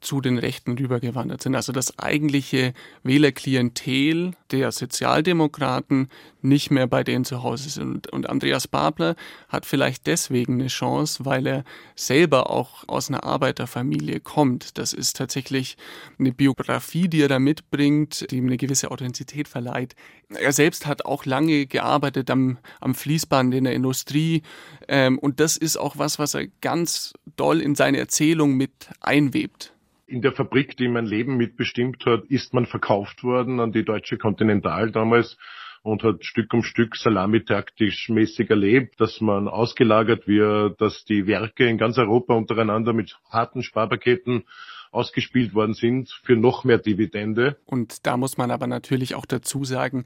zu 0.05 0.21
den 0.21 0.37
Rechten 0.37 0.77
rübergewandert 0.77 1.41
sind. 1.41 1.55
Also 1.55 1.71
das 1.71 1.97
eigentliche 1.97 2.73
Wählerklientel 3.03 4.33
der 4.51 4.71
Sozialdemokraten 4.71 6.09
nicht 6.41 6.69
mehr 6.69 6.85
bei 6.85 7.03
denen 7.03 7.25
zu 7.25 7.41
Hause 7.41 7.69
sind. 7.69 8.07
Und 8.07 8.29
Andreas 8.29 8.67
Babler 8.67 9.15
hat 9.49 9.65
vielleicht 9.65 10.05
deswegen 10.05 10.53
eine 10.53 10.67
Chance, 10.67 11.25
weil 11.25 11.47
er 11.47 11.63
selber 11.95 12.51
auch 12.51 12.87
aus 12.87 13.09
einer 13.09 13.23
Arbeiterfamilie 13.23 14.19
kommt. 14.19 14.77
Das 14.77 14.93
ist 14.93 15.17
tatsächlich 15.17 15.75
eine 16.19 16.31
Biografie, 16.31 17.07
die 17.07 17.21
er 17.21 17.27
da 17.27 17.39
mitbringt, 17.39 18.29
die 18.29 18.37
ihm 18.37 18.45
eine 18.45 18.57
gewisse 18.57 18.91
Authentizität 18.91 19.47
verleiht. 19.47 19.95
Er 20.29 20.53
selbst 20.53 20.85
hat 20.85 21.05
auch 21.05 21.25
lange 21.25 21.65
gearbeitet 21.65 22.29
am, 22.29 22.59
am 22.79 22.93
Fließband 22.93 23.53
in 23.55 23.63
der 23.63 23.73
Industrie. 23.73 24.43
Ähm, 24.87 25.17
und 25.17 25.39
das 25.39 25.57
ist 25.57 25.77
auch 25.77 25.97
was, 25.97 26.19
was 26.19 26.35
er 26.35 26.47
ganz 26.61 27.13
doll 27.35 27.59
in 27.59 27.73
seine 27.73 27.97
Erzählung 27.97 28.55
mit 28.55 28.71
einwebt. 29.01 29.71
In 30.07 30.21
der 30.21 30.33
Fabrik, 30.33 30.77
die 30.77 30.87
mein 30.87 31.07
Leben 31.07 31.35
mitbestimmt 31.35 32.05
hat, 32.05 32.25
ist 32.25 32.53
man 32.53 32.67
verkauft 32.67 33.23
worden 33.23 33.59
an 33.59 33.71
die 33.71 33.83
Deutsche 33.83 34.17
Continental 34.17 34.91
damals 34.91 35.35
und 35.81 36.03
hat 36.03 36.23
Stück 36.23 36.53
um 36.53 36.63
Stück 36.63 36.95
salamitaktisch 36.95 38.09
mäßig 38.09 38.49
erlebt, 38.51 38.99
dass 38.99 39.19
man 39.19 39.47
ausgelagert 39.47 40.27
wird, 40.27 40.79
dass 40.79 41.05
die 41.05 41.25
Werke 41.25 41.67
in 41.67 41.79
ganz 41.79 41.97
Europa 41.97 42.35
untereinander 42.35 42.93
mit 42.93 43.17
harten 43.31 43.63
Sparpaketen 43.63 44.43
ausgespielt 44.91 45.55
worden 45.55 45.73
sind 45.73 46.09
für 46.23 46.35
noch 46.35 46.63
mehr 46.63 46.77
Dividende. 46.77 47.57
Und 47.65 48.05
da 48.05 48.15
muss 48.15 48.37
man 48.37 48.51
aber 48.51 48.67
natürlich 48.67 49.15
auch 49.15 49.25
dazu 49.25 49.63
sagen, 49.63 50.05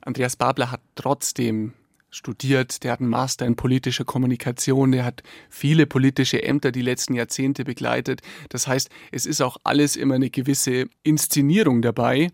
Andreas 0.00 0.36
Babler 0.36 0.70
hat 0.70 0.80
trotzdem 0.94 1.74
studiert, 2.10 2.82
der 2.84 2.92
hat 2.92 3.00
einen 3.00 3.10
Master 3.10 3.46
in 3.46 3.56
politischer 3.56 4.04
Kommunikation, 4.04 4.92
der 4.92 5.04
hat 5.04 5.22
viele 5.50 5.86
politische 5.86 6.42
Ämter 6.42 6.72
die 6.72 6.82
letzten 6.82 7.14
Jahrzehnte 7.14 7.64
begleitet. 7.64 8.22
Das 8.48 8.66
heißt, 8.66 8.88
es 9.12 9.26
ist 9.26 9.40
auch 9.40 9.56
alles 9.64 9.96
immer 9.96 10.14
eine 10.14 10.30
gewisse 10.30 10.86
Inszenierung 11.02 11.82
dabei. 11.82 12.30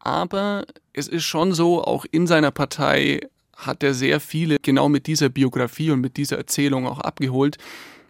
Aber 0.00 0.66
es 0.92 1.08
ist 1.08 1.24
schon 1.24 1.52
so, 1.52 1.82
auch 1.82 2.04
in 2.10 2.26
seiner 2.26 2.50
Partei 2.50 3.20
hat 3.56 3.82
er 3.82 3.94
sehr 3.94 4.18
viele 4.18 4.58
genau 4.58 4.88
mit 4.88 5.06
dieser 5.06 5.28
Biografie 5.28 5.90
und 5.90 6.00
mit 6.00 6.16
dieser 6.16 6.36
Erzählung 6.36 6.86
auch 6.86 6.98
abgeholt. 6.98 7.58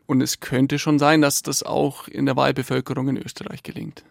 Und 0.07 0.21
es 0.23 0.41
könnte 0.41 0.79
schon 0.79 0.99
sein, 0.99 1.21
dass 1.21 1.43
das 1.43 1.63
auch 1.63 2.09
in 2.09 2.27
der 2.27 2.37
Wahlbevölkerung 2.37 3.09
in 3.09 3.19
Österreich 3.19 3.63
gelingt. 3.63 4.05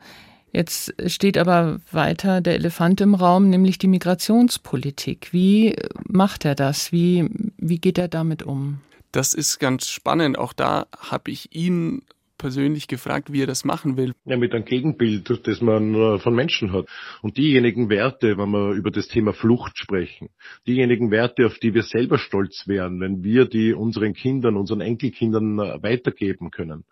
Jetzt 0.52 0.94
steht 1.08 1.38
aber 1.38 1.80
weiter 1.92 2.42
der 2.42 2.56
Elefant 2.56 3.00
im 3.00 3.16
Raum, 3.16 3.50
nämlich 3.50 3.78
die 3.78 3.88
Migrationspolitik. 3.88 5.30
Wie 5.32 5.76
macht 6.08 6.44
er 6.46 6.56
das? 6.56 6.92
Wie, 6.92 7.30
wie 7.58 7.80
geht 7.80 7.98
er 7.98 8.10
damit 8.10 8.44
um? 8.44 8.80
Das 9.12 9.34
ist 9.34 9.60
ganz 9.60 9.88
spannend. 9.88 10.38
Auch 10.38 10.54
da 10.54 10.88
habe 10.98 11.32
ich 11.32 11.56
ihn 11.56 12.02
persönlich 12.42 12.88
gefragt, 12.88 13.32
wie 13.32 13.44
er 13.44 13.48
das 13.48 13.64
machen 13.64 13.98
will. 13.98 14.14
Ja, 14.26 14.36
mit 14.36 14.54
einem 14.54 14.66
Gegenbild, 14.66 15.30
das 15.44 15.62
man 15.62 15.94
äh, 15.94 16.18
von 16.18 16.34
Menschen 16.34 16.74
hat. 16.74 16.88
Und 17.22 17.38
diejenigen 17.38 17.90
Werte, 17.90 18.36
wenn 18.38 18.50
wir 18.50 18.72
über 18.72 18.90
das 18.90 19.08
Thema 19.08 19.32
Flucht 19.32 19.78
sprechen, 19.78 20.30
diejenigen 20.66 21.12
Werte, 21.12 21.46
auf 21.46 21.60
die 21.60 21.76
wir 21.76 21.84
selber 21.84 22.18
stolz 22.18 22.68
wären, 22.68 23.00
wenn 23.00 23.24
wir 23.24 23.46
die 23.46 23.74
unseren 23.74 24.14
Kindern, 24.14 24.58
unseren 24.58 24.82
Enkelkindern 24.82 25.60
äh, 25.60 25.84
weitergeben 25.84 26.50
können. 26.50 26.84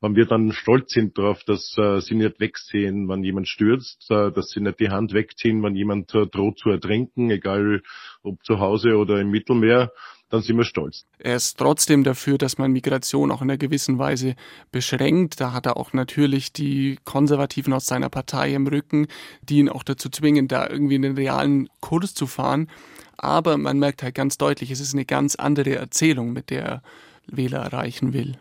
Wenn 0.00 0.16
wir 0.16 0.24
dann 0.24 0.52
stolz 0.52 0.92
sind 0.92 1.18
darauf, 1.18 1.44
dass 1.44 1.76
äh, 1.76 2.00
sie 2.00 2.14
nicht 2.14 2.40
wegsehen, 2.40 3.06
wenn 3.06 3.22
jemand 3.22 3.46
stürzt, 3.48 4.06
dass 4.08 4.48
sie 4.48 4.60
nicht 4.60 4.80
die 4.80 4.88
Hand 4.88 5.12
wegziehen, 5.12 5.62
wenn 5.62 5.74
jemand 5.74 6.12
droht 6.12 6.58
zu 6.58 6.70
ertrinken, 6.70 7.30
egal 7.30 7.82
ob 8.22 8.42
zu 8.44 8.58
Hause 8.58 8.96
oder 8.96 9.20
im 9.20 9.30
Mittelmeer, 9.30 9.92
dann 10.34 10.42
sind 10.42 10.56
wir 10.56 10.64
stolz. 10.64 11.04
Er 11.18 11.36
ist 11.36 11.58
trotzdem 11.58 12.02
dafür, 12.02 12.38
dass 12.38 12.58
man 12.58 12.72
Migration 12.72 13.30
auch 13.30 13.40
in 13.40 13.50
einer 13.50 13.56
gewissen 13.56 13.98
Weise 13.98 14.34
beschränkt. 14.72 15.40
Da 15.40 15.52
hat 15.52 15.66
er 15.66 15.76
auch 15.76 15.92
natürlich 15.92 16.52
die 16.52 16.98
Konservativen 17.04 17.72
aus 17.72 17.86
seiner 17.86 18.10
Partei 18.10 18.52
im 18.52 18.66
Rücken, 18.66 19.06
die 19.42 19.58
ihn 19.58 19.68
auch 19.68 19.84
dazu 19.84 20.08
zwingen, 20.08 20.48
da 20.48 20.68
irgendwie 20.68 20.96
einen 20.96 21.14
realen 21.14 21.68
Kurs 21.80 22.14
zu 22.14 22.26
fahren. 22.26 22.68
Aber 23.16 23.56
man 23.58 23.78
merkt 23.78 24.02
halt 24.02 24.16
ganz 24.16 24.36
deutlich, 24.36 24.72
es 24.72 24.80
ist 24.80 24.92
eine 24.92 25.04
ganz 25.04 25.36
andere 25.36 25.76
Erzählung, 25.76 26.32
mit 26.32 26.50
der 26.50 26.64
er 26.64 26.82
Wähler 27.28 27.60
erreichen 27.60 28.12
will. 28.12 28.36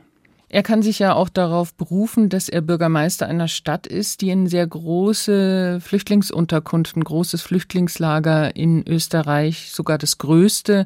Er 0.50 0.62
kann 0.62 0.84
sich 0.84 1.00
ja 1.00 1.14
auch 1.14 1.30
darauf 1.30 1.74
berufen, 1.74 2.30
dass 2.30 2.48
er 2.48 2.62
Bürgermeister 2.62 3.28
einer 3.28 3.48
Stadt 3.48 3.88
ist, 3.88 4.22
die 4.22 4.32
eine 4.32 4.48
sehr 4.50 4.68
große 4.68 5.80
Flüchtlingsunterkunft, 5.82 6.96
ein 6.96 7.04
großes 7.04 7.42
Flüchtlingslager 7.42 8.56
in 8.56 8.88
Österreich, 8.88 9.72
sogar 9.72 9.98
das 9.98 10.20
größte, 10.20 10.86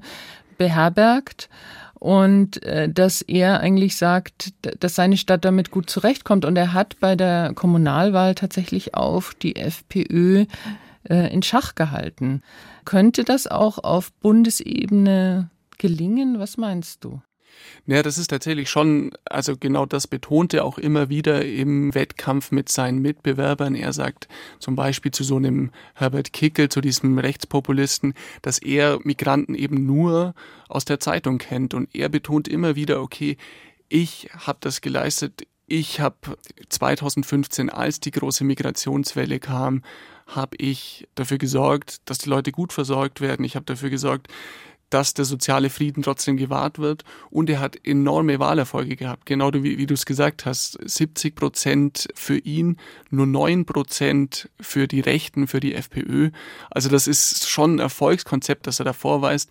beherbergt 0.58 1.49
und 1.99 2.64
äh, 2.64 2.89
dass 2.89 3.22
er 3.22 3.60
eigentlich 3.60 3.95
sagt, 3.95 4.53
dass 4.80 4.95
seine 4.95 5.18
Stadt 5.18 5.45
damit 5.45 5.72
gut 5.72 5.89
zurechtkommt. 5.89 6.45
Und 6.45 6.55
er 6.55 6.74
hat 6.74 6.99
bei 6.99 7.16
der 7.16 7.53
Kommunalwahl 7.55 8.36
tatsächlich 8.36 8.93
auf 8.93 9.34
die 9.36 9.55
FPÖ 9.55 10.45
äh, 11.10 11.34
in 11.34 11.41
Schach 11.41 11.76
gehalten. 11.76 12.43
Könnte 12.86 13.24
das 13.24 13.47
auch 13.47 13.80
auf 13.80 14.12
Bundesebene 14.14 15.49
gelingen? 15.78 16.39
Was 16.39 16.58
meinst 16.58 17.03
du? 17.03 17.22
Ja, 17.86 18.03
das 18.03 18.18
ist 18.18 18.28
tatsächlich 18.28 18.70
schon, 18.70 19.12
also 19.26 19.55
genau 19.58 19.86
das 19.86 20.08
betont 20.08 20.53
er 20.53 20.66
auch 20.66 20.78
immer 20.78 21.10
wieder 21.10 21.45
im 21.45 21.93
Wettkampf 21.95 22.51
mit 22.51 22.70
seinen 22.70 22.99
Mitbewerbern. 23.01 23.76
Er 23.76 23.93
sagt 23.93 24.28
zum 24.60 24.76
Beispiel 24.76 25.12
zu 25.12 25.24
so 25.24 25.38
einem 25.38 25.72
Herbert 25.93 26.34
Kickel, 26.34 26.70
zu 26.70 26.82
diesem 26.82 27.18
Rechtspopulisten, 27.18 28.14
dass 28.41 28.60
er 28.60 28.99
Migranten 29.03 29.55
eben 29.55 29.86
nur 29.86 30.36
aus 30.68 30.86
der 30.86 30.99
Zeitung 30.99 31.38
kennt. 31.38 31.74
Und 31.74 31.93
er 31.95 32.10
betont 32.10 32.47
immer 32.47 32.76
wieder, 32.76 33.01
okay, 33.01 33.38
ich 33.89 34.30
habe 34.38 34.58
das 34.62 34.82
geleistet. 34.82 35.47
Ich 35.66 35.99
habe 35.99 36.38
2015, 36.70 37.70
als 37.70 37.99
die 37.99 38.12
große 38.12 38.43
Migrationswelle 38.43 39.39
kam, 39.39 39.82
habe 40.28 40.58
ich 40.58 41.08
dafür 41.16 41.38
gesorgt, 41.38 42.01
dass 42.05 42.18
die 42.18 42.30
Leute 42.30 42.51
gut 42.51 42.74
versorgt 42.74 43.22
werden. 43.22 43.45
Ich 43.45 43.55
habe 43.55 43.66
dafür 43.66 43.89
gesorgt, 43.89 44.28
dass 44.90 45.14
der 45.14 45.26
soziale 45.26 45.70
Frieden 45.70 46.04
trotzdem 46.04 46.38
gewahrt 46.38 46.80
wird. 46.80 47.04
Und 47.30 47.50
er 47.50 47.60
hat 47.60 47.78
enorme 47.86 48.40
Wahlerfolge 48.40 48.96
gehabt, 48.96 49.26
genau 49.26 49.52
wie, 49.54 49.78
wie 49.78 49.86
du 49.86 49.94
es 49.94 50.06
gesagt 50.06 50.46
hast. 50.46 50.78
70 50.84 51.36
Prozent 51.36 52.08
für 52.16 52.38
ihn, 52.38 52.78
nur 53.10 53.26
9 53.26 53.66
Prozent 53.66 54.50
für 54.60 54.88
die 54.88 55.02
Rechten, 55.02 55.48
für 55.48 55.60
die 55.60 55.74
FPÖ. 55.74 56.32
Also 56.70 56.90
das 56.90 57.08
ist 57.08 57.50
schon 57.50 57.76
ein 57.76 57.80
Erfolgskonzept, 57.80 58.68
das 58.68 58.80
er 58.80 58.86
da 58.86 58.94
vorweist. 58.94 59.50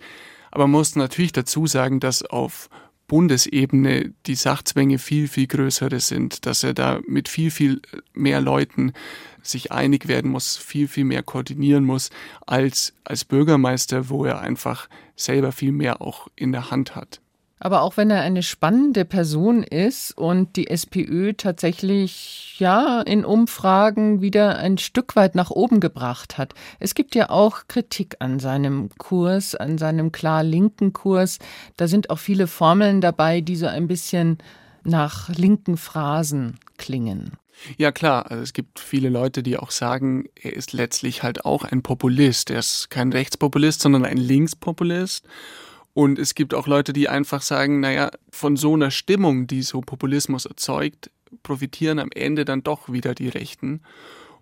Aber 0.51 0.64
man 0.64 0.72
muss 0.72 0.97
natürlich 0.97 1.32
dazu 1.32 1.66
sagen, 1.66 2.01
dass 2.01 2.22
auf 2.22 2.70
Bundesebene 3.09 4.14
die 4.26 4.34
Sachzwänge 4.34 4.99
viel, 4.99 5.28
viel 5.28 5.47
größere 5.47 6.01
sind, 6.01 6.47
dass 6.47 6.62
er 6.64 6.74
da 6.74 7.01
mit 7.07 7.28
viel, 7.28 7.51
viel 7.51 7.80
mehr 8.14 8.41
Leuten 8.41 8.93
sich 9.51 9.72
einig 9.72 10.09
werden 10.09 10.30
muss, 10.30 10.57
viel, 10.57 10.88
viel 10.88 11.05
mehr 11.05 11.22
koordinieren 11.22 11.84
muss 11.84 12.11
als 12.47 12.94
als 13.05 13.24
Bürgermeister, 13.24 14.09
wo 14.09 14.24
er 14.24 14.40
einfach 14.40 14.88
selber 15.16 15.53
viel 15.53 15.72
mehr 15.72 16.03
auch 16.03 16.28
in 16.36 16.53
der 16.53 16.70
Hand 16.70 16.94
hat. 16.94 17.20
Aber 17.59 17.80
auch 17.82 17.97
wenn 17.97 18.11
er 18.11 18.20
eine 18.20 18.42
spannende 18.42 19.07
Person 19.07 19.62
ist 19.62 20.16
und 20.16 20.57
die 20.57 20.68
SPÖ 20.68 21.32
tatsächlich 21.32 22.57
ja 22.59 23.01
in 23.01 23.24
Umfragen 23.24 24.20
wieder 24.20 24.59
ein 24.59 24.76
Stück 24.76 25.16
weit 25.16 25.34
nach 25.34 25.51
oben 25.51 25.80
gebracht 25.80 26.36
hat. 26.36 26.53
Es 26.80 26.94
gibt 26.94 27.14
ja 27.14 27.30
auch 27.30 27.62
Kritik 27.66 28.16
an 28.18 28.40
seinem 28.40 28.90
Kurs, 28.99 29.55
an 29.55 29.78
seinem 29.78 30.12
klar 30.12 30.42
linken 30.42 30.92
Kurs. 30.92 31.38
Da 31.78 31.88
sind 31.88 32.11
auch 32.11 32.18
viele 32.18 32.47
Formeln 32.47 33.01
dabei, 33.01 33.40
die 33.40 33.57
so 33.57 33.66
ein 33.66 33.88
bisschen 33.88 34.36
nach 34.84 35.30
linken 35.30 35.78
Phrasen 35.78 36.59
klingen. 36.76 37.32
Ja 37.78 37.90
klar, 37.92 38.30
also 38.30 38.42
es 38.42 38.52
gibt 38.52 38.78
viele 38.78 39.09
Leute, 39.09 39.42
die 39.42 39.57
auch 39.57 39.70
sagen, 39.70 40.28
er 40.34 40.52
ist 40.52 40.72
letztlich 40.72 41.22
halt 41.22 41.44
auch 41.44 41.64
ein 41.64 41.82
Populist. 41.82 42.50
Er 42.50 42.59
ist 42.59 42.90
kein 42.90 43.12
Rechtspopulist, 43.12 43.80
sondern 43.80 44.04
ein 44.04 44.18
Linkspopulist. 44.18 45.26
Und 45.94 46.18
es 46.18 46.34
gibt 46.34 46.52
auch 46.52 46.66
Leute, 46.66 46.92
die 46.92 47.09
einfach 47.09 47.42
sagen, 47.42 47.80
naja, 47.80 48.11
von 48.30 48.57
so 48.57 48.74
einer 48.74 48.90
Stimmung, 48.90 49.46
die 49.46 49.62
so 49.62 49.80
Populismus 49.80 50.44
erzeugt, 50.44 51.11
profitieren 51.42 51.98
am 51.98 52.11
Ende 52.14 52.44
dann 52.44 52.62
doch 52.62 52.92
wieder 52.92 53.14
die 53.14 53.28
Rechten. 53.28 53.80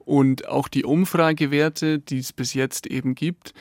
Und 0.01 0.49
auch 0.49 0.69
die 0.69 0.85
Umfragewerte, 0.85 1.99
die 1.99 2.19
es 2.19 2.33
bis 2.33 2.55
jetzt 2.55 2.87
eben 2.87 3.15
gibt, 3.15 3.55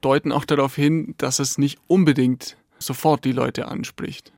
deuten 0.00 0.30
auch 0.30 0.44
darauf 0.44 0.76
hin, 0.76 1.14
dass 1.18 1.38
es 1.38 1.58
nicht 1.58 1.78
unbedingt 1.86 2.56
sofort 2.78 3.24
die 3.24 3.32
Leute 3.32 3.66
anspricht. 3.66 4.32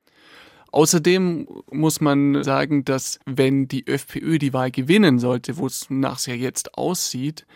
Außerdem 0.73 1.47
muss 1.71 2.01
man 2.01 2.45
sagen, 2.45 2.85
dass 2.85 3.19
wenn 3.27 3.67
die 3.67 3.87
FPÖ 3.87 4.39
die 4.39 4.53
Wahl 4.53 4.71
gewinnen 4.71 5.19
sollte, 5.19 5.57
wo 5.57 5.67
es 5.67 5.91
nachher 5.91 6.37
jetzt 6.37 6.75
aussieht, 6.75 7.47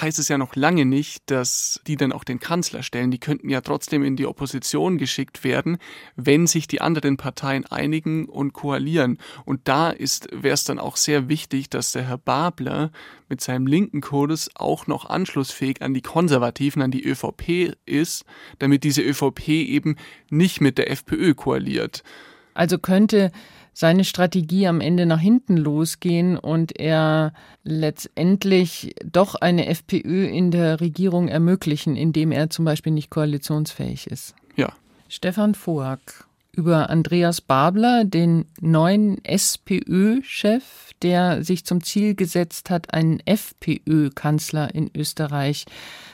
heißt 0.00 0.18
es 0.18 0.28
ja 0.28 0.38
noch 0.38 0.56
lange 0.56 0.84
nicht, 0.84 1.30
dass 1.30 1.80
die 1.86 1.96
dann 1.96 2.12
auch 2.12 2.24
den 2.24 2.40
Kanzler 2.40 2.82
stellen. 2.82 3.10
Die 3.10 3.18
könnten 3.18 3.48
ja 3.48 3.60
trotzdem 3.60 4.02
in 4.02 4.16
die 4.16 4.26
Opposition 4.26 4.98
geschickt 4.98 5.44
werden, 5.44 5.78
wenn 6.16 6.46
sich 6.46 6.66
die 6.66 6.80
anderen 6.80 7.16
Parteien 7.16 7.66
einigen 7.66 8.26
und 8.26 8.52
koalieren. 8.52 9.18
Und 9.44 9.68
da 9.68 9.94
wäre 9.98 10.54
es 10.54 10.64
dann 10.64 10.78
auch 10.78 10.96
sehr 10.96 11.28
wichtig, 11.28 11.70
dass 11.70 11.92
der 11.92 12.08
Herr 12.08 12.18
Babler 12.18 12.90
mit 13.28 13.40
seinem 13.40 13.66
linken 13.66 14.00
Kurs 14.00 14.50
auch 14.54 14.86
noch 14.86 15.08
anschlussfähig 15.08 15.82
an 15.82 15.94
die 15.94 16.02
Konservativen, 16.02 16.82
an 16.82 16.90
die 16.90 17.04
ÖVP 17.04 17.74
ist, 17.86 18.24
damit 18.58 18.84
diese 18.84 19.02
ÖVP 19.02 19.48
eben 19.48 19.96
nicht 20.30 20.60
mit 20.60 20.78
der 20.78 20.90
FPÖ 20.90 21.34
koaliert. 21.34 22.02
Also 22.54 22.78
könnte 22.78 23.30
seine 23.72 24.04
Strategie 24.04 24.68
am 24.68 24.80
Ende 24.80 25.04
nach 25.04 25.18
hinten 25.18 25.56
losgehen 25.56 26.38
und 26.38 26.78
er 26.78 27.32
letztendlich 27.64 28.94
doch 29.04 29.34
eine 29.34 29.66
FPÖ 29.66 30.26
in 30.26 30.52
der 30.52 30.80
Regierung 30.80 31.28
ermöglichen, 31.28 31.96
indem 31.96 32.30
er 32.30 32.50
zum 32.50 32.64
Beispiel 32.64 32.92
nicht 32.92 33.10
koalitionsfähig 33.10 34.06
ist. 34.06 34.34
Ja. 34.56 34.72
Stefan 35.08 35.56
Voag 35.56 35.98
über 36.52 36.88
Andreas 36.88 37.40
Babler, 37.40 38.04
den 38.04 38.46
neuen 38.60 39.22
SPÖ-Chef, 39.24 40.83
der 41.02 41.44
sich 41.44 41.64
zum 41.64 41.82
Ziel 41.82 42.14
gesetzt 42.14 42.70
hat, 42.70 42.94
einen 42.94 43.20
FPÖ-Kanzler 43.20 44.74
in 44.74 44.90
Österreich 44.94 45.66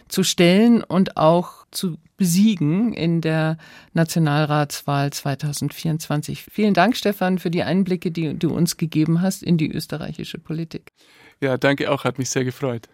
zu 0.08 0.22
stellen 0.22 0.82
und 0.82 1.16
auch 1.16 1.66
zu 1.70 1.96
besiegen 2.16 2.92
in 2.92 3.20
der 3.20 3.56
Nationalratswahl 3.92 5.12
2024. 5.12 6.44
Vielen 6.50 6.74
Dank, 6.74 6.96
Stefan, 6.96 7.38
für 7.38 7.50
die 7.50 7.62
Einblicke, 7.62 8.10
die 8.10 8.38
du 8.38 8.52
uns 8.52 8.76
gegeben 8.76 9.22
hast 9.22 9.42
in 9.42 9.56
die 9.56 9.70
österreichische 9.70 10.38
Politik. 10.38 10.92
Ja, 11.40 11.56
danke 11.56 11.90
auch, 11.90 12.04
hat 12.04 12.18
mich 12.18 12.30
sehr 12.30 12.44
gefreut. 12.44 12.88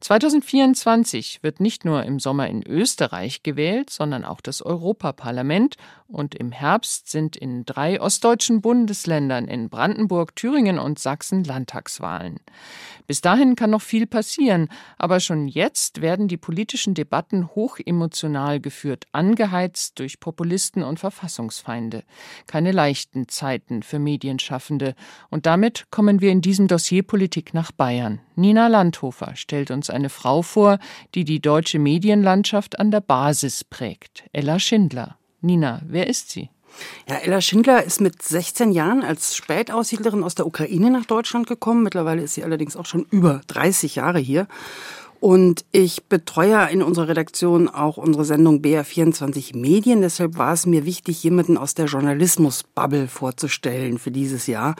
2024 0.00 1.42
wird 1.42 1.60
nicht 1.60 1.84
nur 1.84 2.02
im 2.04 2.20
Sommer 2.20 2.48
in 2.48 2.66
Österreich 2.66 3.42
gewählt, 3.42 3.90
sondern 3.90 4.24
auch 4.24 4.40
das 4.40 4.62
Europaparlament 4.62 5.76
und 6.08 6.34
im 6.34 6.52
Herbst 6.52 7.10
sind 7.10 7.36
in 7.36 7.64
drei 7.64 8.00
ostdeutschen 8.00 8.62
Bundesländern 8.62 9.46
in 9.46 9.68
Brandenburg, 9.68 10.34
Thüringen 10.34 10.78
und 10.78 10.98
Sachsen 10.98 11.44
Landtagswahlen. 11.44 12.40
Bis 13.06 13.20
dahin 13.20 13.56
kann 13.56 13.70
noch 13.70 13.82
viel 13.82 14.06
passieren, 14.06 14.68
aber 14.96 15.20
schon 15.20 15.48
jetzt 15.48 16.00
werden 16.00 16.28
die 16.28 16.36
politischen 16.36 16.94
Debatten 16.94 17.48
hochemotional 17.54 18.60
geführt, 18.60 19.04
angeheizt 19.12 19.98
durch 19.98 20.18
Populisten 20.18 20.82
und 20.82 20.98
Verfassungsfeinde. 20.98 22.04
Keine 22.46 22.72
leichten 22.72 23.28
Zeiten 23.28 23.82
für 23.82 23.98
Medienschaffende. 23.98 24.94
Und 25.30 25.46
damit 25.46 25.86
kommen 25.90 26.20
wir 26.20 26.30
in 26.30 26.40
diesem 26.40 26.68
Dossier 26.68 27.02
Politik 27.02 27.54
nach 27.54 27.70
Bayern. 27.72 28.20
Nina 28.34 28.68
Landhofer 28.68 29.36
stellt 29.36 29.70
uns 29.70 29.90
eine 29.90 30.08
Frau 30.08 30.42
vor, 30.42 30.78
die 31.14 31.24
die 31.24 31.40
deutsche 31.40 31.78
Medienlandschaft 31.78 32.78
an 32.78 32.90
der 32.90 33.00
Basis 33.00 33.64
prägt. 33.64 34.24
Ella 34.32 34.58
Schindler. 34.58 35.17
Nina, 35.40 35.80
wer 35.86 36.06
ist 36.06 36.30
sie? 36.30 36.50
Ja, 37.08 37.16
Ella 37.16 37.40
Schindler 37.40 37.82
ist 37.84 38.00
mit 38.00 38.22
16 38.22 38.72
Jahren 38.72 39.02
als 39.02 39.34
Spätaussiedlerin 39.34 40.22
aus 40.22 40.34
der 40.34 40.46
Ukraine 40.46 40.90
nach 40.90 41.06
Deutschland 41.06 41.46
gekommen. 41.46 41.82
Mittlerweile 41.82 42.22
ist 42.22 42.34
sie 42.34 42.44
allerdings 42.44 42.76
auch 42.76 42.86
schon 42.86 43.06
über 43.10 43.40
30 43.46 43.96
Jahre 43.96 44.18
hier. 44.18 44.46
Und 45.20 45.64
ich 45.72 46.04
betreue 46.04 46.70
in 46.70 46.82
unserer 46.82 47.08
Redaktion 47.08 47.68
auch 47.68 47.96
unsere 47.96 48.24
Sendung 48.24 48.60
BR24 48.60 49.56
Medien. 49.56 50.00
Deshalb 50.00 50.38
war 50.38 50.52
es 50.52 50.64
mir 50.64 50.84
wichtig, 50.84 51.22
jemanden 51.24 51.56
aus 51.56 51.74
der 51.74 51.86
Journalismus-Bubble 51.86 53.08
vorzustellen 53.08 53.98
für 53.98 54.12
dieses 54.12 54.46
Jahr. 54.46 54.76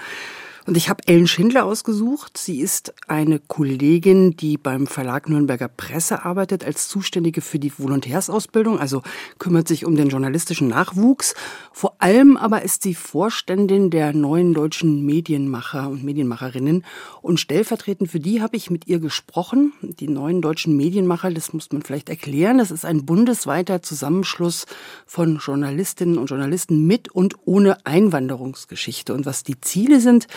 Und 0.68 0.76
ich 0.76 0.90
habe 0.90 1.02
Ellen 1.06 1.26
Schindler 1.26 1.64
ausgesucht. 1.64 2.36
Sie 2.36 2.60
ist 2.60 2.92
eine 3.06 3.38
Kollegin, 3.38 4.36
die 4.36 4.58
beim 4.58 4.86
Verlag 4.86 5.26
Nürnberger 5.26 5.66
Presse 5.66 6.26
arbeitet, 6.26 6.62
als 6.62 6.88
Zuständige 6.88 7.40
für 7.40 7.58
die 7.58 7.72
Volontärsausbildung, 7.78 8.78
also 8.78 9.00
kümmert 9.38 9.66
sich 9.66 9.86
um 9.86 9.96
den 9.96 10.10
journalistischen 10.10 10.68
Nachwuchs. 10.68 11.34
Vor 11.72 11.94
allem 12.02 12.36
aber 12.36 12.60
ist 12.60 12.82
sie 12.82 12.94
Vorständin 12.94 13.88
der 13.88 14.12
neuen 14.12 14.52
deutschen 14.52 15.06
Medienmacher 15.06 15.88
und 15.88 16.04
Medienmacherinnen. 16.04 16.84
Und 17.22 17.40
stellvertretend 17.40 18.10
für 18.10 18.20
die 18.20 18.42
habe 18.42 18.58
ich 18.58 18.70
mit 18.70 18.88
ihr 18.88 18.98
gesprochen. 18.98 19.72
Die 19.80 20.08
neuen 20.08 20.42
deutschen 20.42 20.76
Medienmacher, 20.76 21.30
das 21.30 21.54
muss 21.54 21.72
man 21.72 21.80
vielleicht 21.80 22.10
erklären, 22.10 22.58
das 22.58 22.70
ist 22.70 22.84
ein 22.84 23.06
bundesweiter 23.06 23.80
Zusammenschluss 23.80 24.66
von 25.06 25.38
Journalistinnen 25.38 26.18
und 26.18 26.28
Journalisten 26.28 26.86
mit 26.86 27.10
und 27.10 27.36
ohne 27.46 27.86
Einwanderungsgeschichte. 27.86 29.14
Und 29.14 29.24
was 29.24 29.44
die 29.44 29.58
Ziele 29.62 30.00
sind, 30.00 30.28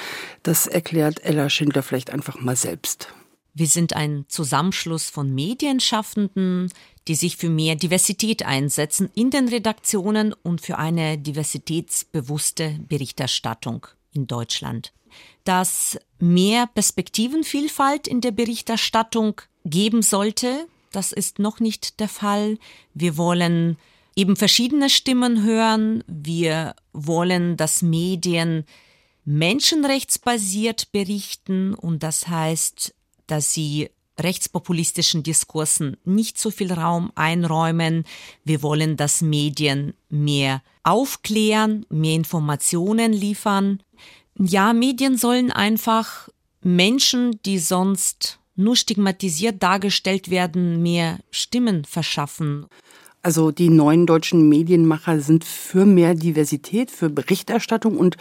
das 0.43 0.67
erklärt 0.67 1.23
Ella 1.23 1.49
Schindler 1.49 1.83
vielleicht 1.83 2.09
einfach 2.09 2.39
mal 2.39 2.55
selbst. 2.55 3.09
Wir 3.53 3.67
sind 3.67 3.93
ein 3.93 4.25
Zusammenschluss 4.29 5.09
von 5.09 5.33
Medienschaffenden, 5.33 6.71
die 7.07 7.15
sich 7.15 7.35
für 7.35 7.49
mehr 7.49 7.75
Diversität 7.75 8.45
einsetzen 8.45 9.09
in 9.13 9.29
den 9.29 9.49
Redaktionen 9.49 10.33
und 10.33 10.61
für 10.61 10.77
eine 10.77 11.17
diversitätsbewusste 11.17 12.79
Berichterstattung 12.87 13.87
in 14.13 14.27
Deutschland. 14.27 14.93
Dass 15.43 15.99
mehr 16.19 16.67
Perspektivenvielfalt 16.67 18.07
in 18.07 18.21
der 18.21 18.31
Berichterstattung 18.31 19.41
geben 19.65 20.01
sollte, 20.01 20.67
das 20.91 21.11
ist 21.11 21.39
noch 21.39 21.59
nicht 21.59 21.99
der 21.99 22.07
Fall. 22.07 22.57
Wir 22.93 23.17
wollen 23.17 23.77
eben 24.15 24.35
verschiedene 24.35 24.89
Stimmen 24.89 25.43
hören. 25.43 26.03
Wir 26.07 26.75
wollen, 26.93 27.57
dass 27.57 27.81
Medien 27.81 28.65
menschenrechtsbasiert 29.25 30.91
berichten 30.91 31.73
und 31.73 32.03
das 32.03 32.27
heißt, 32.27 32.93
dass 33.27 33.53
sie 33.53 33.89
rechtspopulistischen 34.19 35.23
Diskursen 35.23 35.97
nicht 36.05 36.37
so 36.37 36.51
viel 36.51 36.71
Raum 36.73 37.11
einräumen. 37.15 38.05
Wir 38.43 38.61
wollen, 38.61 38.97
dass 38.97 39.21
Medien 39.21 39.93
mehr 40.09 40.61
aufklären, 40.83 41.85
mehr 41.89 42.15
Informationen 42.15 43.13
liefern. 43.13 43.81
Ja, 44.37 44.73
Medien 44.73 45.17
sollen 45.17 45.51
einfach 45.51 46.29
Menschen, 46.61 47.39
die 47.45 47.59
sonst 47.59 48.39
nur 48.55 48.75
stigmatisiert 48.75 49.63
dargestellt 49.63 50.29
werden, 50.29 50.81
mehr 50.83 51.19
Stimmen 51.31 51.85
verschaffen. 51.85 52.67
Also 53.23 53.51
die 53.51 53.69
neuen 53.69 54.07
deutschen 54.07 54.49
Medienmacher 54.49 55.19
sind 55.21 55.43
für 55.43 55.85
mehr 55.85 56.15
Diversität, 56.15 56.89
für 56.89 57.09
Berichterstattung 57.09 57.97
und 57.97 58.17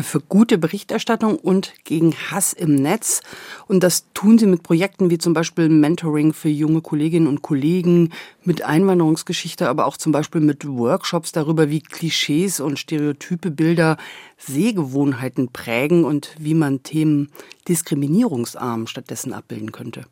für 0.00 0.20
gute 0.20 0.56
Berichterstattung 0.56 1.36
und 1.36 1.74
gegen 1.84 2.14
Hass 2.14 2.54
im 2.54 2.76
Netz. 2.76 3.20
Und 3.68 3.82
das 3.82 4.06
tun 4.14 4.38
sie 4.38 4.46
mit 4.46 4.62
Projekten 4.62 5.10
wie 5.10 5.18
zum 5.18 5.34
Beispiel 5.34 5.68
Mentoring 5.68 6.32
für 6.32 6.48
junge 6.48 6.80
Kolleginnen 6.80 7.26
und 7.26 7.42
Kollegen, 7.42 8.10
mit 8.44 8.62
Einwanderungsgeschichte, 8.62 9.68
aber 9.68 9.86
auch 9.86 9.96
zum 9.96 10.12
Beispiel 10.12 10.40
mit 10.40 10.66
Workshops 10.66 11.32
darüber, 11.32 11.68
wie 11.68 11.80
Klischees 11.80 12.60
und 12.60 12.78
stereotype 12.78 13.50
Bilder 13.50 13.98
Sehgewohnheiten 14.38 15.48
prägen 15.48 16.04
und 16.04 16.34
wie 16.38 16.54
man 16.54 16.82
Themen 16.82 17.30
diskriminierungsarm 17.68 18.86
stattdessen 18.86 19.32
abbilden 19.32 19.72
könnte. 19.72 20.06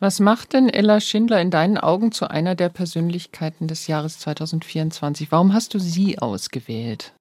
Was 0.00 0.20
macht 0.20 0.52
denn 0.52 0.68
Ella 0.68 1.00
Schindler 1.00 1.40
in 1.40 1.50
deinen 1.50 1.76
Augen 1.76 2.12
zu 2.12 2.30
einer 2.30 2.54
der 2.54 2.68
Persönlichkeiten 2.68 3.68
des 3.68 3.86
Jahres 3.86 4.18
2024? 4.20 5.30
Warum 5.30 5.52
hast 5.52 5.74
du 5.74 5.78
sie 5.78 6.18
ausgewählt? 6.18 7.12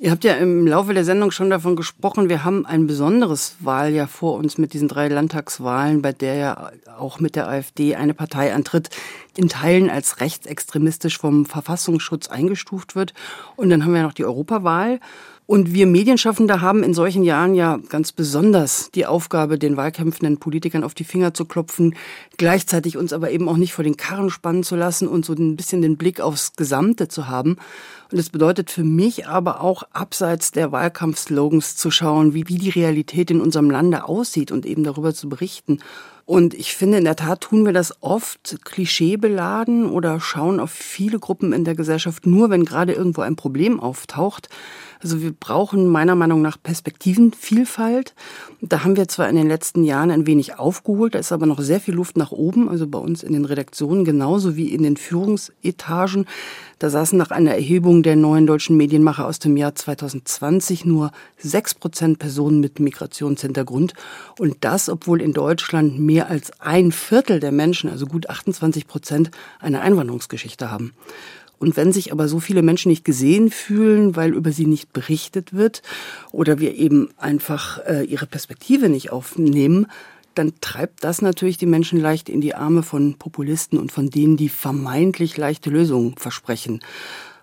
Ihr 0.00 0.10
habt 0.10 0.24
ja 0.24 0.34
im 0.34 0.66
Laufe 0.66 0.92
der 0.92 1.04
Sendung 1.04 1.30
schon 1.30 1.50
davon 1.50 1.76
gesprochen, 1.76 2.28
wir 2.28 2.42
haben 2.42 2.66
ein 2.66 2.88
besonderes 2.88 3.54
Wahljahr 3.60 4.08
vor 4.08 4.34
uns 4.34 4.58
mit 4.58 4.72
diesen 4.72 4.88
drei 4.88 5.06
Landtagswahlen, 5.06 6.02
bei 6.02 6.12
der 6.12 6.34
ja 6.34 6.70
auch 6.98 7.20
mit 7.20 7.36
der 7.36 7.48
AfD 7.48 7.94
eine 7.94 8.12
Partei 8.12 8.52
antritt, 8.52 8.90
in 9.36 9.48
Teilen 9.48 9.90
als 9.90 10.20
rechtsextremistisch 10.20 11.18
vom 11.18 11.46
Verfassungsschutz 11.46 12.26
eingestuft 12.26 12.96
wird. 12.96 13.14
Und 13.54 13.70
dann 13.70 13.84
haben 13.84 13.94
wir 13.94 14.02
noch 14.02 14.14
die 14.14 14.24
Europawahl. 14.24 14.98
Und 15.46 15.74
wir 15.74 15.86
Medienschaffende 15.86 16.62
haben 16.62 16.82
in 16.82 16.94
solchen 16.94 17.22
Jahren 17.22 17.54
ja 17.54 17.78
ganz 17.90 18.12
besonders 18.12 18.90
die 18.94 19.04
Aufgabe, 19.04 19.58
den 19.58 19.76
wahlkämpfenden 19.76 20.38
Politikern 20.38 20.82
auf 20.82 20.94
die 20.94 21.04
Finger 21.04 21.34
zu 21.34 21.44
klopfen, 21.44 21.96
gleichzeitig 22.38 22.96
uns 22.96 23.12
aber 23.12 23.30
eben 23.30 23.46
auch 23.50 23.58
nicht 23.58 23.74
vor 23.74 23.84
den 23.84 23.98
Karren 23.98 24.30
spannen 24.30 24.62
zu 24.62 24.74
lassen 24.74 25.06
und 25.06 25.26
so 25.26 25.34
ein 25.34 25.56
bisschen 25.56 25.82
den 25.82 25.98
Blick 25.98 26.18
aufs 26.20 26.54
Gesamte 26.56 27.08
zu 27.08 27.28
haben. 27.28 27.58
Und 28.10 28.18
das 28.18 28.30
bedeutet 28.30 28.70
für 28.70 28.84
mich 28.84 29.26
aber 29.26 29.60
auch 29.60 29.82
abseits 29.92 30.50
der 30.50 30.72
Wahlkampfslogans 30.72 31.76
zu 31.76 31.90
schauen, 31.90 32.32
wie, 32.32 32.48
wie 32.48 32.58
die 32.58 32.70
Realität 32.70 33.30
in 33.30 33.42
unserem 33.42 33.70
Lande 33.70 34.04
aussieht 34.08 34.50
und 34.50 34.64
eben 34.64 34.82
darüber 34.82 35.12
zu 35.12 35.28
berichten. 35.28 35.80
Und 36.26 36.54
ich 36.54 36.74
finde, 36.74 36.96
in 36.96 37.04
der 37.04 37.16
Tat 37.16 37.42
tun 37.42 37.66
wir 37.66 37.74
das 37.74 38.02
oft 38.02 38.56
klischeebeladen 38.64 39.90
oder 39.90 40.20
schauen 40.20 40.58
auf 40.58 40.70
viele 40.70 41.18
Gruppen 41.18 41.52
in 41.52 41.64
der 41.64 41.74
Gesellschaft 41.74 42.24
nur, 42.24 42.48
wenn 42.48 42.64
gerade 42.64 42.94
irgendwo 42.94 43.20
ein 43.20 43.36
Problem 43.36 43.78
auftaucht. 43.78 44.48
Also 45.04 45.20
wir 45.20 45.32
brauchen 45.32 45.86
meiner 45.86 46.14
Meinung 46.14 46.40
nach 46.40 46.56
Perspektivenvielfalt. 46.60 48.14
Da 48.62 48.84
haben 48.84 48.96
wir 48.96 49.06
zwar 49.06 49.28
in 49.28 49.36
den 49.36 49.48
letzten 49.48 49.84
Jahren 49.84 50.10
ein 50.10 50.26
wenig 50.26 50.58
aufgeholt, 50.58 51.14
da 51.14 51.18
ist 51.18 51.30
aber 51.30 51.44
noch 51.44 51.60
sehr 51.60 51.78
viel 51.78 51.92
Luft 51.92 52.16
nach 52.16 52.32
oben, 52.32 52.70
also 52.70 52.86
bei 52.86 52.98
uns 52.98 53.22
in 53.22 53.34
den 53.34 53.44
Redaktionen 53.44 54.06
genauso 54.06 54.56
wie 54.56 54.72
in 54.72 54.82
den 54.82 54.96
Führungsetagen. 54.96 56.24
Da 56.78 56.88
saßen 56.88 57.18
nach 57.18 57.30
einer 57.30 57.52
Erhebung 57.52 58.02
der 58.02 58.16
neuen 58.16 58.46
deutschen 58.46 58.78
Medienmacher 58.78 59.26
aus 59.26 59.38
dem 59.38 59.58
Jahr 59.58 59.74
2020 59.74 60.86
nur 60.86 61.12
sechs 61.36 61.74
Prozent 61.74 62.18
Personen 62.18 62.60
mit 62.60 62.80
Migrationshintergrund. 62.80 63.92
Und 64.38 64.56
das, 64.62 64.88
obwohl 64.88 65.20
in 65.20 65.34
Deutschland 65.34 65.98
mehr 65.98 66.30
als 66.30 66.50
ein 66.62 66.92
Viertel 66.92 67.40
der 67.40 67.52
Menschen, 67.52 67.90
also 67.90 68.06
gut 68.06 68.30
28 68.30 68.86
Prozent, 68.86 69.30
eine 69.60 69.82
Einwanderungsgeschichte 69.82 70.70
haben. 70.70 70.94
Und 71.58 71.76
wenn 71.76 71.92
sich 71.92 72.12
aber 72.12 72.28
so 72.28 72.40
viele 72.40 72.62
Menschen 72.62 72.90
nicht 72.90 73.04
gesehen 73.04 73.50
fühlen, 73.50 74.16
weil 74.16 74.34
über 74.34 74.52
sie 74.52 74.66
nicht 74.66 74.92
berichtet 74.92 75.54
wird 75.54 75.82
oder 76.32 76.58
wir 76.58 76.74
eben 76.74 77.10
einfach 77.16 77.78
äh, 77.86 78.04
ihre 78.04 78.26
Perspektive 78.26 78.88
nicht 78.88 79.12
aufnehmen, 79.12 79.86
dann 80.34 80.52
treibt 80.60 81.04
das 81.04 81.22
natürlich 81.22 81.58
die 81.58 81.66
Menschen 81.66 82.00
leicht 82.00 82.28
in 82.28 82.40
die 82.40 82.54
Arme 82.54 82.82
von 82.82 83.14
Populisten 83.14 83.78
und 83.78 83.92
von 83.92 84.10
denen, 84.10 84.36
die 84.36 84.48
vermeintlich 84.48 85.36
leichte 85.36 85.70
Lösungen 85.70 86.16
versprechen. 86.16 86.80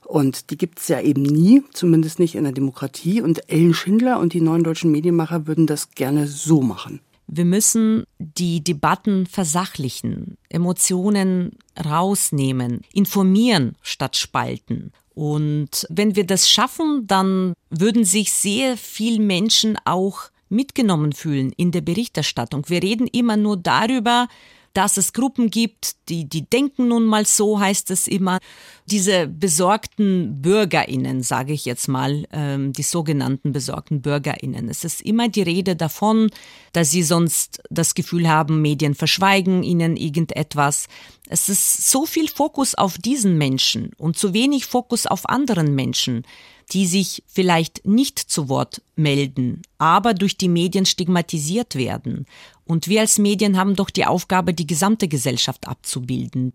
Und 0.05 0.49
die 0.49 0.57
gibt 0.57 0.79
es 0.79 0.89
ja 0.89 0.99
eben 0.99 1.21
nie, 1.21 1.63
zumindest 1.71 2.19
nicht 2.19 2.35
in 2.35 2.43
der 2.43 2.51
Demokratie. 2.51 3.21
Und 3.21 3.49
Ellen 3.49 3.73
Schindler 3.73 4.19
und 4.19 4.33
die 4.33 4.41
neuen 4.41 4.63
deutschen 4.63 4.91
Medienmacher 4.91 5.47
würden 5.47 5.67
das 5.67 5.91
gerne 5.91 6.27
so 6.27 6.61
machen. 6.61 6.99
Wir 7.33 7.45
müssen 7.45 8.03
die 8.19 8.61
Debatten 8.61 9.25
versachlichen, 9.25 10.37
Emotionen 10.49 11.51
rausnehmen, 11.81 12.81
informieren 12.91 13.77
statt 13.81 14.17
spalten. 14.17 14.91
Und 15.13 15.87
wenn 15.89 16.17
wir 16.17 16.25
das 16.25 16.49
schaffen, 16.49 17.07
dann 17.07 17.53
würden 17.69 18.03
sich 18.03 18.33
sehr 18.33 18.75
viele 18.75 19.21
Menschen 19.21 19.77
auch 19.85 20.23
mitgenommen 20.49 21.13
fühlen 21.13 21.53
in 21.55 21.71
der 21.71 21.79
Berichterstattung. 21.79 22.67
Wir 22.67 22.83
reden 22.83 23.07
immer 23.07 23.37
nur 23.37 23.55
darüber, 23.55 24.27
dass 24.73 24.97
es 24.97 25.13
Gruppen 25.13 25.49
gibt, 25.49 25.95
die, 26.09 26.27
die 26.27 26.49
denken 26.49 26.87
nun 26.87 27.05
mal 27.05 27.25
so, 27.25 27.59
heißt 27.59 27.91
es 27.91 28.07
immer. 28.07 28.39
Diese 28.85 29.27
besorgten 29.27 30.41
BürgerInnen, 30.41 31.23
sage 31.23 31.53
ich 31.53 31.65
jetzt 31.65 31.87
mal, 31.87 32.25
ähm, 32.31 32.73
die 32.73 32.83
sogenannten 32.83 33.51
besorgten 33.51 34.01
BürgerInnen. 34.01 34.69
Es 34.69 34.83
ist 34.83 35.01
immer 35.01 35.29
die 35.29 35.41
Rede 35.41 35.75
davon, 35.75 36.29
dass 36.73 36.91
sie 36.91 37.03
sonst 37.03 37.61
das 37.69 37.95
Gefühl 37.95 38.29
haben, 38.29 38.61
Medien 38.61 38.95
verschweigen 38.95 39.63
ihnen 39.63 39.97
irgendetwas. 39.97 40.87
Es 41.29 41.47
ist 41.49 41.89
so 41.89 42.05
viel 42.05 42.27
Fokus 42.27 42.75
auf 42.75 42.97
diesen 42.97 43.37
Menschen 43.37 43.91
und 43.97 44.17
zu 44.17 44.33
wenig 44.33 44.65
Fokus 44.65 45.05
auf 45.05 45.29
anderen 45.29 45.75
Menschen 45.75 46.23
die 46.71 46.85
sich 46.85 47.23
vielleicht 47.27 47.85
nicht 47.85 48.19
zu 48.19 48.47
Wort 48.47 48.81
melden, 48.95 49.61
aber 49.77 50.13
durch 50.13 50.37
die 50.37 50.47
Medien 50.47 50.85
stigmatisiert 50.85 51.75
werden. 51.75 52.25
Und 52.65 52.87
wir 52.87 53.01
als 53.01 53.17
Medien 53.17 53.57
haben 53.57 53.75
doch 53.75 53.89
die 53.89 54.05
Aufgabe, 54.05 54.53
die 54.53 54.67
gesamte 54.67 55.07
Gesellschaft 55.07 55.67
abzubilden. 55.67 56.53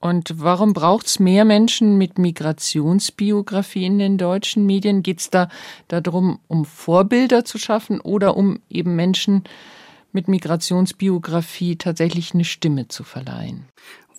Und 0.00 0.34
warum 0.36 0.74
braucht 0.74 1.06
es 1.06 1.18
mehr 1.18 1.44
Menschen 1.44 1.98
mit 1.98 2.18
Migrationsbiografie 2.18 3.84
in 3.84 3.98
den 3.98 4.16
deutschen 4.16 4.64
Medien? 4.64 5.02
Geht 5.02 5.18
es 5.18 5.30
da 5.30 5.48
darum, 5.88 6.38
um 6.46 6.64
Vorbilder 6.64 7.44
zu 7.44 7.58
schaffen 7.58 8.00
oder 8.00 8.36
um 8.36 8.60
eben 8.70 8.94
Menschen 8.94 9.42
mit 10.12 10.28
Migrationsbiografie 10.28 11.76
tatsächlich 11.76 12.32
eine 12.32 12.44
Stimme 12.44 12.86
zu 12.86 13.02
verleihen? 13.02 13.66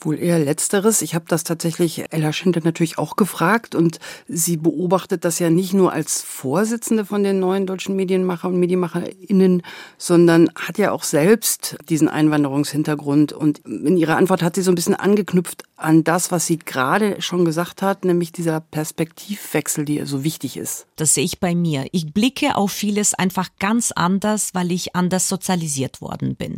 Wohl 0.05 0.19
eher 0.19 0.39
letzteres. 0.39 1.01
Ich 1.01 1.15
habe 1.15 1.25
das 1.27 1.43
tatsächlich 1.43 2.05
Ella 2.11 2.33
Schindler 2.33 2.61
natürlich 2.63 2.97
auch 2.97 3.15
gefragt 3.15 3.75
und 3.75 3.99
sie 4.27 4.57
beobachtet 4.57 5.25
das 5.25 5.39
ja 5.39 5.49
nicht 5.49 5.73
nur 5.73 5.91
als 5.91 6.21
Vorsitzende 6.21 7.05
von 7.05 7.23
den 7.23 7.39
neuen 7.39 7.65
deutschen 7.65 7.95
Medienmacher 7.95 8.47
und 8.47 8.59
Medienmacherinnen, 8.59 9.63
sondern 9.97 10.49
hat 10.55 10.77
ja 10.77 10.91
auch 10.91 11.03
selbst 11.03 11.77
diesen 11.89 12.07
Einwanderungshintergrund 12.07 13.33
und 13.33 13.59
in 13.59 13.97
ihrer 13.97 14.17
Antwort 14.17 14.41
hat 14.41 14.55
sie 14.55 14.61
so 14.61 14.71
ein 14.71 14.75
bisschen 14.75 14.95
angeknüpft 14.95 15.63
an 15.75 16.03
das, 16.03 16.31
was 16.31 16.45
sie 16.45 16.59
gerade 16.59 17.21
schon 17.21 17.45
gesagt 17.45 17.81
hat, 17.81 18.05
nämlich 18.05 18.31
dieser 18.31 18.59
Perspektivwechsel, 18.59 19.85
der 19.85 20.05
so 20.05 20.23
wichtig 20.23 20.57
ist. 20.57 20.87
Das 20.95 21.13
sehe 21.13 21.23
ich 21.23 21.39
bei 21.39 21.55
mir. 21.55 21.87
Ich 21.91 22.13
blicke 22.13 22.55
auf 22.55 22.71
vieles 22.71 23.13
einfach 23.13 23.49
ganz 23.59 23.91
anders, 23.91 24.53
weil 24.53 24.71
ich 24.71 24.95
anders 24.95 25.29
sozialisiert 25.29 26.01
worden 26.01 26.35
bin. 26.35 26.57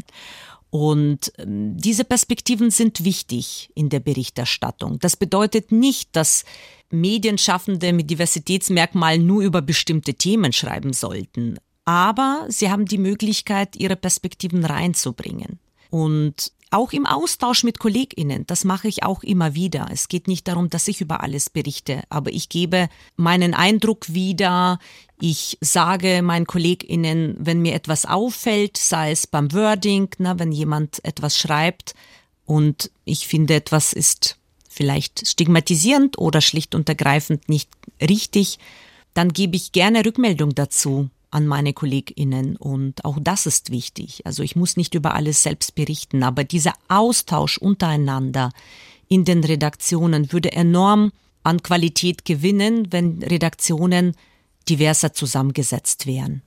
Und 0.71 1.33
ähm, 1.37 1.77
diese 1.77 2.05
Perspektiven 2.05 2.71
sind 2.71 3.03
wichtig 3.03 3.69
in 3.75 3.89
der 3.89 3.99
Berichterstattung. 3.99 4.99
Das 4.99 5.17
bedeutet 5.17 5.71
nicht, 5.71 6.15
dass 6.15 6.45
Medienschaffende 6.89 7.93
mit 7.93 8.09
Diversitätsmerkmalen 8.09 9.25
nur 9.25 9.43
über 9.43 9.61
bestimmte 9.61 10.13
Themen 10.13 10.53
schreiben 10.53 10.93
sollten. 10.93 11.59
Aber 11.83 12.45
sie 12.47 12.71
haben 12.71 12.85
die 12.85 12.97
Möglichkeit, 12.97 13.75
ihre 13.75 13.97
Perspektiven 13.97 14.63
reinzubringen. 14.63 15.59
Und 15.89 16.53
auch 16.71 16.93
im 16.93 17.05
Austausch 17.05 17.63
mit 17.63 17.79
KollegInnen, 17.79 18.47
das 18.47 18.63
mache 18.63 18.87
ich 18.87 19.03
auch 19.03 19.23
immer 19.23 19.53
wieder. 19.55 19.87
Es 19.91 20.07
geht 20.07 20.27
nicht 20.27 20.47
darum, 20.47 20.69
dass 20.69 20.87
ich 20.87 21.01
über 21.01 21.21
alles 21.21 21.49
berichte, 21.49 22.01
aber 22.09 22.31
ich 22.31 22.49
gebe 22.49 22.89
meinen 23.17 23.53
Eindruck 23.53 24.13
wieder. 24.13 24.79
Ich 25.19 25.57
sage 25.61 26.21
meinen 26.21 26.47
KollegInnen, 26.47 27.35
wenn 27.37 27.61
mir 27.61 27.73
etwas 27.73 28.05
auffällt, 28.05 28.77
sei 28.77 29.11
es 29.11 29.27
beim 29.27 29.53
Wording, 29.53 30.09
na, 30.17 30.39
wenn 30.39 30.51
jemand 30.51 31.03
etwas 31.03 31.37
schreibt 31.37 31.93
und 32.45 32.89
ich 33.05 33.27
finde, 33.27 33.55
etwas 33.55 33.93
ist 33.93 34.37
vielleicht 34.67 35.27
stigmatisierend 35.27 36.17
oder 36.17 36.41
schlicht 36.41 36.73
und 36.73 36.87
ergreifend 36.89 37.49
nicht 37.49 37.69
richtig, 38.01 38.57
dann 39.13 39.33
gebe 39.33 39.57
ich 39.57 39.73
gerne 39.73 40.05
Rückmeldung 40.05 40.55
dazu 40.55 41.09
an 41.31 41.47
meine 41.47 41.73
KollegInnen 41.73 42.57
und 42.57 43.05
auch 43.05 43.17
das 43.19 43.45
ist 43.45 43.71
wichtig. 43.71 44.25
Also 44.25 44.43
ich 44.43 44.55
muss 44.55 44.77
nicht 44.77 44.93
über 44.93 45.15
alles 45.15 45.43
selbst 45.43 45.75
berichten, 45.75 46.23
aber 46.23 46.43
dieser 46.43 46.73
Austausch 46.89 47.57
untereinander 47.57 48.51
in 49.07 49.25
den 49.25 49.43
Redaktionen 49.43 50.31
würde 50.31 50.51
enorm 50.51 51.11
an 51.43 51.63
Qualität 51.63 52.25
gewinnen, 52.25 52.91
wenn 52.91 53.23
Redaktionen 53.23 54.15
diverser 54.69 55.13
zusammengesetzt 55.13 56.05
wären. 56.05 56.43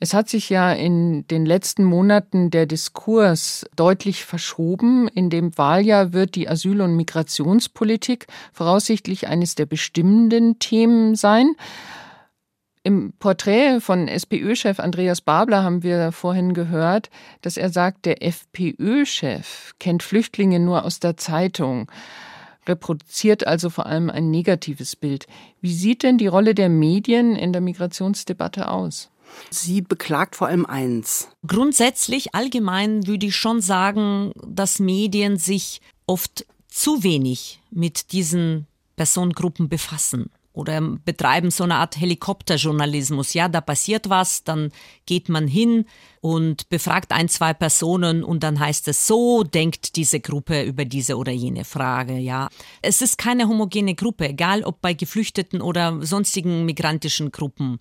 Es 0.00 0.14
hat 0.14 0.28
sich 0.28 0.48
ja 0.48 0.72
in 0.72 1.26
den 1.26 1.44
letzten 1.44 1.82
Monaten 1.82 2.50
der 2.50 2.66
Diskurs 2.66 3.66
deutlich 3.74 4.24
verschoben. 4.24 5.08
In 5.08 5.28
dem 5.28 5.58
Wahljahr 5.58 6.12
wird 6.12 6.36
die 6.36 6.48
Asyl- 6.48 6.82
und 6.82 6.94
Migrationspolitik 6.94 8.28
voraussichtlich 8.52 9.26
eines 9.26 9.56
der 9.56 9.66
bestimmenden 9.66 10.60
Themen 10.60 11.16
sein. 11.16 11.56
Im 12.88 13.12
Porträt 13.18 13.80
von 13.82 14.08
SPÖ-Chef 14.08 14.80
Andreas 14.80 15.20
Babler 15.20 15.62
haben 15.62 15.82
wir 15.82 16.10
vorhin 16.10 16.54
gehört, 16.54 17.10
dass 17.42 17.58
er 17.58 17.68
sagt, 17.68 18.06
der 18.06 18.22
FPÖ-Chef 18.22 19.74
kennt 19.78 20.02
Flüchtlinge 20.02 20.58
nur 20.58 20.86
aus 20.86 20.98
der 20.98 21.18
Zeitung, 21.18 21.90
reproduziert 22.66 23.46
also 23.46 23.68
vor 23.68 23.84
allem 23.84 24.08
ein 24.08 24.30
negatives 24.30 24.96
Bild. 24.96 25.26
Wie 25.60 25.74
sieht 25.74 26.02
denn 26.02 26.16
die 26.16 26.28
Rolle 26.28 26.54
der 26.54 26.70
Medien 26.70 27.36
in 27.36 27.52
der 27.52 27.60
Migrationsdebatte 27.60 28.70
aus? 28.70 29.10
Sie 29.50 29.82
beklagt 29.82 30.34
vor 30.34 30.48
allem 30.48 30.64
eins. 30.64 31.28
Grundsätzlich 31.46 32.34
allgemein 32.34 33.06
würde 33.06 33.26
ich 33.26 33.36
schon 33.36 33.60
sagen, 33.60 34.32
dass 34.46 34.78
Medien 34.78 35.36
sich 35.36 35.82
oft 36.06 36.46
zu 36.68 37.02
wenig 37.02 37.60
mit 37.70 38.12
diesen 38.12 38.66
Personengruppen 38.96 39.68
befassen 39.68 40.30
oder 40.58 40.80
betreiben 40.80 41.52
so 41.52 41.62
eine 41.62 41.76
Art 41.76 42.00
Helikopterjournalismus. 42.00 43.32
Ja, 43.32 43.48
da 43.48 43.60
passiert 43.60 44.08
was, 44.10 44.42
dann 44.42 44.72
geht 45.06 45.28
man 45.28 45.46
hin 45.46 45.84
und 46.20 46.68
befragt 46.68 47.12
ein, 47.12 47.28
zwei 47.28 47.54
Personen 47.54 48.24
und 48.24 48.42
dann 48.42 48.58
heißt 48.58 48.88
es, 48.88 49.06
so 49.06 49.44
denkt 49.44 49.94
diese 49.94 50.18
Gruppe 50.18 50.62
über 50.62 50.84
diese 50.84 51.16
oder 51.16 51.30
jene 51.30 51.64
Frage. 51.64 52.18
Ja, 52.18 52.48
es 52.82 53.02
ist 53.02 53.18
keine 53.18 53.46
homogene 53.46 53.94
Gruppe, 53.94 54.30
egal 54.30 54.64
ob 54.64 54.80
bei 54.80 54.94
Geflüchteten 54.94 55.62
oder 55.62 56.04
sonstigen 56.04 56.64
migrantischen 56.64 57.30
Gruppen. 57.30 57.78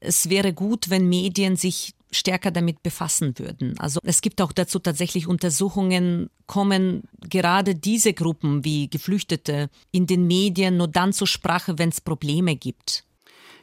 Es 0.00 0.28
wäre 0.28 0.52
gut, 0.52 0.90
wenn 0.90 1.08
Medien 1.08 1.54
sich 1.54 1.94
stärker 2.10 2.50
damit 2.50 2.82
befassen 2.82 3.38
würden. 3.38 3.78
Also 3.78 4.00
es 4.02 4.20
gibt 4.20 4.40
auch 4.40 4.52
dazu 4.52 4.78
tatsächlich 4.78 5.26
Untersuchungen, 5.26 6.30
kommen 6.46 7.02
gerade 7.20 7.74
diese 7.74 8.12
Gruppen 8.12 8.64
wie 8.64 8.88
Geflüchtete 8.88 9.68
in 9.90 10.06
den 10.06 10.26
Medien 10.26 10.76
nur 10.76 10.88
dann 10.88 11.12
zur 11.12 11.26
Sprache, 11.26 11.78
wenn 11.78 11.90
es 11.90 12.00
Probleme 12.00 12.56
gibt. 12.56 13.04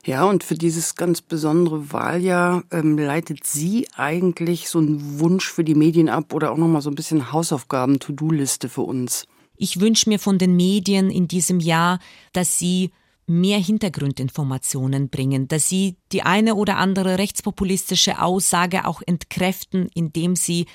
Ja, 0.06 0.26
und 0.26 0.44
für 0.44 0.54
dieses 0.54 0.96
ganz 0.96 1.22
besondere 1.22 1.92
Wahljahr 1.92 2.64
ähm, 2.70 2.96
leitet 2.96 3.44
sie 3.44 3.88
eigentlich 3.96 4.70
so 4.70 4.78
einen 4.78 5.20
Wunsch 5.20 5.52
für 5.52 5.64
die 5.64 5.74
Medien 5.74 6.10
ab 6.10 6.32
oder 6.32 6.52
auch 6.52 6.58
nochmal 6.58 6.84
so 6.84 6.92
ein 6.92 6.96
bisschen 6.96 7.32
Hausaufgaben, 7.32 8.00
To-Do-Liste 8.00 8.70
für 8.70 8.82
uns. 8.82 9.26
Ich 9.58 9.80
wünsche 9.80 10.10
mir 10.10 10.20
von 10.20 10.38
den 10.38 10.56
Medien 10.56 11.10
in 11.10 11.28
diesem 11.28 11.60
Jahr, 11.60 12.00
dass 12.34 12.60
sie 12.60 12.92
mehr 13.28 13.60
Hintergrundinformationen 13.60 15.10
bringen, 15.10 15.48
dass 15.48 15.70
sie 15.70 15.98
die 16.12 16.22
eine 16.24 16.56
oder 16.56 16.78
andere 16.78 17.18
rechtspopulistische 17.18 18.22
Aussage 18.22 18.86
auch 18.86 19.02
entkräften, 19.06 19.90
indem 19.94 20.36
sie 20.36 20.68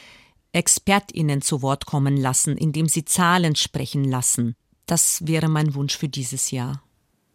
ExpertInnen 0.53 1.43
zu 1.43 1.63
Wort 1.63 1.87
kommen 1.87 2.17
lassen, 2.17 2.57
indem 2.57 2.89
sie 2.89 3.05
Zahlen 3.05 3.55
sprechen 3.55 4.05
lassen. 4.05 4.57
Das 4.87 5.27
wäre 5.27 5.49
mein 5.49 5.75
Wunsch 5.75 5.97
für 5.97 6.09
dieses 6.09 6.51
Jahr. 6.51 6.83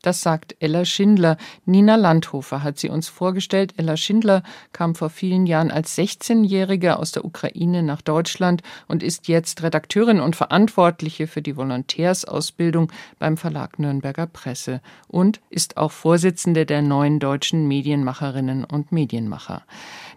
Das 0.06 0.22
sagt 0.22 0.56
Ella 0.60 0.86
Schindler. 0.86 1.36
Nina 1.66 1.96
Landhofer 1.96 2.62
hat 2.62 2.78
sie 2.78 2.90
uns 2.90 3.08
vorgestellt. 3.10 3.74
Ella 3.78 3.98
Schindler 3.98 4.44
kam 4.72 4.94
vor 4.94 5.10
vielen 5.10 5.48
Jahren 5.48 5.72
als 5.72 5.98
16-Jährige 5.98 7.00
aus 7.00 7.12
der 7.12 7.26
Ukraine 7.26 7.82
nach 7.82 8.04
Deutschland 8.04 8.62
und 8.88 9.02
ist 9.02 9.28
jetzt 9.28 9.64
Redakteurin 9.64 10.20
und 10.20 10.36
Verantwortliche 10.36 11.26
für 11.26 11.42
die 11.42 11.58
Volontärsausbildung 11.58 12.92
beim 13.18 13.36
Verlag 13.36 13.80
Nürnberger 13.80 14.28
Presse 14.28 14.80
und 15.08 15.42
ist 15.50 15.78
auch 15.78 15.92
Vorsitzende 15.92 16.68
der 16.68 16.84
neuen 16.84 17.20
deutschen 17.20 17.68
Medienmacherinnen 17.68 18.64
und 18.64 18.92
Medienmacher. 18.92 19.64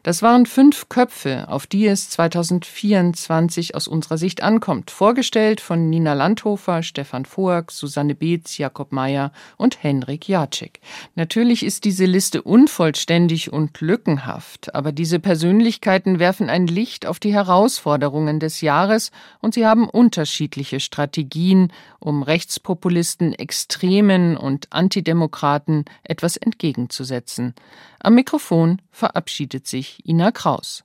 Das 0.03 0.22
waren 0.22 0.47
fünf 0.47 0.89
Köpfe, 0.89 1.47
auf 1.49 1.66
die 1.66 1.86
es 1.86 2.11
2024 2.11 3.74
aus 3.74 3.89
unserer 3.89 4.18
Sicht 4.18 4.43
ankommt. 4.43 4.91
Vorgestellt 4.91 5.61
von 5.61 5.91
Nina 5.91 6.12
Landhofer, 6.12 6.82
Stefan 6.82 7.26
Voag, 7.26 7.70
Susanne 7.70 8.14
Beetz, 8.14 8.59
Jakob 8.59 8.93
Meyer 8.93 9.32
Henrik 9.81 10.29
Jacek. 10.29 10.81
Natürlich 11.14 11.64
ist 11.64 11.85
diese 11.85 12.05
Liste 12.05 12.43
unvollständig 12.43 13.53
und 13.53 13.81
lückenhaft, 13.81 14.74
aber 14.74 14.93
diese 14.93 15.18
Persönlichkeiten 15.20 16.18
werfen 16.18 16.51
ein 16.51 16.66
Licht 16.66 17.07
auf 17.07 17.18
die 17.20 17.33
Herausforderungen 17.33 18.41
des 18.41 18.61
Jahres 18.61 19.11
und 19.41 19.55
sie 19.55 19.66
haben 19.66 19.89
unterschiedliche 19.89 20.81
Strategien, 20.81 21.72
um 21.99 22.22
Rechtspopulisten, 22.22 23.33
Extremen 23.33 24.37
und 24.37 24.72
Antidemokraten 24.72 25.85
etwas 26.03 26.37
entgegenzusetzen. 26.37 27.55
Am 28.01 28.14
Mikrofon 28.14 28.81
verabschiedet 28.91 29.66
sich 29.66 30.07
Ina 30.07 30.31
Kraus. 30.31 30.76